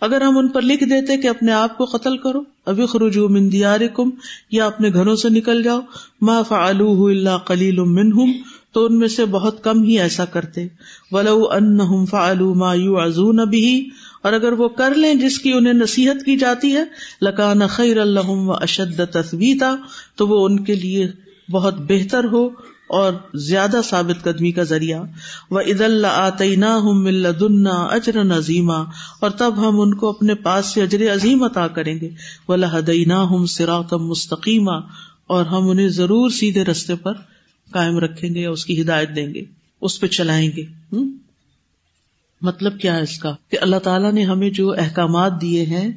اگر 0.00 0.20
ہم 0.20 0.38
ان 0.38 0.48
پر 0.48 0.62
لکھ 0.62 0.84
دیتے 0.84 1.16
کہ 1.16 1.28
اپنے 1.28 1.52
آپ 1.52 1.78
کو 1.78 1.84
قتل 1.84 2.16
کرو 2.16 2.42
ابھی 2.66 2.86
خروج 2.86 3.18
من 3.18 3.52
دیارکم، 3.52 4.10
یا 4.50 4.66
اپنے 4.66 4.92
گھروں 4.92 5.16
سے 5.16 5.28
نکل 5.28 5.62
جاؤ، 5.62 5.80
ما 6.20 6.42
فعلوه 6.42 7.10
الا 7.10 7.36
قلیل 7.36 7.78
منہم، 7.78 8.32
تو 8.72 8.84
ان 8.84 8.98
میں 8.98 9.08
سے 9.08 9.24
بہت 9.24 9.64
کم 9.64 9.82
ہی 9.82 10.00
ایسا 10.00 10.24
کرتے۔ 10.24 10.66
ولو 11.10 11.50
انہم 11.50 12.04
فعلوا 12.06 12.54
ما 12.54 12.74
یعزون 12.74 13.36
به 13.36 13.88
اور 14.22 14.32
اگر 14.32 14.52
وہ 14.52 14.68
کر 14.68 14.94
لیں 14.94 15.14
جس 15.14 15.38
کی 15.38 15.52
انہیں 15.52 15.72
نصیحت 15.72 16.24
کی 16.24 16.36
جاتی 16.36 16.76
ہے، 16.76 16.84
لکان 17.22 17.66
خیر 17.66 18.00
الحم 18.00 18.48
و 18.48 18.52
اشد 18.52 19.00
تصویتا 19.12 19.76
تو 20.16 20.28
وہ 20.28 20.44
ان 20.44 20.64
کے 20.64 20.74
لیے 20.74 21.08
بہت 21.50 21.74
بہتر 21.78 22.24
ہو۔ 22.24 22.48
اور 22.88 23.12
زیادہ 23.34 23.80
ثابت 23.84 24.24
قدمی 24.24 24.52
کا 24.52 24.62
ذریعہ۔ 24.62 25.02
وہ 25.50 25.60
عید 25.60 25.80
اللہ 25.80 26.06
آتعینہ 26.06 26.78
ملدنا 26.82 27.70
اجر 27.70 28.24
نظیمہ 28.24 28.84
اور 29.20 29.30
تب 29.30 29.68
ہم 29.68 29.80
ان 29.80 29.94
کو 29.94 30.08
اپنے 30.08 30.34
پاس 30.34 30.66
سے 30.66 30.82
اجر 30.82 31.14
عظیم 31.14 31.42
عطا 31.42 31.68
کریں 31.68 32.00
گے۔ 32.00 32.10
وہ 32.48 32.56
لہدینہ 32.56 33.14
ہم 33.14 33.46
سراتم 33.46 34.06
مستقیمہ 34.06 34.80
اور 35.26 35.46
ہم 35.46 35.68
انہیں 35.68 35.88
ضرور 35.88 36.30
سیدھے 36.30 36.64
رستے 36.64 36.94
پر 36.94 37.12
قائم 37.72 37.98
رکھیں 37.98 38.34
گے 38.34 38.40
یا 38.40 38.50
اس 38.50 38.64
کی 38.64 38.82
ہدایت 38.82 39.16
دیں 39.16 39.34
گے، 39.34 39.42
اس 39.80 40.00
پہ 40.00 40.06
چلائیں 40.06 40.50
گے۔ 40.56 40.64
مطلب 42.42 42.80
کیا 42.80 42.96
ہے 42.96 43.02
اس 43.02 43.18
کا؟ 43.18 43.34
کہ 43.50 43.58
اللہ 43.60 43.76
تعالیٰ 43.76 44.12
نے 44.12 44.24
ہمیں 44.24 44.50
جو 44.50 44.72
احکامات 44.72 45.40
دیے 45.40 45.64
ہیں، 45.64 45.90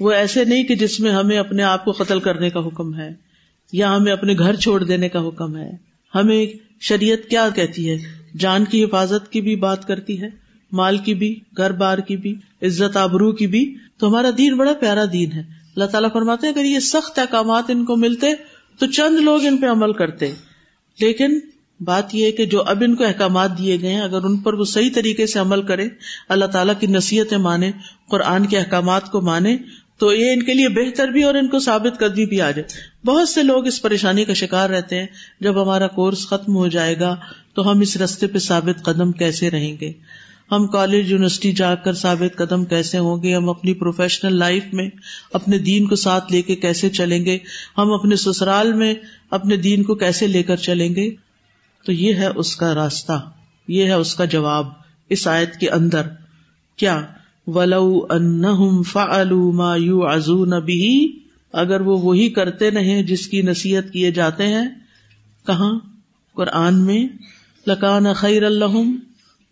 وہ 0.00 0.12
ایسے 0.12 0.44
نہیں 0.44 0.64
کہ 0.64 0.74
جس 0.74 1.00
میں 1.00 1.10
ہمیں 1.10 1.38
اپنے 1.38 1.62
آپ 1.62 1.84
کو 1.84 1.92
قتل 1.92 2.20
کرنے 2.20 2.50
کا 2.50 2.60
حکم 2.60 2.94
ہے، 2.94 3.10
یا 3.72 3.96
ہمیں 3.96 4.12
اپنے 4.12 4.34
گھر 4.38 4.56
چھوڑ 4.56 4.84
دینے 4.84 5.08
کا 5.08 5.28
حکم 5.28 5.56
ہے۔ 5.56 5.91
ہمیں 6.14 6.46
شریعت 6.80 7.30
کیا 7.30 7.48
کہتی 7.48 7.90
ہے؟ 7.90 7.98
جان 8.38 8.64
کی 8.64 8.84
حفاظت 8.84 9.32
کی 9.32 9.40
بھی 9.40 9.56
بات 9.56 9.86
کرتی 9.86 10.22
ہے، 10.22 10.28
مال 10.72 10.98
کی 10.98 11.14
بھی، 11.14 11.40
گھر 11.56 11.72
بار 11.72 11.98
کی 11.98 12.16
بھی، 12.16 12.34
عزت 12.62 12.96
آبرو 12.96 13.32
کی 13.32 13.46
بھی۔ 13.46 13.76
تو 13.96 14.08
ہمارا 14.08 14.30
دین 14.38 14.56
بڑا 14.56 14.72
پیارا 14.72 15.04
دین 15.12 15.32
ہے۔ 15.32 15.40
اللہ 15.40 15.84
تعالیٰ 15.84 16.12
فرماتے 16.12 16.46
ہیں، 16.46 16.54
اگر 16.54 16.64
یہ 16.64 16.78
سخت 16.78 17.18
احکامات 17.18 17.64
ان 17.68 17.84
کو 17.84 17.96
ملتے، 17.96 18.26
تو 18.78 18.86
چند 18.86 19.16
لوگ 19.20 19.44
ان 19.44 19.56
پہ 19.56 19.66
عمل 19.66 19.92
کرتے۔ 19.92 20.34
لیکن 21.00 21.38
بات 21.80 22.14
یہ 22.14 22.30
کہ 22.30 22.44
جو 22.44 22.62
اب 22.62 22.82
ان 22.86 22.96
کو 22.96 23.04
احکامات 23.04 23.58
دیے 23.58 23.80
گئے 23.80 23.92
ہیں، 23.92 24.00
اگر 24.00 24.24
ان 24.24 24.36
پر 24.36 24.54
وہ 24.54 24.64
صحیح 24.64 24.90
طریقے 24.94 25.26
سے 25.26 25.38
عمل 25.38 25.62
کرے، 25.62 25.88
اللہ 26.28 26.44
تعالیٰ 26.44 26.74
کی 26.80 26.86
نصیحتیں 26.86 27.38
مانے، 27.38 27.72
قرآن 28.08 28.46
کے 28.46 28.58
احکامات 28.58 29.10
کو 29.10 29.20
مانے 29.20 29.56
تو 30.02 30.14
یہ 30.14 30.32
ان 30.32 30.42
کے 30.42 30.54
لیے 30.54 30.68
بہتر 30.68 31.08
بھی 31.08 31.22
اور 31.22 31.34
ان 31.34 31.48
کو 31.48 31.58
ثابت 31.58 31.98
قدمی 31.98 32.26
بھی 32.26 32.40
آ 32.40 32.50
جائے۔ 32.50 33.06
بہت 33.06 33.28
سے 33.28 33.42
لوگ 33.42 33.66
اس 33.66 33.82
پریشانی 33.82 34.24
کا 34.24 34.32
شکار 34.32 34.70
رہتے 34.70 34.98
ہیں۔ 34.98 35.06
جب 35.40 35.62
ہمارا 35.62 35.86
کورس 35.86 36.26
ختم 36.26 36.56
ہو 36.56 36.68
جائے 36.68 37.00
گا 37.00 37.16
تو 37.54 37.70
ہم 37.70 37.80
اس 37.80 37.96
رستے 37.96 38.26
پہ 38.26 38.38
ثابت 38.38 38.84
قدم 38.84 39.12
کیسے 39.12 39.50
رہیں 39.50 39.76
گے؟ 39.80 39.92
ہم 40.52 40.66
کالج، 40.66 41.10
یونیورسٹی 41.10 41.52
جا 41.52 41.74
کر 41.74 41.92
ثابت 41.92 42.36
قدم 42.36 42.64
کیسے 42.64 42.98
ہوں 42.98 43.22
گے؟ 43.22 43.34
ہم 43.34 43.48
اپنی 43.48 43.74
پروفیشنل 43.74 44.38
لائف 44.38 44.64
میں 44.72 44.88
اپنے 45.32 45.58
دین 45.58 45.86
کو 45.86 45.96
ساتھ 45.96 46.32
لے 46.32 46.42
کے 46.42 46.56
کیسے 46.56 46.88
چلیں 46.88 47.24
گے؟ 47.24 47.38
ہم 47.78 47.92
اپنے 47.92 48.16
سسرال 48.16 48.72
میں 48.72 48.94
اپنے 49.30 49.56
دین 49.56 49.82
کو 49.82 49.94
کیسے 49.94 50.26
لے 50.26 50.42
کر 50.42 50.56
چلیں 50.56 50.94
گے؟ 50.94 51.10
تو 51.84 51.92
یہ 51.92 52.14
ہے 52.14 52.26
اس 52.26 52.56
کا 52.56 52.74
راستہ، 52.74 53.30
یہ 53.68 53.84
ہے 53.84 53.92
اس 53.92 54.14
کا 54.14 54.24
جواب 54.24 54.66
اس 55.08 55.28
آیت 55.28 55.56
کے 55.56 55.68
اندر۔ 55.68 56.02
کیا 56.76 57.02
ولو 57.46 58.06
ان 58.10 58.82
فعلوا 58.82 59.76
یو 59.76 60.06
ازو 60.06 60.44
نبی 60.44 61.08
اگر 61.52 61.80
وہ 61.80 62.00
وہی 62.00 62.28
کرتے 62.28 62.70
نہیں 62.70 63.02
جس 63.02 63.28
کی 63.28 63.42
نصیحت 63.42 63.92
کیے 63.92 64.10
جاتے 64.10 64.46
ہیں، 64.46 64.68
کہاں؟ 65.46 65.78
قرآن 66.34 66.80
میں، 66.80 67.06
لکان 67.66 68.12
خیر 68.12 68.42
الحم 68.42 68.96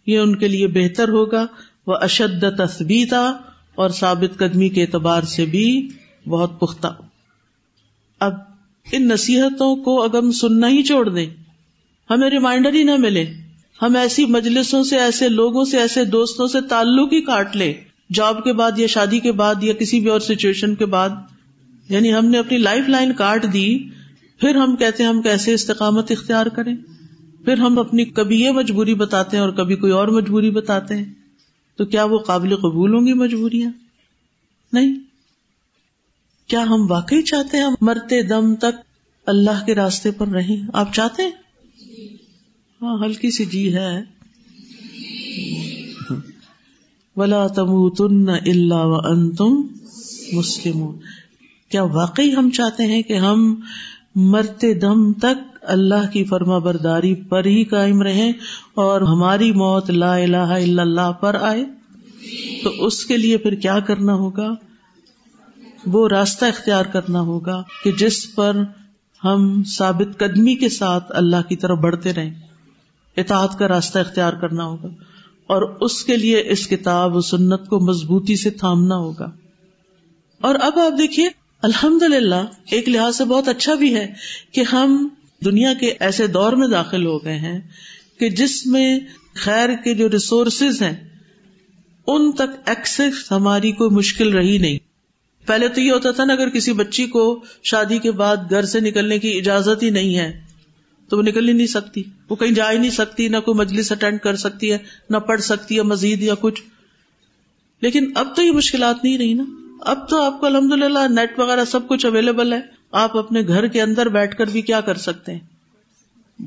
یہ 0.06 0.18
ان 0.18 0.36
کے 0.36 0.48
لیے 0.48 0.66
بہتر 0.66 1.08
ہوگا 1.08 1.46
وہ 1.86 1.94
اشد 2.00 2.44
تصبیتا 2.58 3.32
اور 3.74 3.90
ثابت 3.90 4.38
قدمی 4.38 4.68
کے 4.68 4.82
اعتبار 4.82 5.22
سے 5.22 5.44
بھی 5.44 5.88
بہت 6.28 6.60
پختہ۔ 6.60 6.86
اب 8.20 8.34
ان 8.92 9.08
نصیحتوں 9.08 9.76
کو 9.76 10.02
اگر 10.02 10.18
ہم 10.18 10.30
سننا 10.30 10.68
ہی 10.68 10.82
چھوڑ 10.82 11.08
دیں، 11.08 11.26
ہمیں 12.10 12.30
ریمائنڈر 12.30 12.72
ہی 12.72 12.82
نہ 12.82 12.96
ملے۔ 12.98 13.32
ہم 13.82 13.96
ایسی 13.96 14.26
مجلسوں 14.26 14.84
سے، 14.84 14.98
ایسے 14.98 15.28
لوگوں 15.28 15.64
سے، 15.64 15.78
ایسے 15.78 16.04
دوستوں 16.04 16.46
سے 16.46 16.60
تعلق 16.60 17.12
ہی 17.12 17.20
کاٹ 17.20 17.56
لے۔ 17.56 17.74
جاب 18.12 18.44
کے 18.44 18.52
بعد 18.52 18.78
یا 18.78 18.86
شادی 18.86 19.20
کے 19.20 19.32
بعد 19.32 19.54
یا 19.62 19.72
کسی 19.72 20.00
بھی 20.00 20.08
اور 20.08 20.20
سچویشن 20.20 20.74
کے 20.74 20.86
بعد 20.86 21.08
یعنی 21.88 22.14
ہم 22.14 22.26
نے 22.26 22.38
اپنی 22.38 22.58
لائف 22.58 22.88
لائن 22.88 23.12
کاٹ 23.12 23.52
دی، 23.52 23.78
پھر 24.40 24.54
ہم 24.54 24.76
کہتے 24.76 25.02
ہیں 25.02 25.10
ہم 25.10 25.22
کیسے 25.22 25.54
استقامت 25.54 26.10
اختیار 26.10 26.46
کریں۔ 26.46 26.76
پھر 27.44 27.58
ہم 27.58 27.78
اپنی 27.78 28.04
کبھی 28.04 28.40
یہ 28.40 28.50
مجبوری 28.50 28.94
بتاتے 28.94 29.36
ہیں 29.36 29.44
اور 29.44 29.52
کبھی 29.52 29.76
کوئی 29.76 29.92
اور 29.92 30.08
مجبوری 30.08 30.50
بتاتے 30.50 30.96
ہیں۔ 30.96 31.04
تو 31.76 31.84
کیا 31.84 32.04
وہ 32.04 32.18
قابل 32.18 32.56
قبول 32.56 32.94
ہوں 32.94 33.06
گی 33.06 33.12
مجبوریاں؟ 33.12 33.70
نہیں۔ 34.72 34.94
کیا 36.46 36.62
ہم 36.62 36.90
واقعی 36.90 37.22
چاہتے 37.22 37.56
ہیں 37.56 37.64
مرتے 37.80 38.22
دم 38.22 38.54
تک 38.54 38.80
اللہ 39.26 39.66
کے 39.66 39.74
راستے 39.74 40.10
پر 40.10 40.26
رہیں؟ 40.28 40.56
آپ 40.72 40.94
چاہتے 40.94 41.22
ہیں؟ 41.22 41.30
ہاں 42.82 43.04
ہلکی 43.04 43.30
سی 43.30 43.44
جی 43.44 43.74
ہے۔ 43.74 44.02
ولا 47.16 47.46
تم 47.46 47.88
تن 47.88 48.28
اللہ 48.28 48.74
و 48.74 48.94
ان 48.94 49.30
تم 49.30 49.62
مسلم 50.32 50.90
کیا 51.68 51.82
واقعی 51.82 52.34
ہم 52.34 52.50
چاہتے 52.50 52.86
ہیں 52.86 53.02
کہ 53.02 53.12
ہم 53.12 53.54
مرتے 54.14 54.74
دم 54.74 55.12
تک 55.12 55.58
اللہ 55.62 56.10
کی 56.12 56.24
فرما 56.24 56.58
برداری 56.58 57.14
پر 57.14 57.44
ہی 57.44 57.64
قائم 57.64 58.02
رہے 58.02 58.30
اور 58.74 59.00
ہماری 59.00 59.52
موت 59.52 59.90
لا 59.90 60.14
الہ 60.14 60.36
الا 60.36 60.82
اللہ 60.82 61.12
پر 61.12 61.34
آئے؟ 61.34 61.64
تو 62.64 62.86
اس 62.86 63.04
کے 63.04 63.16
لیے 63.16 63.36
پھر 63.36 63.54
کیا 63.54 63.80
کرنا 63.80 64.14
ہوگا؟ 64.14 64.54
وہ 65.86 66.08
راستہ 66.08 66.44
اختیار 66.44 66.84
کرنا 66.84 67.20
ہوگا 67.20 67.62
کہ 67.84 67.92
جس 67.92 68.34
پر 68.34 68.56
ہم 69.24 69.62
ثابت 69.64 70.18
قدمی 70.18 70.54
کے 70.54 70.68
ساتھ 70.68 71.04
اللہ 71.08 71.48
کی 71.48 71.56
طرف 71.56 71.78
بڑھتے 71.78 72.12
رہیں۔ 72.12 72.49
اطاعت 73.16 73.58
کا 73.58 73.68
راستہ 73.68 73.98
اختیار 73.98 74.32
کرنا 74.32 74.64
ہوگا 74.64 74.88
اور 75.46 75.62
اس 75.62 76.04
کے 76.04 76.16
لیے 76.16 76.42
اس 76.46 76.66
کتاب 76.66 77.16
و 77.16 77.20
سنت 77.20 77.66
کو 77.66 77.80
مضبوطی 77.80 78.36
سے 78.36 78.50
تھامنا 78.50 78.96
ہوگا۔ 78.96 79.30
اور 80.40 80.54
اب 80.54 80.78
آپ 80.78 80.98
دیکھیے 80.98 81.28
الحمد 81.62 82.02
للہ 82.02 82.44
ایک 82.70 82.88
لحاظ 82.88 83.16
سے 83.16 83.24
بہت 83.24 83.48
اچھا 83.48 83.74
بھی 83.74 83.94
ہے 83.94 84.12
کہ 84.52 84.60
ہم 84.60 85.08
دنیا 85.44 85.74
کے 85.74 85.94
ایسے 86.00 86.26
دور 86.26 86.52
میں 86.52 86.68
داخل 86.68 87.06
ہو 87.06 87.24
گئے 87.24 87.36
ہیں 87.36 87.60
کہ 88.18 88.28
جس 88.28 88.66
میں 88.66 89.00
خیر 89.34 89.68
کے 89.68 89.94
جو 89.94 90.10
ریسورسز 90.10 90.82
ہیں، 90.82 91.08
ان 92.06 92.32
تک 92.32 92.68
ایکسس 92.68 93.32
ہماری 93.32 93.72
کوئی 93.72 93.90
مشکل 93.90 94.32
رہی 94.32 94.58
نہیں۔ 94.58 94.78
پہلے 95.46 95.68
تو 95.68 95.80
یہ 95.80 95.92
ہوتا 95.92 96.10
تھا 96.10 96.24
نا، 96.24 96.32
اگر 96.32 96.48
کسی 96.48 96.72
بچی 96.72 97.06
کو 97.06 97.44
شادی 97.62 97.98
کے 97.98 98.10
بعد 98.10 98.36
گھر 98.50 98.64
سے 98.64 98.80
نکلنے 98.80 99.18
کی 99.18 99.38
اجازت 99.38 99.82
ہی 99.82 99.90
نہیں 99.90 100.16
ہے 100.16 100.40
تو 101.10 101.16
وہ 101.16 101.22
نکل 101.22 101.48
ہی 101.48 101.52
نہیں 101.52 101.66
سکتی۔ 101.66 102.02
وہ 102.28 102.36
کہیں 102.36 102.50
جا 102.50 102.72
ہی 102.72 102.78
نہیں 102.78 102.90
سکتی، 102.90 103.28
نہ 103.28 103.36
کوئی 103.36 103.58
مجلس 103.58 103.92
اٹینڈ 103.92 104.20
کر 104.20 104.36
سکتی 104.36 104.72
ہے، 104.72 104.78
نہ 105.10 105.16
پڑھ 105.16 105.40
سکتی 105.40 105.76
ہے 105.76 105.82
مزید 105.82 106.22
یا 106.22 106.34
کچھ۔ 106.40 106.62
لیکن 107.82 108.12
اب 108.14 108.36
تو 108.36 108.42
یہ 108.42 108.50
مشکلات 108.50 109.04
نہیں 109.04 109.18
رہی 109.18 109.34
نا۔ 109.34 109.44
اب 109.80 110.08
تو 110.08 110.22
آپ 110.22 110.40
کو 110.40 110.46
الحمد 110.46 110.72
للہ 110.72 110.98
نیٹ 111.08 111.38
وغیرہ 111.38 111.64
سب 111.64 111.88
کچھ 111.88 112.06
اویلیبل 112.06 112.52
ہے۔ 112.52 112.60
آپ 112.92 113.16
اپنے 113.16 113.40
گھر 113.46 113.66
کے 113.66 113.82
اندر 113.82 114.08
بیٹھ 114.08 114.36
کر 114.36 114.46
بھی 114.46 114.62
کیا 114.62 114.80
کر 114.80 114.94
سکتے 114.94 115.32
ہیں؟ 115.32 115.40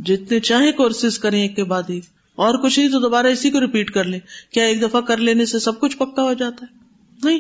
جتنے 0.05 0.39
چاہے 0.39 0.71
کورسز 0.71 1.19
کریں 1.19 1.41
ایک 1.41 1.55
کے 1.55 1.63
بعد 1.63 1.83
ایک۔ 1.87 2.03
اور 2.35 2.63
کچھ 2.63 2.79
نہیں 2.79 2.89
تو 2.89 2.99
دوبارہ 2.99 3.27
اسی 3.27 3.51
کو 3.51 3.61
ریپیٹ 3.61 3.91
کر 3.91 4.03
لیں۔ 4.03 4.19
کیا 4.53 4.65
ایک 4.65 4.81
دفعہ 4.81 5.01
کر 5.01 5.17
لینے 5.17 5.45
سے 5.45 5.59
سب 5.59 5.79
کچھ 5.79 5.97
پکا 5.97 6.23
ہو 6.23 6.33
جاتا 6.33 6.65
ہے؟ 6.71 6.77
نہیں۔ 7.23 7.39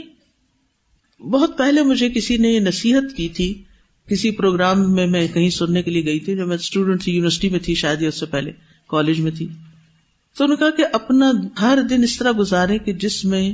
بہت 1.23 1.57
پہلے 1.57 1.81
مجھے 1.81 2.09
کسی 2.09 2.37
نے 2.37 2.49
یہ 2.49 2.59
نصیحت 2.59 3.17
کی 3.17 3.29
تھی 3.29 3.63
کسی 4.07 4.31
پروگرام 4.31 4.93
میں 4.93 5.07
میں 5.07 5.27
کہیں 5.27 5.49
سننے 5.49 5.81
کے 5.81 5.91
لیے 5.91 6.05
گئی 6.05 6.19
تھی 6.19 6.37
جو 6.37 6.47
میں 6.47 6.55
اسٹوڈینٹ 6.55 7.07
یونیورسٹی 7.07 7.49
میں 7.49 7.59
تھی 7.59 7.75
شاید 7.75 8.03
اس 8.03 8.19
سے 8.19 8.25
پہلے، 8.25 8.51
کالج 8.87 9.19
میں 9.19 9.31
تھی۔ 9.31 9.47
تو 10.37 10.43
انہوں 10.43 10.47
نے 10.47 10.55
کہا 10.55 10.69
کہ 10.69 10.95
اپنا 10.95 11.31
ہر 11.61 11.79
دن 11.89 12.03
اس 12.03 12.17
طرح 12.17 12.31
گزارے 12.37 12.77
کہ 12.77 12.93
جس 12.93 13.25
میں 13.25 13.53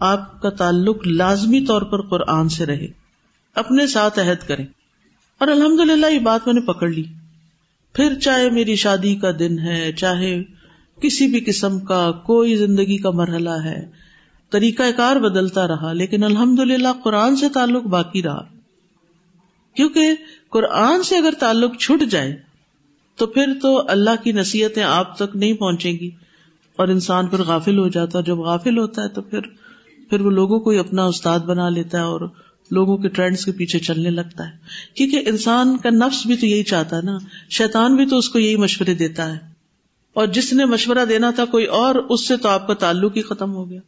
آپ 0.00 0.42
کا 0.42 0.50
تعلق 0.50 1.06
لازمی 1.06 1.66
طور 1.66 1.82
پر 1.82 2.02
قرآن 2.02 2.48
سے 2.48 2.66
رہے، 2.66 2.86
اپنے 3.54 3.86
ساتھ 3.86 4.18
عہد 4.18 4.48
کریں۔ 4.48 4.66
اور 5.38 5.48
الحمد 5.48 5.90
للہ 5.90 6.06
یہ 6.06 6.18
بات 6.18 6.46
میں 6.46 6.54
نے 6.54 6.60
پکڑ 6.60 6.88
لی۔ 6.88 7.02
پھر 7.92 8.14
چاہے 8.18 8.50
میری 8.50 8.74
شادی 8.74 9.16
کا 9.16 9.30
دن 9.38 9.58
ہے، 9.58 9.92
چاہے 9.92 10.42
کسی 11.02 11.26
بھی 11.26 11.40
قسم 11.40 11.80
کا 11.80 12.12
کوئی 12.12 12.56
زندگی 12.56 12.96
کا 12.96 13.10
مرحلہ 13.10 13.64
ہے، 13.64 13.86
طریقہ 14.50 14.82
کار 14.96 15.16
بدلتا 15.16 15.68
رہا، 15.68 15.92
لیکن 15.92 16.24
الحمد 16.24 16.58
للہ 16.58 16.88
قرآن 17.04 17.36
سے 17.36 17.46
تعلق 17.48 17.82
باقی 17.82 18.22
رہا۔ 18.22 18.55
کیونکہ 19.76 20.10
قرآن 20.50 21.02
سے 21.02 21.16
اگر 21.16 21.30
تعلق 21.40 21.76
چھٹ 21.78 22.10
جائے 22.10 22.36
تو 23.16 23.26
پھر 23.26 23.52
تو 23.62 23.82
اللہ 23.88 24.10
کی 24.24 24.32
نصیحتیں 24.32 24.82
آپ 24.82 25.16
تک 25.16 25.36
نہیں 25.36 25.52
پہنچے 25.52 25.92
گی 25.92 26.10
اور 26.76 26.88
انسان 26.88 27.26
پھر 27.26 27.42
غافل 27.42 27.78
ہو 27.78 27.88
جاتا 27.88 28.18
ہے۔ 28.18 28.24
جب 28.24 28.38
غافل 28.38 28.78
ہوتا 28.78 29.02
ہے 29.02 29.08
تو 29.08 29.22
پھر 29.22 29.40
پھر 30.10 30.20
وہ 30.20 30.30
لوگوں 30.30 30.60
کو 30.60 30.70
ہی 30.70 30.78
اپنا 30.78 31.04
استاد 31.04 31.38
بنا 31.38 31.68
لیتا 31.68 31.98
ہے 31.98 32.02
اور 32.02 32.20
لوگوں 32.70 32.96
کے 32.96 33.08
ٹرینڈس 33.08 33.44
کے 33.44 33.52
پیچھے 33.52 33.78
چلنے 33.78 34.10
لگتا 34.10 34.46
ہے۔ 34.46 34.52
کیونکہ 34.94 35.22
انسان 35.26 35.76
کا 35.76 35.90
نفس 35.90 36.26
بھی 36.26 36.36
تو 36.36 36.46
یہی 36.46 36.62
چاہتا 36.62 36.96
ہے 36.96 37.02
نا۔ 37.02 37.18
شیطان 37.50 37.96
بھی 37.96 38.06
تو 38.06 38.18
اس 38.18 38.28
کو 38.28 38.38
یہی 38.38 38.56
مشورے 38.56 38.94
دیتا 38.94 39.32
ہے۔ 39.32 39.38
اور 40.14 40.26
جس 40.26 40.52
نے 40.52 40.64
مشورہ 40.64 41.04
دینا 41.08 41.30
تھا 41.30 41.44
کوئی 41.44 41.64
اور، 41.64 41.94
اس 41.94 42.28
سے 42.28 42.36
تو 42.36 42.48
آپ 42.48 42.66
کا 42.66 42.74
تعلق 42.74 43.16
ہی 43.16 43.22
ختم 43.22 43.54
ہو 43.54 43.70
گیا۔ 43.70 43.80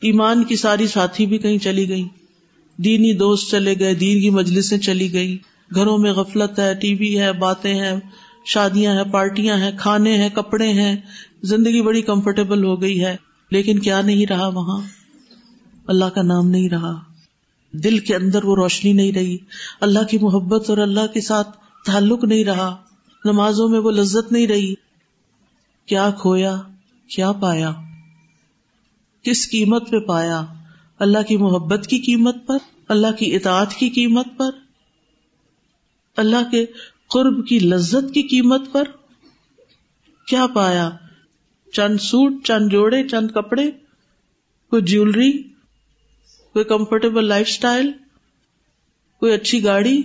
ایمان 0.00 0.44
کی 0.44 0.56
ساری 0.56 0.86
ساتھی 0.86 1.26
بھی 1.26 1.38
کہیں 1.38 1.58
چلی 1.58 1.88
گئی 1.88 2.04
دینی 2.84 3.12
دوست 3.12 3.50
چلے 3.50 3.74
گئے، 3.78 3.94
دین 3.94 4.20
کی 4.20 4.30
مجلسیں 4.30 4.78
چلی 4.78 5.12
گئی 5.12 5.38
گھروں 5.74 5.98
میں 5.98 6.12
غفلت 6.12 6.58
ہے، 6.58 6.74
ٹی 6.74 6.94
وی 6.94 7.20
ہے، 7.20 7.32
باتیں 7.32 7.74
ہیں، 7.74 7.92
شادیاں 8.44 8.94
ہیں، 8.94 9.12
پارٹیاں 9.12 9.56
ہیں، 9.56 9.70
کھانے 9.78 10.16
ہیں، 10.16 10.28
کپڑے 10.28 10.72
ہیں۔ 10.72 10.96
زندگی 11.42 11.82
بڑی 11.82 12.02
کمفرٹیبل 12.02 12.64
ہو 12.64 12.82
گئی 12.82 13.04
ہے، 13.04 13.16
لیکن 13.50 13.78
کیا 13.78 14.00
نہیں 14.00 14.26
رہا 14.26 14.46
وہاں؟ 14.46 14.80
اللہ 15.86 16.04
کا 16.04 16.22
نام 16.22 16.48
نہیں 16.48 16.68
رہا۔ 16.68 16.94
دل 17.72 17.98
کے 17.98 18.14
اندر 18.14 18.44
وہ 18.44 18.56
روشنی 18.56 18.92
نہیں 18.92 19.12
رہی۔ 19.12 19.36
اللہ 19.80 20.04
کی 20.10 20.18
محبت 20.18 20.70
اور 20.70 20.78
اللہ 20.78 21.06
کے 21.14 21.20
ساتھ 21.20 21.58
تعلق 21.86 22.24
نہیں 22.24 22.44
رہا۔ 22.44 22.76
نمازوں 23.24 23.68
میں 23.68 23.78
وہ 23.78 23.90
لذت 23.90 24.32
نہیں 24.32 24.46
رہی۔ 24.46 24.74
کیا 25.86 26.10
کھویا، 26.10 26.56
کیا 27.08 27.32
پایا؟ 27.32 27.72
کس 29.22 29.50
قیمت 29.50 29.90
پہ 29.90 29.98
پایا؟ 29.98 30.44
اللہ 30.98 31.18
کی 31.28 31.36
محبت 31.36 31.86
کی 31.86 31.98
قیمت 31.98 32.36
پر؟ 32.46 32.58
اللہ 32.90 33.12
کی 33.18 33.36
اطاعت 33.36 33.74
کی 33.74 33.88
قیمت 33.88 34.26
پر، 34.36 34.50
اللہ 36.16 36.50
کے 36.50 36.66
قرب 37.08 37.46
کی 37.46 37.58
لذت 37.58 38.14
کی 38.14 38.22
قیمت 38.22 38.62
پر۔ 38.72 38.82
کیا 40.26 40.46
پایا؟ 40.46 40.90
چند 41.72 42.00
سوٹ، 42.00 42.32
چند 42.44 42.72
جوڑے، 42.72 43.08
چند 43.08 43.30
کپڑے، 43.30 43.70
کوئی 44.70 44.82
جیولری، 44.82 45.42
کوئی 46.52 46.64
کمفرٹیبل 46.64 47.24
لائف 47.24 47.48
اسٹائل 47.48 47.92
کوئی 49.20 49.32
اچھی 49.32 49.64
گاڑی۔ 49.64 50.02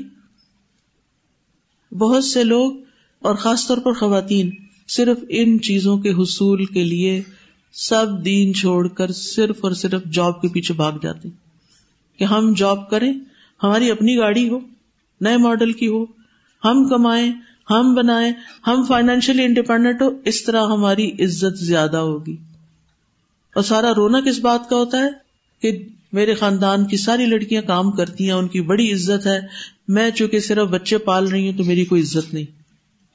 بہت 1.92 2.24
سے 2.24 2.44
لوگ 2.44 2.74
اور 3.20 3.36
خاص 3.36 3.68
طور 3.68 3.78
پر 3.78 3.94
خواتین 3.94 4.52
صرف 4.88 5.18
ان 5.30 5.62
چیزوں 5.62 5.98
کے 5.98 6.10
حصول 6.10 6.66
کے 6.66 6.84
لیے 6.84 7.22
سب 7.74 8.26
دین 8.26 8.54
چھوڑ 8.54 8.88
کر 8.88 9.12
صرف 9.12 9.58
اور 9.62 9.72
صرف 9.72 10.04
جاب 10.04 10.42
کے 10.42 10.48
پیچھے 10.48 10.74
بھاگ 10.74 10.92
جاتے۔ 11.02 11.45
کہ 12.18 12.24
ہم 12.24 12.53
جاب 12.57 12.89
کریں، 12.89 13.13
ہماری 13.63 13.91
اپنی 13.91 14.18
گاڑی 14.18 14.49
ہو، 14.49 14.59
نئے 15.22 15.38
ماڈل 15.38 15.72
کی 15.72 15.88
ہو، 15.88 16.03
ہم 16.66 16.88
کمائیں، 16.89 17.32
ہم 17.70 17.95
بنائیں، 17.95 18.34
ہم 18.68 18.84
فائنینشلی 18.88 19.43
انڈیپینڈنٹ 19.43 20.01
ہو، 20.01 20.09
اس 20.26 20.43
طرح 20.43 20.61
ہماری 20.61 21.11
عزت 21.20 21.59
زیادہ 21.59 21.97
ہوگی۔ 21.97 22.36
اور 23.55 23.63
سارا 23.63 23.93
رونا 23.95 24.20
کس 24.20 24.39
بات 24.39 24.70
کا 24.70 24.76
ہوتا 24.76 24.97
ہے 24.97 25.09
کہ 25.61 25.88
میرے 26.13 26.36
خاندان 26.36 26.86
کی 26.86 26.97
ساری 26.97 27.26
لڑکیاں 27.26 27.61
کام 27.61 27.91
کرتی 27.91 28.24
ہیں، 28.26 28.32
ان 28.32 28.47
کی 28.47 28.61
بڑی 28.61 28.93
عزت 28.93 29.28
ہے۔ 29.28 29.39
میں 29.88 30.09
چونکہ 30.11 30.39
صرف 30.39 30.68
بچے 30.68 30.97
پال 30.97 31.28
رہی 31.28 31.51
ہوں 31.51 31.57
تو 31.57 31.63
میری 31.63 31.86
کوئی 31.86 32.01
عزت 32.01 32.34
نہیں۔ 32.34 32.45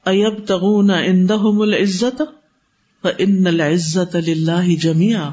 ایب 0.05 0.47
تغون 0.47 0.91
اندہم 0.91 1.61
العزت 1.61 2.21
ان 3.03 3.47
العزت 3.47 4.15
للہ 4.15 4.75
جمیا 4.81 5.29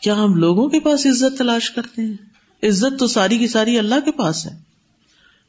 کیا 0.00 0.14
ہم 0.14 0.34
لوگوں 0.34 0.68
کے 0.68 0.80
پاس 0.80 1.06
عزت 1.06 1.38
تلاش 1.38 1.70
کرتے 1.70 2.02
ہیں؟ 2.02 2.31
عزت 2.62 2.98
تو 2.98 3.06
ساری 3.06 3.38
کی 3.38 3.48
ساری 3.48 3.78
اللہ 3.78 3.94
کے 4.04 4.12
پاس 4.12 4.46
ہے۔ 4.46 4.58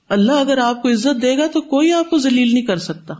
اللہ 0.10 0.32
اگر 0.32 0.58
آپ 0.58 0.82
کو 0.82 0.90
عزت 0.90 1.22
دے 1.22 1.38
گا 1.38 1.48
تو 1.48 1.62
کوئی 1.62 1.94
آپ 1.94 2.10
کو 2.10 2.18
ذلیل 2.18 2.54
نہیں 2.54 2.66
کر 2.66 2.78
سکتا۔ 2.78 3.14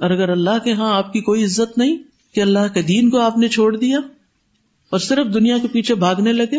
اور 0.00 0.10
اگر 0.10 0.28
اللہ 0.28 0.58
کے 0.64 0.72
ہاں 0.72 0.94
آپ 0.94 1.12
کی 1.12 1.20
کوئی 1.20 1.44
عزت 1.44 1.78
نہیں 1.78 1.96
کہ 2.34 2.40
اللہ 2.40 2.72
کے 2.74 2.82
دین 2.82 3.10
کو 3.10 3.20
آپ 3.20 3.38
نے 3.38 3.48
چھوڑ 3.48 3.76
دیا 3.76 3.98
اور 4.90 4.98
صرف 4.98 5.34
دنیا 5.34 5.58
کے 5.58 5.68
پیچھے 5.68 5.94
بھاگنے 5.94 6.32
لگے 6.32 6.58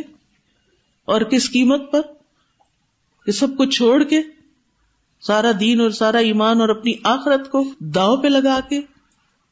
اور 1.05 1.21
کس 1.21 1.51
قیمت 1.51 1.91
پر؟ 1.91 2.01
یہ 3.27 3.31
سب 3.31 3.47
کچھ 3.57 3.77
چھوڑ 3.77 4.03
کے 4.03 4.21
سارا 5.21 5.51
دین 5.59 5.81
اور 5.81 5.89
سارا 5.89 6.17
ایمان 6.17 6.61
اور 6.61 6.69
اپنی 6.69 6.93
آخرت 7.03 7.51
کو 7.51 7.63
داؤ 7.79 8.17
پہ 8.17 8.27
لگا 8.27 8.59
کے 8.69 8.81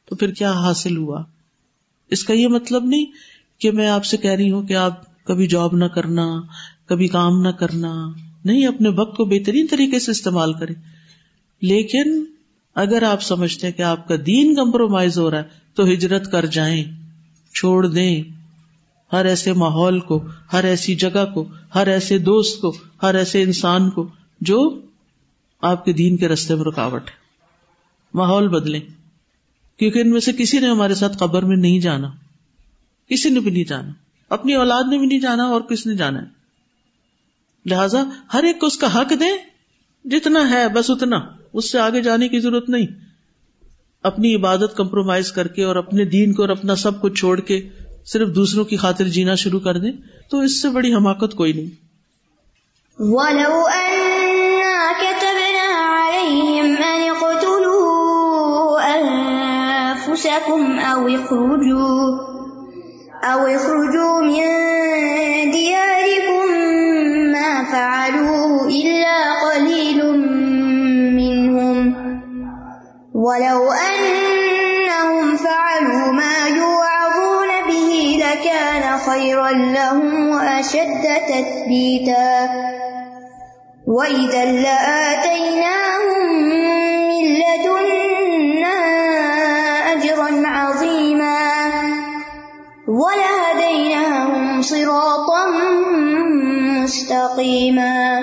تو 0.04 0.16
پھر 0.16 0.30
کیا 0.30 0.52
حاصل 0.52 0.96
ہوا؟ 0.96 1.22
اس 2.10 2.24
کا 2.24 2.32
یہ 2.32 2.48
مطلب 2.48 2.84
نہیں 2.84 3.04
کہ 3.58 3.70
میں 3.70 3.88
آپ 3.88 4.04
سے 4.04 4.16
کہہ 4.16 4.30
رہی 4.30 4.50
ہوں 4.50 4.62
کہ 4.62 4.74
آپ 4.74 5.09
کبھی 5.30 5.46
جاب 5.46 5.76
نہ 5.76 5.84
کرنا، 5.84 6.40
کبھی 6.86 7.08
کام 7.08 7.42
نہ 7.42 7.48
کرنا، 7.48 8.12
نہیں، 8.44 8.66
اپنے 8.66 8.88
وقت 8.88 9.16
کو 9.16 9.24
بہترین 9.24 9.66
طریقے 9.70 9.98
سے 9.98 10.10
استعمال 10.10 10.52
کرے 10.52 10.72
لیکن 11.62 12.24
اگر 12.74 13.02
آپ 13.02 13.22
سمجھتے 13.22 13.66
ہیں 13.66 13.74
کہ 13.74 13.82
آپ 13.82 14.08
کا 14.08 14.14
دین 14.26 14.54
کمپرومائز 14.54 15.18
ہو 15.18 15.30
رہا 15.30 15.38
ہے، 15.38 15.48
تو 15.74 15.84
ہجرت 15.84 16.32
کر 16.32 16.46
جائیں، 16.46 16.84
چھوڑ 17.54 17.86
دیں۔ 17.86 18.22
ہر 19.12 19.24
ایسے 19.24 19.52
ماحول 19.52 20.00
کو، 20.00 20.24
ہر 20.52 20.64
ایسی 20.64 20.94
جگہ 20.94 21.24
کو، 21.34 21.48
ہر 21.74 21.86
ایسے 21.86 22.18
دوست 22.18 22.60
کو، 22.60 22.76
ہر 23.02 23.14
ایسے 23.14 23.42
انسان 23.42 23.90
کو 23.90 24.08
جو 24.40 24.80
آپ 25.62 25.84
کے 25.84 25.92
دین 25.92 26.16
کے 26.16 26.28
رستے 26.28 26.54
میں 26.54 26.64
رکاوٹ 26.64 27.08
ہے۔ 27.08 27.14
ماحول 28.14 28.48
بدلیں۔ 28.48 28.80
کیونکہ 29.78 29.98
ان 29.98 30.10
میں 30.10 30.20
سے 30.20 30.32
کسی 30.38 30.58
نے 30.58 30.66
ہمارے 30.66 30.94
ساتھ 30.94 31.18
قبر 31.18 31.42
میں 31.42 31.56
نہیں 31.56 31.80
جانا، 31.80 32.10
کسی 33.08 33.28
نے 33.28 33.40
بھی 33.40 33.50
نہیں 33.50 33.64
جانا۔ 33.64 33.92
اپنی 34.30 34.54
اولاد 34.54 34.82
نے 34.90 34.98
بھی 34.98 35.06
نہیں 35.06 35.20
جانا 35.20 35.44
اور 35.44 35.60
کس 35.60 35.86
نے 35.86 35.96
جانا 35.96 36.22
ہے۔ 36.22 36.26
لہذا 37.66 38.04
ہر 38.34 38.42
ایک 38.44 38.60
کو 38.60 38.66
اس 38.66 38.76
کا 38.76 39.00
حق 39.00 39.12
دیں، 39.20 39.36
جتنا 40.04 40.50
ہے 40.50 40.68
بس 40.68 40.90
اتنا، 40.90 41.20
اس 41.52 41.72
سے 41.72 41.78
آگے 41.78 42.02
جانے 42.02 42.28
کی 42.28 42.40
ضرورت 42.40 42.68
نہیں۔ 42.68 42.86
اپنی 44.02 44.34
عبادت 44.34 44.76
کمپرومائز 44.76 45.32
کر 45.32 45.48
کے 45.48 45.64
اور 45.64 45.76
اپنے 45.76 46.04
دین 46.04 46.32
کو 46.32 46.42
اور 46.42 46.50
اپنا 46.50 46.74
سب 46.74 47.02
کچھ 47.02 47.14
چھوڑ 47.14 47.40
کے 47.40 47.68
صرف 48.04 48.28
دوسروں 48.34 48.64
کی 48.64 48.76
خاطر 48.76 49.04
جینا 49.04 49.34
شروع 49.34 49.60
کر 49.60 49.78
دیں، 49.78 49.92
تو 50.30 50.40
اس 50.40 50.62
سے 50.62 50.68
بڑی 50.68 50.94
حماقت 50.94 51.34
کوئی 51.34 51.52
نہیں۔ 51.52 51.90
وَلَوْ 52.98 53.70
أَنَّا 53.72 54.92
كَتَبْنَا 55.00 56.06
عَلَيْهِمْ 56.06 56.78
أَنِ 56.78 57.08
اقْتُلُوا 57.08 58.80
أَنفُسَكُمْ 58.94 60.66
أَوْ 60.68 61.10
اخْرُجُوا 61.12 62.29
أَوْ 63.24 63.46
اخْرُجُوا 63.46 64.20
مِن 64.22 64.46
دِيَارِكُمْ 65.50 66.46
مَا 67.32 67.64
فَعَلُوهُ 67.72 68.68
إِلَّا 68.68 69.20
قَلِيلٌ 69.44 70.00
مِّنْهُمْ. 71.20 71.78
وَلَوْ 73.14 73.60
أَنَّهُمْ 73.72 75.36
فَعَلُوا 75.36 76.12
مَا 76.12 76.36
يُوعَظُونَ 76.48 77.50
بِهِ 77.68 77.90
لَكَانَ 78.24 78.84
خَيْرًا 78.98 79.50
لَّهُمْ 79.50 80.28
وَأَشَدَّ 80.28 81.04
تَثْبِيتًا. 81.28 82.30
وَإِذًا 83.86 84.44
لَّآتَيْنَاهُم 84.44 86.24
مِّن 87.10 87.24
لَّدُنَّا 87.42 87.89
صِرَاطًا 94.62 95.66
مُّسْتَقِيمًا 96.80 98.20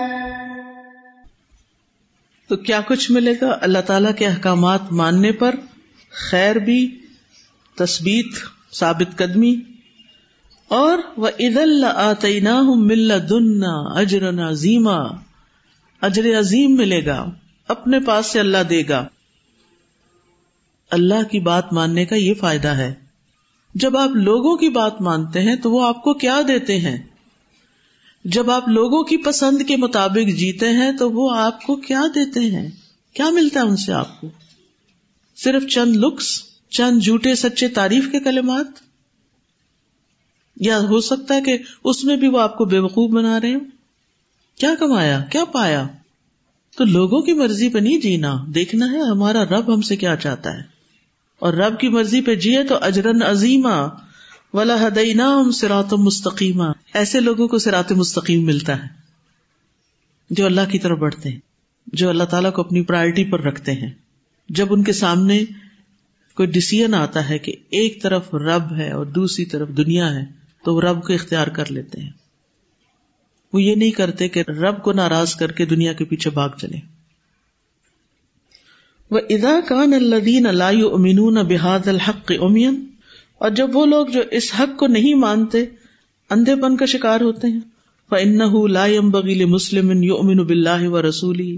تو 2.48 2.56
کیا 2.56 2.82
کچھ 2.82 3.12
ملے 3.12 3.34
گا 3.42 3.58
اللہ 3.62 3.80
تعالیٰ 3.80 4.12
کے 4.16 4.26
احکامات 4.26 4.92
ماننے 4.92 5.32
پر؟ 5.32 5.56
خیر 6.30 6.56
بھی، 6.56 7.00
تثبیت، 7.76 8.26
ثابت 8.74 9.18
قدمی۔ 9.18 9.56
اور 10.68 10.98
وہ 11.18 11.28
عید 11.40 11.58
اللہ 11.58 11.86
آتعینہ 11.86 12.62
مل 12.76 13.30
دنا 13.30 14.00
اجر 14.00 14.30
عظیمہ 14.30 15.08
اجر 16.02 16.40
عظیم 16.40 16.76
ملے 16.76 17.06
گا، 17.06 17.26
اپنے 17.68 18.00
پاس 18.00 18.26
سے 18.26 18.40
اللہ 18.40 18.64
دے 18.70 18.84
گا۔ 18.90 19.08
اللہ 20.92 21.24
کی 21.32 21.40
بات 21.40 21.74
ماننے 21.74 22.06
کا 22.06 22.16
یہ 22.16 22.34
فائدہ 22.34 22.68
ہے۔ 22.68 23.07
جب 23.80 23.98
آپ 23.98 24.10
لوگوں 24.10 24.58
کی 24.58 24.70
بات 24.70 25.02
مانتے 25.02 25.42
ہیں 25.42 25.56
تو 25.56 25.72
وہ 25.72 25.88
آپ 25.88 26.04
کو 26.04 26.14
کیا 26.14 26.42
دیتے 26.48 26.80
ہیں؟ 26.80 27.04
جب 28.26 28.52
آپ 28.52 28.70
لوگوں 28.70 29.04
کی 29.04 29.18
پسند 29.18 29.62
کے 29.68 29.76
مطابق 29.76 30.30
جیتے 30.30 30.70
ہیں 30.70 30.92
تو 30.92 31.12
وہ 31.12 31.36
آپ 31.36 31.62
کو 31.62 31.76
کیا 31.76 32.02
دیتے 32.16 32.40
ہیں؟ 32.40 32.70
کیا 33.14 33.30
ملتا 33.30 33.60
ہے 33.60 33.66
ان 33.66 33.78
سے 33.78 33.94
آپ 33.94 34.22
کو؟ 34.22 34.30
صرف 35.36 35.64
چند 35.68 35.96
لکس، 35.96 36.44
چند 36.70 37.02
جھوٹے 37.02 37.36
سچے 37.36 37.68
تعریف 37.68 38.12
کے 38.12 38.20
کلمات؟ 38.20 38.66
یا 40.58 40.80
ہو 40.80 41.02
سکتا 41.02 41.36
ہے 41.36 41.42
کہ 41.42 41.58
اس 41.84 42.04
میں 42.04 42.16
بھی 42.16 42.28
وہ 42.28 42.40
آپ 42.40 42.58
کو 42.58 42.66
بے 42.66 42.80
وقوف 42.80 43.12
بنا 43.12 43.42
رہے 43.42 43.54
ہوں؟ 43.54 43.66
کیا 44.60 44.76
کمایا؟ 44.80 45.20
کیا 45.20 45.46
پایا؟ 45.46 45.88
تو 46.78 46.84
لوگوں 46.84 47.22
کی 47.22 47.34
مرضی 47.34 47.70
پہ 47.70 47.80
نہیں 47.80 47.98
جینا، 47.98 48.36
دیکھنا 48.56 48.92
ہے 48.92 49.00
ہمارا 49.00 49.44
رب 49.44 49.74
ہم 49.74 49.82
سے 49.82 49.96
کیا 49.96 50.16
چاہتا 50.16 50.58
ہے۔ 50.58 50.77
اور 51.40 51.54
رب 51.54 51.80
کی 51.80 51.90
مرضی 51.90 52.22
پہ 52.22 52.36
جیے 52.36 52.64
تو 52.64 52.78
اجرن 52.82 53.24
عظیمہ 53.24 53.90
ولا 54.54 54.88
ہدعینہ 54.88 55.52
سرات 55.54 55.94
مستقیمہ 55.94 56.64
ایسے 56.94 57.20
لوگوں 57.20 57.48
کو 57.48 57.58
سرات 57.58 57.92
مستقیم 57.92 58.46
ملتا 58.46 58.84
ہے 58.84 58.88
جو 60.30 60.46
اللہ 60.46 60.62
کی 60.72 60.80
طرف 60.80 60.98
بڑھتے 60.98 61.30
ہیں، 61.30 61.40
جو 61.88 62.10
اللہ 62.10 62.24
تعالیٰ 62.24 62.54
کو 62.54 62.62
اپنی 62.62 62.82
پرائرٹی 62.82 63.24
پر 63.24 63.42
رکھتے 63.42 63.72
ہیں۔ 63.72 63.90
جب 64.50 64.68
ان 64.70 64.84
کے 64.84 64.94
سامنے 64.94 65.44
کوئی 66.36 66.48
ڈسیزن 66.48 66.94
آتا 66.94 67.30
ہے 67.30 67.40
کہ 67.40 67.54
ایک 67.70 68.02
طرف 68.02 68.34
رب 68.34 68.74
ہے 68.78 68.92
اور 68.92 69.06
دوسری 69.06 69.46
طرف 69.46 69.70
دنیا 69.70 70.16
ہے، 70.16 70.26
تو 70.64 70.76
وہ 70.76 70.82
رب 70.82 71.04
کو 71.04 71.14
اختیار 71.14 71.48
کر 71.48 71.72
لیتے 71.72 72.02
ہیں۔ 72.02 72.12
وہ 73.54 73.62
یہ 73.62 73.76
نہیں 73.76 73.92
کرتے 73.92 74.30
کہ 74.30 74.40
رب 74.40 74.84
کو 74.84 74.92
ناراض 74.92 75.36
کر 75.36 75.52
کے 75.52 75.66
دنیا 75.66 75.94
کے 75.94 76.06
پیچھے 76.06 76.30
بھاگ 76.30 76.50
چلے۔ 76.62 76.97
وہ 79.12 79.20
ادا 79.30 79.60
کان 79.68 79.94
الدین 79.94 80.46
اللہ 80.46 80.86
امین 80.94 81.34
بحاد 81.48 81.88
الحق 81.88 82.32
امین 82.42 82.86
اور 83.38 83.50
جب 83.50 83.76
وہ 83.76 83.86
لوگ 83.86 84.08
جو 84.08 84.22
اس 84.32 84.52
حق 84.60 84.80
کو 84.80 84.88
نہیں 84.88 85.16
مانتے، 85.16 85.66
اندھے 86.30 86.56
پن 86.56 86.78
کا 86.78 86.86
شکار 86.86 87.22
ہوتے 87.22 87.48
ہیں۔ 87.48 87.60
فن 88.10 88.72
لائم 88.72 89.10
بغیل 89.10 89.46
مسلم 89.46 90.04
یو 90.04 90.18
امین 90.18 90.38
بلّہ 90.38 90.88
و 90.88 91.10
رسولی 91.10 91.58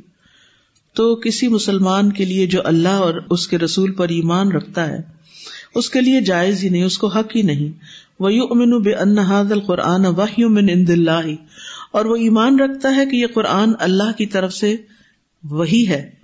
تو 0.93 1.15
کسی 1.15 1.47
مسلمان 1.47 2.11
کے 2.11 2.25
لیے 2.25 2.47
جو 2.47 2.61
اللہ 2.63 2.99
اور 2.99 3.13
اس 3.29 3.47
کے 3.47 3.57
رسول 3.57 3.91
پر 3.91 4.09
ایمان 4.09 4.51
رکھتا 4.51 4.87
ہے، 4.87 5.01
اس 5.75 5.89
کے 5.89 6.01
لیے 6.01 6.21
جائز 6.21 6.63
ہی 6.63 6.69
نہیں، 6.69 6.83
اس 6.83 6.97
کو 6.97 7.07
حق 7.07 7.35
ہی 7.35 7.41
نہیں۔ 7.41 7.79
وہ 8.19 8.33
یو 8.33 8.43
امین 8.43 8.81
بے 8.81 8.93
انحاد 8.93 9.51
القرآن 9.51 10.05
واہ 10.05 10.39
من 10.39 10.69
ان 10.69 10.87
دلہ 10.87 11.21
اور 11.91 12.05
وہ 12.05 12.15
ایمان 12.15 12.59
رکھتا 12.59 12.95
ہے 12.95 13.05
کہ 13.05 13.15
یہ 13.15 13.27
قرآن 13.33 13.71
اللہ 13.79 14.17
کی 14.17 14.25
طرف 14.25 14.53
سے 14.53 14.75
وہی 15.43 15.87
ہے۔ 15.87 16.18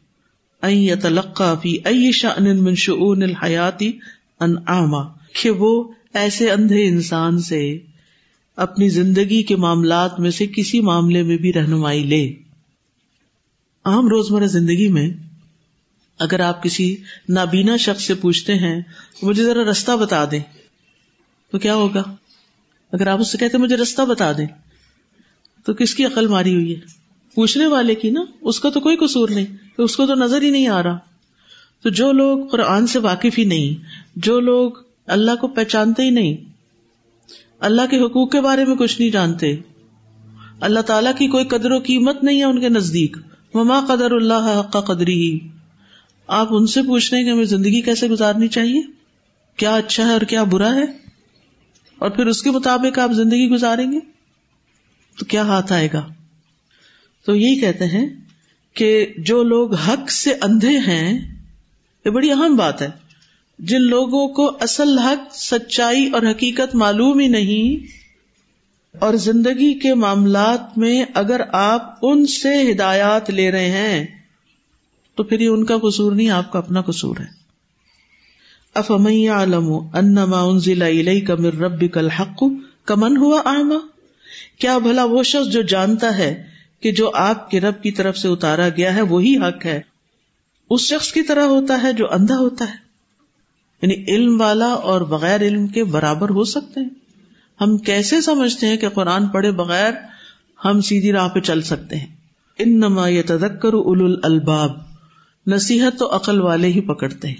فی 1.61 1.77
ائی 1.85 2.11
شان 2.11 2.63
من 2.63 2.75
شعون 2.75 3.23
الحیاتی 3.23 3.91
ان 4.39 4.55
کہ 5.41 5.49
وہ 5.49 5.91
ایسے 6.13 6.51
اندھے 6.51 6.87
انسان 6.87 7.39
سے 7.39 7.79
اپنی 8.55 8.89
زندگی 8.89 9.43
کے 9.43 9.55
معاملات 9.55 10.19
میں 10.19 10.31
سے 10.31 10.47
کسی 10.47 10.79
معاملے 10.79 11.23
میں 11.23 11.37
بھی 11.37 11.53
رہنمائی 11.53 12.03
لے۔ 12.03 12.33
عام 13.85 14.07
روزمرہ 14.07 14.45
زندگی 14.45 14.87
میں 14.87 15.09
اگر 16.19 16.39
آپ 16.39 16.63
کسی 16.63 16.95
نابینا 17.29 17.77
شخص 17.77 18.03
سے 18.03 18.13
پوچھتے 18.13 18.55
ہیں، 18.55 18.81
مجھے 19.21 19.43
ذرا 19.43 19.71
رستہ 19.71 19.91
بتا 19.91 20.25
دیں۔ 20.31 20.39
تو 21.51 21.59
کیا 21.59 21.75
ہوگا؟ 21.75 22.03
اگر 22.91 23.07
آپ 23.07 23.19
اس 23.19 23.31
سے 23.31 23.37
کہتے 23.37 23.57
مجھے 23.57 23.75
رستہ 23.75 24.01
بتا 24.01 24.31
دیں۔ 24.31 24.45
تو 25.65 25.73
کس 25.73 25.95
کی 25.95 26.05
عقل 26.05 26.27
ماری 26.27 26.53
ہوئی 26.53 26.75
ہے؟ 26.75 26.79
پوچھنے 27.35 27.67
والے 27.67 27.95
کی 27.95 28.09
نا؟ 28.09 28.21
اس 28.41 28.59
کا 28.59 28.69
تو 28.69 28.79
کوئی 28.79 28.97
قصور 28.97 29.29
نہیں۔ 29.29 29.64
اس 29.83 29.95
کو 29.95 30.05
تو 30.05 30.15
نظر 30.15 30.41
ہی 30.41 30.49
نہیں 30.49 30.67
آ 30.67 30.83
رہا۔ 30.83 30.97
تو 31.83 31.89
جو 31.89 32.11
لوگ 32.11 32.47
قرآن 32.47 32.87
سے 32.87 32.99
واقف 32.99 33.39
ہی 33.39 33.43
نہیں، 33.43 33.83
جو 34.15 34.39
لوگ 34.39 34.71
اللہ 35.07 35.35
کو 35.41 35.47
پہچانتے 35.47 36.03
ہی 36.03 36.09
نہیں، 36.09 36.37
اللہ 37.59 37.81
کے 37.89 38.05
حقوق 38.05 38.31
کے 38.31 38.41
بارے 38.41 38.65
میں 38.65 38.75
کچھ 38.75 39.01
نہیں 39.01 39.11
جانتے۔ 39.11 39.55
اللہ 40.61 40.79
تعالیٰ 40.79 41.11
کی 41.17 41.27
کوئی 41.27 41.45
قدر 41.45 41.71
و 41.71 41.79
قیمت 41.79 42.23
نہیں 42.23 42.39
ہے 42.39 42.43
ان 42.43 42.61
کے 42.61 42.69
نزدیک۔ 42.69 43.17
مما 43.53 43.79
قدر 43.87 44.11
اللہ 44.11 44.61
کا 44.73 44.81
قدری 44.81 45.13
ہی 45.13 45.39
آپ 46.27 46.47
ان 46.51 46.67
سے 46.67 46.81
پوچھ 46.81 47.13
رہے 47.13 47.19
ہیں 47.19 47.25
کہ 47.25 47.31
ہمیں 47.31 47.45
زندگی 47.45 47.81
کیسے 47.81 48.07
گزارنی 48.07 48.47
چاہیے؟ 48.47 48.81
کیا 49.57 49.75
اچھا 49.75 50.07
ہے 50.07 50.13
اور 50.13 50.21
کیا 50.21 50.43
برا 50.43 50.75
ہے؟ 50.75 50.83
اور 51.99 52.09
پھر 52.09 52.25
اس 52.25 52.43
کے 52.43 52.51
مطابق 52.51 52.99
آپ 52.99 53.11
زندگی 53.11 53.49
گزاریں 53.49 53.91
گے؟ 53.91 53.99
تو 55.19 55.25
کیا 55.25 55.41
ہاتھ 55.41 55.73
آئے 55.73 55.89
گا؟ 55.93 56.07
تو 57.25 57.35
یہی 57.35 57.59
کہتے 57.59 57.85
ہیں 57.85 58.24
کہ 58.75 59.05
جو 59.17 59.43
لوگ 59.43 59.73
حق 59.73 60.11
سے 60.11 60.33
اندھے 60.41 60.77
ہیں، 60.77 61.19
یہ 62.05 62.09
بڑی 62.09 62.31
اہم 62.31 62.55
بات 62.55 62.81
ہے۔ 62.81 62.89
جن 63.59 63.81
لوگوں 63.81 64.27
کو 64.27 64.57
اصل 64.61 64.97
حق، 64.99 65.33
سچائی 65.33 66.09
اور 66.09 66.21
حقیقت 66.21 66.75
معلوم 66.75 67.19
ہی 67.19 67.27
نہیں، 67.27 67.93
اور 68.99 69.13
زندگی 69.13 69.73
کے 69.73 69.93
معاملات 69.93 70.77
میں 70.77 71.05
اگر 71.13 71.41
آپ 71.51 71.93
ان 72.01 72.25
سے 72.25 72.71
ہدایات 72.71 73.29
لے 73.29 73.51
رہے 73.51 73.69
ہیں، 73.69 74.05
تو 75.15 75.23
پھر 75.23 75.39
یہ 75.39 75.47
ان 75.47 75.65
کا 75.65 75.77
قصور 75.77 76.11
نہیں، 76.11 76.29
آپ 76.29 76.51
کا 76.51 76.59
اپنا 76.59 76.81
قصور 76.81 77.17
ہے۔ 77.19 77.33
علم 78.75 79.71
انما 79.93 80.41
انزل 80.43 80.81
الیک 80.81 81.31
من 81.31 81.45
ربک 81.45 81.97
الحق، 81.97 82.43
کمن 82.85 83.17
ہوا 83.17 83.41
آما 83.45 83.77
کیا 84.59 84.77
بھلا 84.77 85.03
وہ 85.03 85.23
شخص 85.23 85.51
جو 85.51 85.61
جانتا 85.61 86.17
ہے 86.17 86.54
کہ 86.79 86.91
جو 86.91 87.11
آپ 87.13 87.49
کے 87.49 87.59
رب 87.59 87.83
کی 87.83 87.91
طرف 87.91 88.17
سے 88.17 88.27
اتارا 88.27 88.69
گیا 88.69 88.95
ہے، 88.95 89.01
وہی 89.01 89.37
حق 89.37 89.65
ہے۔ 89.65 89.81
اس 90.69 90.81
شخص 90.81 91.11
کی 91.11 91.21
طرح 91.21 91.43
ہوتا 91.43 91.79
ہے 91.83 91.93
جو 91.93 92.11
اندھا 92.11 92.35
ہوتا 92.35 92.65
ہے۔ 92.69 92.85
یعنی 93.81 94.15
علم 94.15 94.41
والا 94.41 94.65
اور 94.65 95.01
بغیر 95.01 95.41
علم 95.41 95.67
کے 95.67 95.83
برابر 95.83 96.29
ہو 96.29 96.43
سکتے 96.43 96.79
ہیں۔ 96.79 96.89
ہم 97.61 97.77
کیسے 97.77 98.21
سمجھتے 98.21 98.67
ہیں 98.67 98.77
کہ 98.77 98.89
قرآن 98.89 99.27
پڑھے 99.27 99.51
بغیر 99.51 99.91
ہم 100.65 100.81
سیدھی 100.81 101.11
راہ 101.11 101.27
پہ 101.27 101.39
چل 101.39 101.61
سکتے 101.61 101.95
ہیں؟ 101.95 102.15
ان 102.59 102.77
نما 102.77 103.07
یہ 103.07 103.21
تدکر 103.25 103.73
اول 103.73 104.19
الباب 104.23 104.71
نصیحت 105.47 105.99
تو 105.99 106.15
عقل 106.15 106.41
والے 106.41 106.67
ہی 106.67 106.81
پکڑتے 106.81 107.27
ہیں۔ 107.27 107.35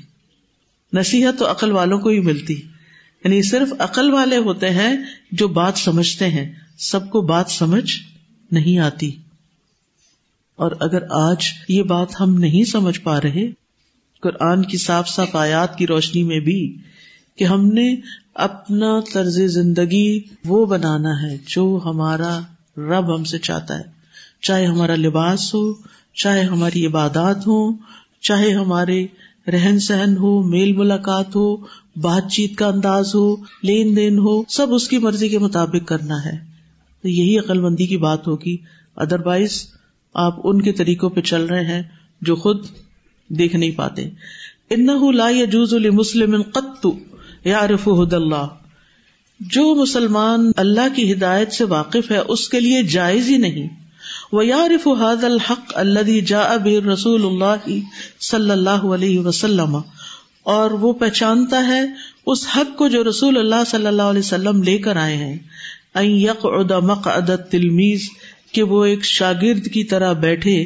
نصیحت 0.93 1.39
تو 1.39 1.51
عقل 1.51 1.71
والوں 1.71 1.99
کو 1.99 2.09
ہی 2.09 2.19
ملتی۔ 2.19 2.53
یعنی 3.23 3.41
صرف 3.41 3.73
عقل 3.79 4.13
والے 4.13 4.37
ہوتے 4.37 4.69
ہیں 4.69 4.93
جو 5.31 5.47
بات 5.47 5.77
سمجھتے 5.77 6.29
ہیں۔ 6.29 6.53
سب 6.77 7.09
کو 7.09 7.21
بات 7.21 7.45
سمجھ 7.49 7.91
نہیں 8.51 8.79
آتی۔ 8.79 9.15
اور 10.55 10.71
اگر 10.79 10.99
آج 11.09 11.37
یہ 11.69 11.83
بات 11.83 12.21
ہم 12.21 12.35
نہیں 12.35 12.63
سمجھ 12.63 12.99
پا 12.99 13.21
رہے، 13.21 13.51
قرآن 14.21 14.63
کی 14.63 14.77
صاف 14.77 15.09
صاف 15.09 15.35
آیات 15.35 15.77
کی 15.77 15.87
روشنی 15.87 16.23
میں 16.23 16.39
بھی 16.39 16.77
کہ 17.37 17.43
ہم 17.43 17.67
نے 17.67 17.95
اپنا 18.33 18.99
طرز 19.13 19.41
زندگی 19.41 20.19
وہ 20.45 20.65
بنانا 20.65 21.21
ہے 21.21 21.37
جو 21.47 21.79
ہمارا 21.85 22.39
رب 22.77 23.15
ہم 23.15 23.23
سے 23.23 23.37
چاہتا 23.37 23.77
ہے۔ 23.77 23.83
چاہے 24.41 24.65
ہمارا 24.65 24.95
لباس 24.95 25.55
ہو، 25.55 25.73
چاہے 26.13 26.41
ہماری 26.41 26.85
عبادات 26.85 27.47
ہو 27.47 27.71
چاہے 28.21 28.51
ہمارے 28.51 29.07
رہن 29.47 29.79
سہن 29.79 30.17
ہو، 30.17 30.43
میل 30.43 30.73
ملاقات 30.73 31.35
ہو، 31.35 31.55
بات 31.95 32.31
چیت 32.31 32.55
کا 32.55 32.67
انداز 32.67 33.15
ہو، 33.15 33.35
لین 33.63 33.95
دین 33.95 34.17
ہو، 34.17 34.43
سب 34.47 34.73
اس 34.73 34.87
کی 34.87 34.97
مرضی 34.97 35.29
کے 35.29 35.39
مطابق 35.39 35.87
کرنا 35.87 36.25
ہے۔ 36.25 36.37
تو 37.01 37.09
یہی 37.09 37.39
عقل 37.39 37.59
مندی 37.59 37.87
کی 37.87 37.97
بات 37.97 38.27
ہوگی۔ 38.27 38.57
ادر 38.95 39.25
وائز 39.25 39.74
آپ 40.15 40.35
ان 40.43 40.61
کے 40.61 40.71
طریقوں 40.71 41.09
پہ 41.09 41.21
چل 41.21 41.45
رہے 41.45 41.65
ہیں 41.65 41.81
جو 42.21 42.35
خود 42.35 42.65
دیکھ 43.27 43.55
نہیں 43.55 43.71
پاتے۔ 43.71 44.09
ان 44.69 45.15
لا 45.15 45.29
يجوز 45.29 45.73
لمسلم 45.73 46.41
قط 46.41 46.87
يعرف 47.47 47.87
هدى 47.87 48.15
اللہ۔ 48.15 48.47
جو 49.39 49.75
مسلمان 49.75 50.51
اللہ 50.57 50.95
کی 50.95 51.13
ہدایت 51.13 51.51
سے 51.51 51.63
واقف 51.63 52.11
ہے، 52.11 52.17
اس 52.17 52.49
کے 52.49 52.59
لیے 52.59 52.83
جائز 52.83 53.29
ہی 53.29 53.37
نہیں۔ 53.37 53.67
وہ 54.31 54.45
یارف 54.45 54.87
هذا 54.87 55.27
الحق 55.27 55.71
الذي 55.73 56.19
جاء 56.19 56.57
به 56.57 56.93
رسول 56.93 57.25
اللہ 57.25 57.79
صلی 58.19 58.51
اللہ 58.51 58.69
علیہ 58.69 59.19
وسلم۔ 59.19 59.77
اور 60.43 60.71
وہ 60.71 60.93
پہچانتا 60.93 61.67
ہے 61.67 61.81
اس 62.25 62.47
حق 62.55 62.77
کو 62.77 62.87
جو 62.87 63.03
رسول 63.03 63.37
اللہ 63.37 63.63
صلی 63.67 63.87
اللہ 63.87 64.01
علیہ 64.01 64.19
وسلم 64.19 64.63
لے 64.63 64.77
کر 64.77 64.95
آئے 64.95 65.17
ہیں۔ 65.17 65.37
ان 65.95 66.05
يقعد 66.05 66.71
مقعد 66.71 67.29
التلميذ 67.29 67.99
کہ 68.55 68.63
وہ 68.63 68.85
ایک 68.85 69.05
شاگرد 69.05 69.65
کی 69.65 69.83
طرح 69.83 70.13
بیٹھے 70.13 70.65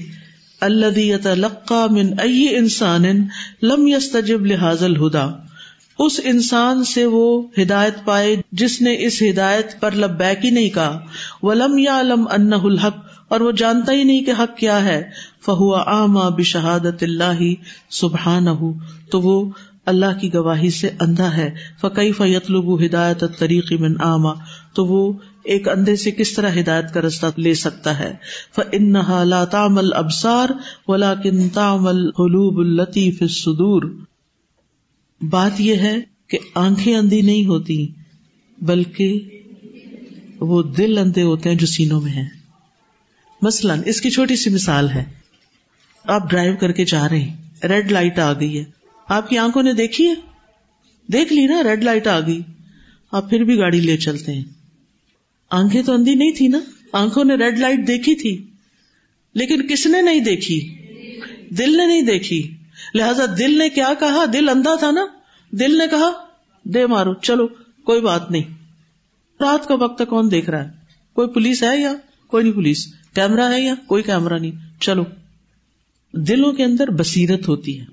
اللہ 0.62 1.88
من 1.92 2.20
ائی 2.20 2.56
انسان 2.56 3.04
لم 3.64 3.88
يستجب 3.88 4.46
لهذا 4.46 4.86
الهدى 4.86 5.28
اس 6.00 6.20
انسان 6.24 6.84
سے 6.84 7.06
وہ 7.06 7.48
ہدایت 7.62 8.06
پائے 8.06 8.36
جس 8.52 8.82
نے 8.82 8.96
اس 9.00 9.24
ہدایت 9.32 9.80
پر 9.80 9.96
لبیک 9.96 10.46
ہی 10.46 10.50
نہیں 10.50 10.70
کہا۔ 10.70 11.00
ولم 11.42 11.78
يعلم 11.78 12.26
انه 12.32 12.60
الحق، 12.64 12.98
اور 13.28 13.42
وہ 13.42 13.52
جانتا 13.52 13.92
ہی 13.92 14.04
نہیں 14.04 14.24
کہ 14.24 14.32
حق 14.32 14.58
کیا 14.58 14.86
ہے۔ 14.86 15.04
فہو 15.46 15.74
آما 15.76 16.30
بشہادت 16.30 17.04
اللہ 17.04 17.42
سبحان 17.90 18.46
تو 19.10 19.22
وہ 19.22 19.50
اللہ 19.86 20.20
کی 20.22 20.34
گواہی 20.34 20.70
سے 20.70 20.90
اندھا 21.02 21.38
ہے۔ 21.38 21.56
فقی 21.82 22.12
فیتلب 22.12 22.86
ہدایت 22.86 23.24
طریقی 23.40 23.78
من 23.78 23.94
آما۔ 24.00 24.34
تو 24.74 24.86
وہ 24.86 25.14
ایک 25.44 25.68
اندھے 25.68 25.96
سے 25.96 26.12
کس 26.12 26.34
طرح 26.34 26.60
ہدایت 26.60 26.94
کا 26.94 27.02
رستہ 27.02 27.26
لے 27.38 27.54
سکتا 27.54 28.00
ہے؟ 28.00 28.16
فن 28.56 28.94
لا 29.26 29.46
تامل 29.46 29.94
ابسار 29.94 30.50
ولا 30.88 31.14
کن 31.16 31.50
تامل 31.50 32.06
حلوب 32.06 32.58
الطیف 32.58 33.18
الصدور۔ 33.22 33.96
بات 35.22 35.62
یہ 35.62 35.76
ہے 35.76 35.98
کہ 36.28 36.38
آنکھیں 36.56 36.96
اندھی 36.96 37.22
نہیں 37.22 37.46
ہوتی، 37.46 37.88
بلکہ 38.62 39.42
وہ 40.40 40.64
دل 40.64 40.98
اندھے 40.98 41.22
ہوتے 41.22 41.50
ہیں 41.50 41.56
جو 41.56 41.66
سینوں 41.66 42.02
میں 42.02 42.12
ہیں۔ 42.12 42.30
مثلاً، 43.42 43.82
اس 43.86 44.02
کی 44.02 44.10
چھوٹی 44.10 44.36
سی 44.36 44.50
مثال 44.50 44.90
ہے۔ 44.90 45.04
آپ 46.04 46.30
ڈرائیو 46.30 46.58
کر 46.58 46.72
کے 46.72 46.86
جا 46.86 47.10
رہے 47.10 47.20
ہیں، 47.20 47.36
ریڈ 47.64 47.92
لائٹ 47.92 48.20
آ 48.20 48.34
گئی 48.34 48.60
ہے۔ 48.60 48.64
آپ 49.10 49.30
کی 49.30 49.38
آنکھوں 49.38 49.64
نے 49.64 49.74
دیکھی 49.74 50.08
ہے؟ 50.08 50.14
دیکھ 51.14 51.34
لی 51.34 51.48
نا، 51.48 51.64
ریڈ 51.64 51.84
لائٹ 51.84 52.08
آ 52.08 52.20
گئی۔ 52.20 52.42
آپ 53.12 53.30
پھر 53.30 53.44
بھی 53.44 53.58
گاڑی 53.58 53.80
لے 53.80 53.98
چلتے 53.98 54.34
ہیں۔ 54.34 54.59
آنکھیں 55.50 55.82
تو 55.82 55.94
اندھی 55.94 56.16
نہیں 56.16 56.32
تھی 56.32 56.48
نا؟ 56.48 56.60
آنکھوں 56.92 57.24
نے 57.24 57.36
ریڈ 57.36 57.60
لائٹ 57.60 57.88
دیکھی 57.88 58.16
تھی۔ 58.16 58.48
لیکن 59.34 59.68
کس 59.68 59.88
نے 59.88 60.02
نہیں 60.02 60.20
دیکھی؟ 60.20 60.76
دل 61.50 61.78
نے 61.78 61.86
نہیں 61.86 62.02
دیکھی۔ 62.02 62.56
لہذا 62.94 63.26
دل 63.38 63.58
نے 63.58 63.70
کیا 63.70 63.94
کہا؟ 64.00 64.26
دل 64.34 64.50
اندھا 64.50 64.76
تھا 64.76 64.92
نا؟ 64.92 65.06
دل 65.52 65.78
نے 65.78 65.84
کہا، 65.88 66.12
دے 66.64 66.86
مارو، 66.86 67.14
چلو، 67.14 67.48
کوئی 67.84 68.02
بات 68.02 68.32
نہیں۔ 68.32 68.44
رات 69.40 69.68
کا 69.68 69.76
وقت 69.76 70.02
کون 70.10 70.32
دیکھ 70.32 70.50
رہا 70.50 70.64
ہے؟ 70.64 70.70
کوئی 71.14 71.28
پولیس 71.28 71.64
ہے 71.64 71.82
یا 71.82 71.94
کوئی 72.28 72.44
نہیں 72.44 72.54
پولیس؟ 72.54 72.94
کیمرا 73.16 73.52
ہے 73.52 73.62
یا 73.62 73.76
کوئی 73.88 74.04
کیمرا 74.04 74.38
نہیں؟ 74.38 74.52
چلو۔ 74.80 75.04
دلوں 76.14 76.54
کے 76.54 76.64
اندر 76.64 76.92
بصیرت 76.92 77.48
ہوتی 77.48 77.80
ہے۔ 77.80 77.86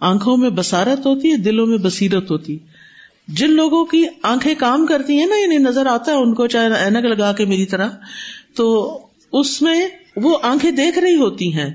آنکھوں 0.00 0.36
میں 0.36 0.50
بسارت 0.50 1.06
ہوتی 1.06 1.32
ہے، 1.32 1.36
دلوں 1.36 1.66
میں 1.66 1.78
بصیرت 1.78 2.30
ہوتی 2.30 2.58
جن 3.32 3.50
لوگوں 3.50 3.84
کی 3.84 4.04
آنکھیں 4.22 4.54
کام 4.58 4.86
کرتی 4.86 5.18
ہیں 5.18 5.26
نا 5.26 5.40
یعنی 5.40 5.58
نظر 5.58 5.86
آتا 5.86 6.12
ہے 6.12 6.16
ان 6.16 6.34
کو، 6.34 6.46
چاہے 6.46 6.66
اینک 6.84 7.04
لگا 7.04 7.32
کے 7.32 7.44
میری 7.44 7.66
طرح، 7.66 7.90
تو 8.56 8.98
اس 9.32 9.62
میں 9.62 9.88
وہ 10.16 10.38
آنکھیں 10.42 10.70
دیکھ 10.70 10.98
رہی 10.98 11.14
ہوتی 11.14 11.54
ہیں۔ 11.54 11.70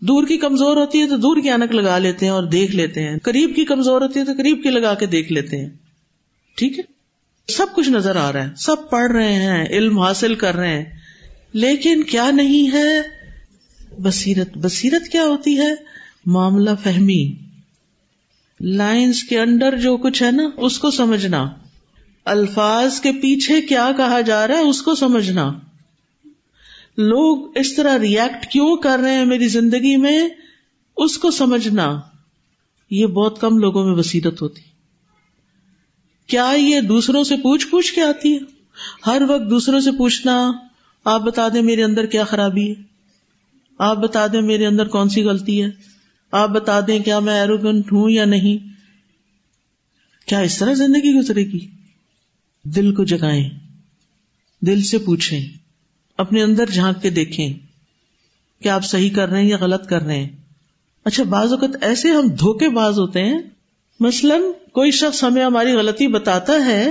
دور 0.00 0.26
کی 0.26 0.36
کمزور 0.36 0.76
ہوتی 0.76 1.00
ہے 1.00 1.06
تو 1.06 1.16
دور 1.16 1.36
کی 1.42 1.50
اینک 1.50 1.74
لگا 1.74 1.98
لیتے 1.98 2.26
ہیں 2.26 2.32
اور 2.32 2.42
دیکھ 2.42 2.76
لیتے 2.76 3.02
ہیں۔ 3.02 3.18
قریب 3.22 3.56
کی 3.56 3.64
کمزور 3.64 4.00
ہوتی 4.00 4.20
ہے 4.20 4.24
تو 4.24 4.32
قریب 4.38 4.62
کی 4.62 4.70
لگا 4.70 4.94
کے 4.94 5.06
دیکھ 5.06 5.32
لیتے 5.32 5.56
ہیں۔ 5.56 5.70
ٹھیک 6.56 6.78
ہے؟ 6.78 6.84
سب 7.52 7.66
کچھ 7.74 7.90
نظر 7.90 8.16
آ 8.16 8.32
رہا 8.32 8.44
ہے۔ 8.44 8.48
سب 8.56 8.90
پڑھ 8.90 9.12
رہے 9.12 9.32
ہیں، 9.32 9.66
علم 9.66 9.98
حاصل 9.98 10.34
کر 10.34 10.56
رہے 10.56 10.78
ہیں۔ 10.78 10.84
لیکن 11.52 12.02
کیا 12.02 12.30
نہیں 12.30 12.72
ہے؟ 12.72 13.00
بصیرت 14.02 14.56
بصیرت 14.56 15.12
کیا 15.12 15.24
ہوتی 15.24 15.58
ہے؟ 15.58 15.74
معاملہ 16.26 16.70
فہمی۔ 16.82 17.49
لائنس 18.60 19.22
کے 19.22 19.40
انڈر 19.40 19.76
جو 19.76 19.96
کچھ 19.96 20.22
ہے 20.22 20.30
نا، 20.30 20.42
اس 20.56 20.78
کو 20.78 20.90
سمجھنا۔ 20.90 21.50
الفاظ 22.24 23.00
کے 23.00 23.12
پیچھے 23.12 23.60
کیا 23.60 23.90
کہا 23.96 24.20
جا 24.20 24.46
رہا 24.46 24.54
ہے، 24.54 24.60
اس 24.60 24.82
کو 24.82 24.94
سمجھنا۔ 24.94 25.52
لوگ 26.96 27.58
اس 27.58 27.74
طرح 27.74 27.98
ریئیکٹ 27.98 28.46
کیوں 28.52 28.76
کر 28.76 28.98
رہے 29.02 29.14
ہیں 29.14 29.24
میری 29.24 29.48
زندگی 29.48 29.96
میں؟ 29.96 30.28
اس 30.96 31.18
کو 31.18 31.30
سمجھنا۔ 31.30 32.00
یہ 32.90 33.06
بہت 33.06 33.40
کم 33.40 33.58
لوگوں 33.58 33.84
میں 33.84 33.94
بصیرت 33.94 34.42
ہوتی۔ 34.42 34.60
کیا 36.26 36.52
یہ 36.56 36.80
دوسروں 36.80 37.24
سے 37.24 37.36
پوچھ 37.36 37.66
پوچھ 37.66 37.92
کے 37.92 38.02
آتی 38.02 38.34
ہے؟ 38.34 38.38
ہر 39.06 39.22
وقت 39.28 39.50
دوسروں 39.50 39.80
سے 39.80 39.90
پوچھنا، 39.92 40.52
آپ 41.04 41.20
بتا 41.20 41.48
دیں 41.48 41.62
میرے 41.62 41.84
اندر 41.84 42.06
کیا 42.06 42.24
خرابی 42.24 42.70
ہے؟ 42.70 42.74
آپ 43.78 43.96
بتا 43.96 44.26
دیں 44.26 44.42
میرے 44.42 44.66
اندر 44.66 44.88
کون 44.88 45.08
سی 45.08 45.22
غلطی 45.22 45.64
ہے؟ 45.64 45.89
آپ 46.30 46.48
بتا 46.48 46.80
دیں 46.80 46.98
کیا 46.98 47.18
میں 47.18 47.40
ایروگنٹ 47.40 47.92
ہوں 47.92 48.10
یا 48.10 48.24
نہیں؟ 48.24 48.68
کیا 50.28 50.38
اس 50.38 50.58
طرح 50.58 50.74
زندگی 50.74 51.18
گزرے 51.18 51.44
گی؟ 51.44 51.66
دل 52.64 52.94
کو 52.94 53.04
جگائیں، 53.04 53.50
دل 54.60 54.82
سے 54.82 54.98
پوچھیں، 54.98 55.40
اپنے 56.16 56.42
اندر 56.42 56.70
جھانک 56.70 57.02
کے 57.02 57.10
دیکھیں، 57.10 57.54
کہ 58.62 58.68
آپ 58.68 58.84
صحیح 58.84 59.10
کر 59.10 59.28
رہے 59.28 59.42
ہیں 59.42 59.48
یا 59.48 59.56
غلط 59.60 59.86
کر 59.86 60.02
رہے 60.02 60.18
ہیں۔ 60.18 60.28
اچھا 61.04 61.22
بعض 61.22 61.52
اوقات 61.52 61.70
ایسے 61.80 62.10
ہم 62.10 62.28
دھوکے 62.28 62.68
باز 62.68 62.98
ہوتے 62.98 63.24
ہیں، 63.24 63.38
مثلاً 64.00 64.40
کوئی 64.72 64.90
شخص 64.90 65.24
ہمیں 65.24 65.44
ہماری 65.44 65.72
غلطی 65.72 66.08
بتاتا 66.08 66.66
ہے، 66.66 66.86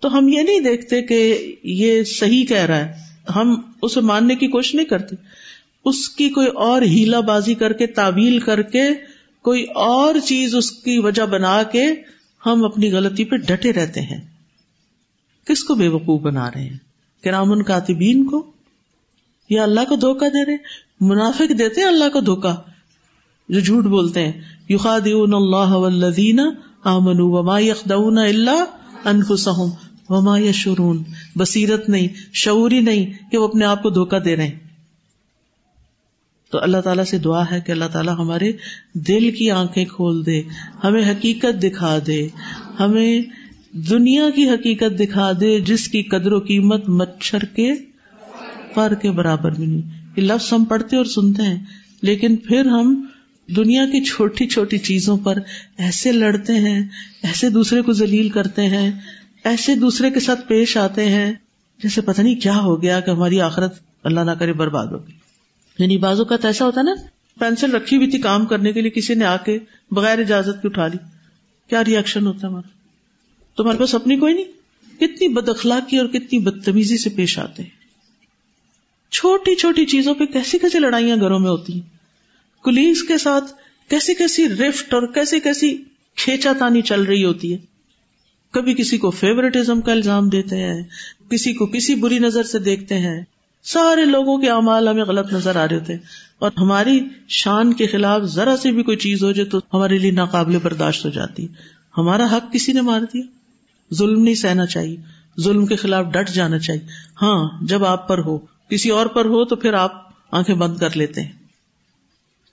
تو 0.00 0.18
ہم 0.18 0.28
یہ 0.28 0.42
نہیں 0.42 0.60
دیکھتے 0.60 1.02
کہ 1.02 1.54
یہ 1.64 2.04
صحیح 2.04 2.44
کہہ 2.44 2.64
رہا 2.64 2.76
ہے۔ 2.76 2.92
ہم 3.36 3.60
اسے 3.82 4.00
ماننے 4.00 4.34
کی 4.34 4.46
کوشش 4.46 4.74
نہیں 4.74 4.86
کرتے۔ 4.86 5.16
اس 5.84 6.08
کی 6.08 6.28
کوئی 6.28 6.46
اور 6.46 6.82
ہیلا 6.82 7.20
بازی 7.20 7.54
کر 7.54 7.72
کے، 7.72 7.86
تعویل 7.86 8.38
کر 8.38 8.62
کے، 8.62 8.82
کوئی 9.42 9.64
اور 9.74 10.14
چیز 10.24 10.54
اس 10.54 10.70
کی 10.70 10.98
وجہ 10.98 11.22
بنا 11.22 11.62
کے 11.62 11.86
ہم 12.46 12.64
اپنی 12.64 12.92
غلطی 12.92 13.24
پہ 13.24 13.36
ڈٹے 13.36 13.72
رہتے 13.72 14.00
ہیں۔ 14.00 14.20
کس 15.46 15.64
کو 15.64 15.74
بے 15.74 15.88
وقوف 15.88 16.20
بنا 16.20 16.50
رہے 16.50 16.62
ہیں؟ 16.62 16.76
کرامن 17.24 17.62
کاتبین 17.62 18.26
کو؟ 18.26 18.50
یا 19.50 19.62
اللہ 19.62 19.80
کو 19.88 19.96
دھوکا 19.96 20.28
دے 20.28 20.46
رہے 20.46 20.56
منافق 21.00 21.58
دیتے 21.58 21.80
ہیں 21.80 21.88
اللہ 21.88 22.08
کو 22.12 22.20
دھوکا 22.20 22.56
جو 23.48 23.60
جھوٹ 23.60 23.84
بولتے 23.84 24.28
ہیں، 24.28 24.32
یخادعون 24.68 25.34
اللہ 25.34 25.72
والذین 25.72 26.40
آمنوا 26.84 27.40
وما 27.40 27.58
یخدعون 27.58 28.18
الا 28.18 28.64
انفسهم 29.04 29.70
وما 30.08 30.38
یشعرون۔ 30.38 31.02
بصیرت 31.36 31.88
نہیں، 31.88 32.08
شعوری 32.32 32.80
نہیں 32.80 33.30
کہ 33.30 33.38
وہ 33.38 33.48
اپنے 33.48 33.64
آپ 33.64 33.82
کو 33.82 33.90
دھوکا 33.90 34.18
دے 34.24 34.36
رہے 34.36 34.46
ہیں۔ 34.46 34.71
تو 36.52 36.58
اللہ 36.62 36.80
تعالیٰ 36.80 37.04
سے 37.04 37.18
دعا 37.18 37.42
ہے 37.50 37.60
کہ 37.60 37.72
اللہ 37.72 37.84
تعالیٰ 37.92 38.14
ہمارے 38.18 38.52
دل 38.92 39.30
کی 39.30 39.50
آنکھیں 39.50 39.84
کھول 39.84 40.26
دے، 40.26 40.42
ہمیں 40.84 41.02
حقیقت 41.10 41.62
دکھا 41.62 41.98
دے، 42.06 42.28
ہمیں 42.80 43.22
دنیا 43.90 44.28
کی 44.30 44.48
حقیقت 44.50 44.98
دکھا 45.00 45.30
دے، 45.40 45.58
جس 45.60 45.88
کی 45.88 46.02
قدر 46.02 46.32
و 46.32 46.40
قیمت 46.40 46.88
مچھر 46.88 47.44
کے 47.44 47.70
پر 48.74 48.94
کے 48.94 49.10
برابر 49.10 49.50
بھی 49.50 49.66
نہیں۔ 49.66 50.10
یہ 50.16 50.22
لفظ 50.22 50.52
ہم 50.52 50.64
پڑھتے 50.64 50.96
اور 50.96 51.04
سنتے 51.04 51.42
ہیں، 51.42 51.58
لیکن 52.02 52.36
پھر 52.36 52.66
ہم 52.66 52.94
دنیا 53.48 53.86
کی 53.86 54.04
چھوٹی 54.04 54.46
چھوٹی 54.48 54.78
چیزوں 54.78 55.16
پر 55.16 55.38
ایسے 55.78 56.12
لڑتے 56.12 56.54
ہیں، 56.60 56.80
ایسے 57.22 57.48
دوسرے 57.48 57.82
کو 57.82 57.92
ذلیل 57.92 58.28
کرتے 58.28 58.66
ہیں، 58.66 58.90
ایسے 59.44 59.74
دوسرے 59.74 60.10
کے 60.10 60.20
ساتھ 60.20 60.46
پیش 60.48 60.76
آتے 60.76 61.08
ہیں، 61.10 61.32
جیسے 61.78 62.00
پتہ 62.00 62.20
نہیں 62.20 62.40
کیا 62.40 62.58
ہو 62.60 62.82
گیا 62.82 63.00
کہ 63.00 63.10
ہماری 63.10 63.40
آخرت 63.40 63.80
اللہ 64.04 64.20
نہ 64.20 64.30
کرے 64.30 64.52
برباد 64.52 64.86
ہوگی 64.86 65.21
یعنی 65.78 65.96
بازو 65.96 66.24
کا 66.24 66.36
ایسا 66.42 66.64
ہوتا 66.64 66.82
نا، 66.82 66.92
پینسل 67.38 67.70
رکھی 67.70 67.96
ہوئی 67.96 68.10
تھی 68.10 68.18
کام 68.18 68.46
کرنے 68.46 68.72
کے 68.72 68.80
لیے، 68.80 68.90
کسی 68.90 69.14
نے 69.14 69.24
آ 69.24 69.36
کے 69.36 69.58
بغیر 69.90 70.18
اجازت 70.18 70.62
کی 70.62 70.68
اٹھا 70.68 70.86
لی۔ 70.86 70.98
کیا 71.68 71.84
ریئیکشن 71.84 72.26
ہوتا 72.26 72.38
ہے 72.42 72.46
ہمارا؟ 72.46 72.68
تمہارے 73.56 73.78
پاس 73.78 73.94
اپنی 73.94 74.16
کوئی 74.16 74.34
نہیں؟ 74.34 74.44
کتنی 75.00 75.28
بد 75.28 75.48
اخلاقی 75.48 75.98
اور 75.98 76.06
کتنی 76.06 76.38
بدتمیزی 76.38 76.98
سے 76.98 77.10
پیش 77.10 77.38
آتے 77.38 77.62
ہیں۔ 77.62 77.70
چھوٹی 79.12 79.54
چھوٹی 79.54 79.86
چیزوں 79.86 80.14
پہ 80.14 80.24
کیسی 80.24 80.58
کیسی 80.58 80.78
لڑائیاں 80.78 81.16
گھروں 81.16 81.38
میں 81.38 81.50
ہوتی 81.50 81.72
ہیں۔ 81.72 81.80
کلیگس 82.64 83.02
کے 83.02 83.18
ساتھ 83.18 83.44
کیسی 83.90 84.14
کیسی 84.14 84.48
رفٹ 84.48 84.94
اور 84.94 85.06
کیسی 85.06 85.40
کیسی 85.40 85.76
کھینچا 86.16 86.52
تانی 86.58 86.82
چل 86.82 87.02
رہی 87.02 87.24
ہوتی 87.24 87.52
ہے۔ 87.52 87.58
کبھی 88.50 88.74
کسی 88.74 88.98
کو 88.98 89.10
فیوریٹزم 89.10 89.80
کا 89.80 89.92
الزام 89.92 90.28
دیتے 90.28 90.56
ہیں، 90.56 90.82
کسی 91.30 91.52
کو 91.52 91.66
کسی 91.66 91.94
بری 91.94 92.18
نظر 92.18 92.42
سے 92.42 92.58
دیکھتے 92.58 92.98
ہیں۔ 92.98 93.24
سارے 93.62 94.04
لوگوں 94.04 94.38
کے 94.38 94.50
اعمال 94.50 94.88
ہمیں 94.88 95.04
غلط 95.04 95.32
نظر 95.32 95.56
آ 95.56 95.68
رہے 95.68 95.80
تھے 95.80 95.94
اور 96.38 96.50
ہماری 96.58 97.00
شان 97.28 97.72
کے 97.72 97.86
خلاف 97.86 98.22
ذرا 98.22 98.56
سی 98.56 98.72
بھی 98.72 98.82
کوئی 98.82 98.96
چیز 98.96 99.22
ہو 99.22 99.32
جائے 99.32 99.48
تو 99.48 99.58
ہمارے 99.58 99.98
لیے 99.98 100.10
ناقابل 100.10 100.58
برداشت 100.62 101.04
ہو 101.04 101.10
جاتی۔ 101.10 101.46
ہمارا 101.98 102.26
حق 102.32 102.52
کسی 102.52 102.72
نے 102.72 102.80
مار 102.80 103.00
دیا۔ 103.00 103.22
ظلم 103.94 104.22
نہیں 104.22 104.34
سہنا 104.34 104.66
چاہیے۔ 104.66 104.96
ظلم 105.40 105.66
کے 105.66 105.76
خلاف 105.76 106.06
ڈٹ 106.06 106.30
جانا 106.30 106.58
چاہیے۔ 106.58 106.86
ہاں 107.22 107.48
جب 107.62 107.84
آپ 107.84 108.08
پر 108.08 108.18
ہو، 108.18 108.38
کسی 108.70 108.90
اور 108.90 109.06
پر 109.06 109.24
ہو 109.24 109.44
تو 109.44 109.56
پھر 109.56 109.72
آپ 109.72 110.10
آنکھیں 110.30 110.56
بند 110.56 110.76
کر 110.76 110.96
لیتے 110.96 111.20
ہیں۔ 111.20 111.32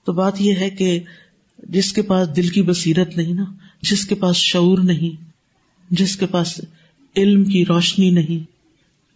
تو 0.04 0.12
بات 0.12 0.40
یہ 0.40 0.54
ہے 0.54 0.70
کہ 0.70 1.00
جس 1.58 1.92
کے 1.92 2.02
پاس 2.02 2.36
دل 2.36 2.48
کی 2.48 2.62
بصیرت 2.62 3.16
نہیں 3.16 3.34
نا، 3.34 3.44
جس 3.82 4.06
کے 4.06 4.14
پاس 4.14 4.36
شعور 4.36 4.78
نہیں، 4.78 5.24
جس 5.90 6.16
کے 6.16 6.26
پاس 6.26 6.60
علم 7.16 7.44
کی 7.44 7.64
روشنی 7.64 8.10
نہیں 8.10 8.59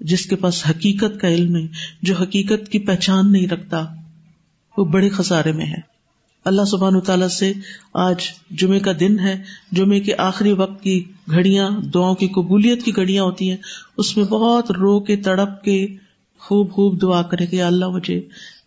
جس 0.00 0.26
کے 0.26 0.36
پاس 0.36 0.66
حقیقت 0.70 1.20
کا 1.20 1.28
علم 1.28 1.56
نہیں 1.56 1.68
جو 2.02 2.14
حقیقت 2.14 2.68
کی 2.68 2.78
پہچان 2.78 3.32
نہیں 3.32 3.46
رکھتا، 3.46 3.84
وہ 4.76 4.84
بڑے 4.84 5.08
خسارے 5.08 5.52
میں 5.52 5.66
ہے۔ 5.66 5.94
اللہ 6.44 6.62
سبحان 6.62 7.00
تعالیٰ 7.00 7.28
سے 7.28 7.52
آج 7.94 8.16
جمعے 8.50 8.80
کا 8.80 8.92
دن 9.00 9.18
ہے 9.18 9.42
جمعے 9.72 10.00
کے 10.00 10.12
آخری 10.18 10.52
وقت 10.52 10.82
کی 10.82 11.04
گھڑیاں، 11.30 11.70
دعاؤں 11.70 12.14
کی 12.14 12.28
قبولیت 12.28 12.82
کی 12.82 12.96
گھڑیاں 12.96 13.24
ہوتی 13.24 13.50
ہیں۔ 13.50 13.56
اس 13.96 14.16
میں 14.16 14.24
بہت 14.24 14.70
رو 14.70 15.00
کے، 15.00 15.16
تڑپ 15.16 15.64
کے 15.64 15.86
خوب 16.38 16.72
خوب 16.72 17.02
دعا 17.02 17.22
کرے 17.22 17.46
کہ 17.46 17.62
اللہ 17.62 17.88
مجھے 17.88 18.20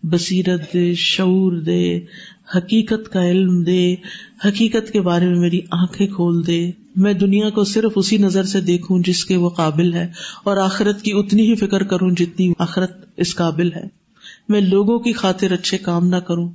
بصیرت 0.04 0.74
دے، 0.74 0.94
شعور 0.94 1.52
دے، 1.52 2.00
حقیقت 2.56 3.14
کا 3.14 3.30
علم 3.30 3.64
دے، 3.64 3.96
حقیقت 4.46 4.92
کے 4.92 5.02
بارے 5.02 5.26
میں 5.26 5.40
میری 5.40 5.60
آنکھیں 5.72 6.08
کھول 6.08 6.48
دے۔ 6.48 6.72
میں 6.98 7.14
دنیا 7.14 7.50
کو 7.50 7.64
صرف 7.64 7.92
اسی 7.96 8.18
نظر 8.18 8.44
سے 8.44 8.62
دیکھوں 8.62 9.00
جس 9.00 9.26
کے 9.26 9.38
وہ 9.38 9.50
قابل 9.50 9.94
ہے 9.94 10.08
اور 10.44 10.58
آخرت 10.58 11.02
کی 11.02 11.12
اتنی 11.16 11.50
ہی 11.50 11.56
فکر 11.56 11.84
کروں 11.84 12.10
جتنی 12.12 12.54
آخرت 12.60 12.92
اس 13.18 13.36
قابل 13.36 13.74
ہے۔ 13.74 13.84
میں 14.50 14.62
لوگوں 14.62 15.00
کی 15.00 15.14
خاطر 15.14 15.52
اچھے 15.52 15.78
کام 15.78 16.08
نہ 16.08 16.16
کروں 16.16 16.50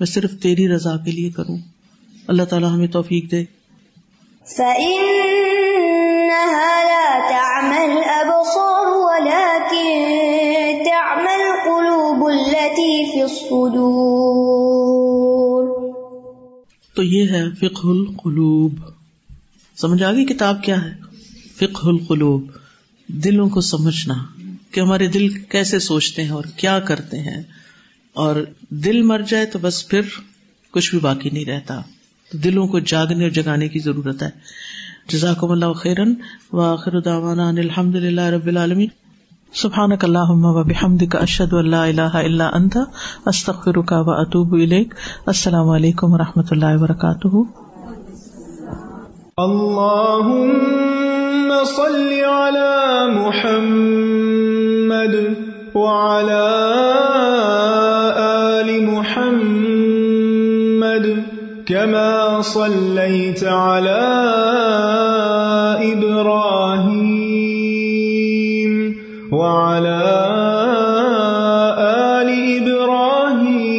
میں 0.00 0.06
صرف 0.06 0.30
تیری 0.42 0.68
رضا 0.68 0.96
کے 0.96 1.10
لیے 1.10 1.30
کروں۔ 1.30 1.56
اللہ 2.28 2.42
تعالیٰ 2.42 2.72
ہمیں 2.72 2.86
توفیق 2.86 3.30
دے۔ 3.30 3.44
تو 16.94 17.02
یہ 17.02 17.28
ہے 17.30 17.50
فقہ 17.50 17.86
القلوب۔ 17.86 18.93
سمجھ 19.76 20.02
آ 20.02 20.12
گئی 20.12 20.24
کتاب 20.24 20.62
کیا 20.62 20.84
ہے؟ 20.84 20.94
فقہ 21.56 21.86
القلوب، 21.86 22.46
دلوں 23.08 23.48
کو 23.48 23.60
سمجھنا، 23.60 24.14
کہ 24.70 24.80
ہمارے 24.80 25.06
دل 25.06 25.28
کیسے 25.28 25.78
سوچتے 25.78 26.22
ہیں 26.22 26.30
اور 26.30 26.44
کیا 26.56 26.80
کرتے 26.80 27.18
ہیں۔ 27.18 27.42
اور 28.12 28.36
دل 28.68 29.02
مر 29.02 29.20
جائے 29.28 29.46
تو 29.46 29.58
بس 29.62 29.88
پھر 29.88 30.00
کچھ 30.70 30.90
بھی 30.90 30.98
باقی 30.98 31.30
نہیں 31.30 31.44
رہتا۔ 31.44 31.80
تو 32.32 32.38
دلوں 32.38 32.66
کو 32.66 32.78
جاگنے 32.78 33.22
اور 33.22 33.30
جگانے 33.30 33.68
کی 33.68 33.78
ضرورت 33.78 34.22
ہے۔ 34.22 34.30
جزاکم 35.08 35.50
اللہ 35.50 35.72
خیرن، 35.72 36.14
وآخر 36.52 37.00
دعوانا 37.00 37.48
ان 37.48 37.58
الحمد 37.58 37.94
للہ 37.94 38.20
رب 38.20 38.46
العالمین۔ 38.46 38.88
سبحانک 39.54 40.04
اللہم 40.04 40.44
و 40.44 40.64
بحمدک، 40.64 41.16
اشہد 41.16 41.52
ان 41.52 41.70
لا 41.70 41.84
الہ 41.84 42.00
الا 42.00 42.50
انت، 42.54 42.76
استغفرک 43.26 43.92
و 43.92 44.10
اتوب 44.10 44.54
الیک۔ 44.54 44.94
السلام 45.26 45.68
علیکم 45.68 46.12
و 46.12 46.18
رحمۃ 46.18 46.48
اللہ 46.50 46.64
وبرکاتہ۔ 46.68 47.63
اللهم 49.38 50.84
صل 51.64 52.12
على 52.22 53.06
محمد 53.10 54.34
وعلى 55.74 56.46
آل 58.18 58.84
محمد 58.86 60.06
كما 61.66 62.40
صليت 62.42 63.44
على 63.44 64.06
إبراهيم 67.24 68.96
وعلى 69.32 70.02
آل 71.82 72.30
إبراهيم 72.62 73.74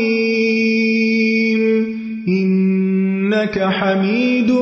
إنك 2.28 3.60
حميد 3.64 4.55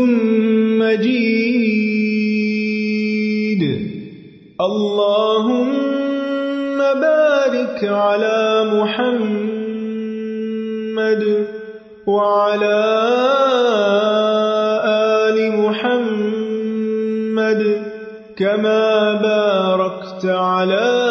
اللهم 4.63 5.63
بارك 6.77 7.83
على 7.83 8.63
محمد 8.73 10.03
وعلى 12.07 12.79
آل 14.85 15.37
محمد 15.61 16.41
كما 18.37 19.13
باركت 19.13 20.25
على 20.25 21.02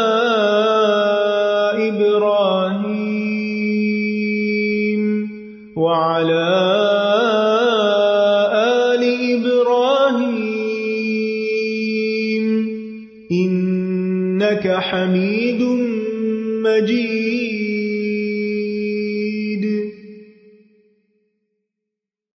مجید. 16.73 17.22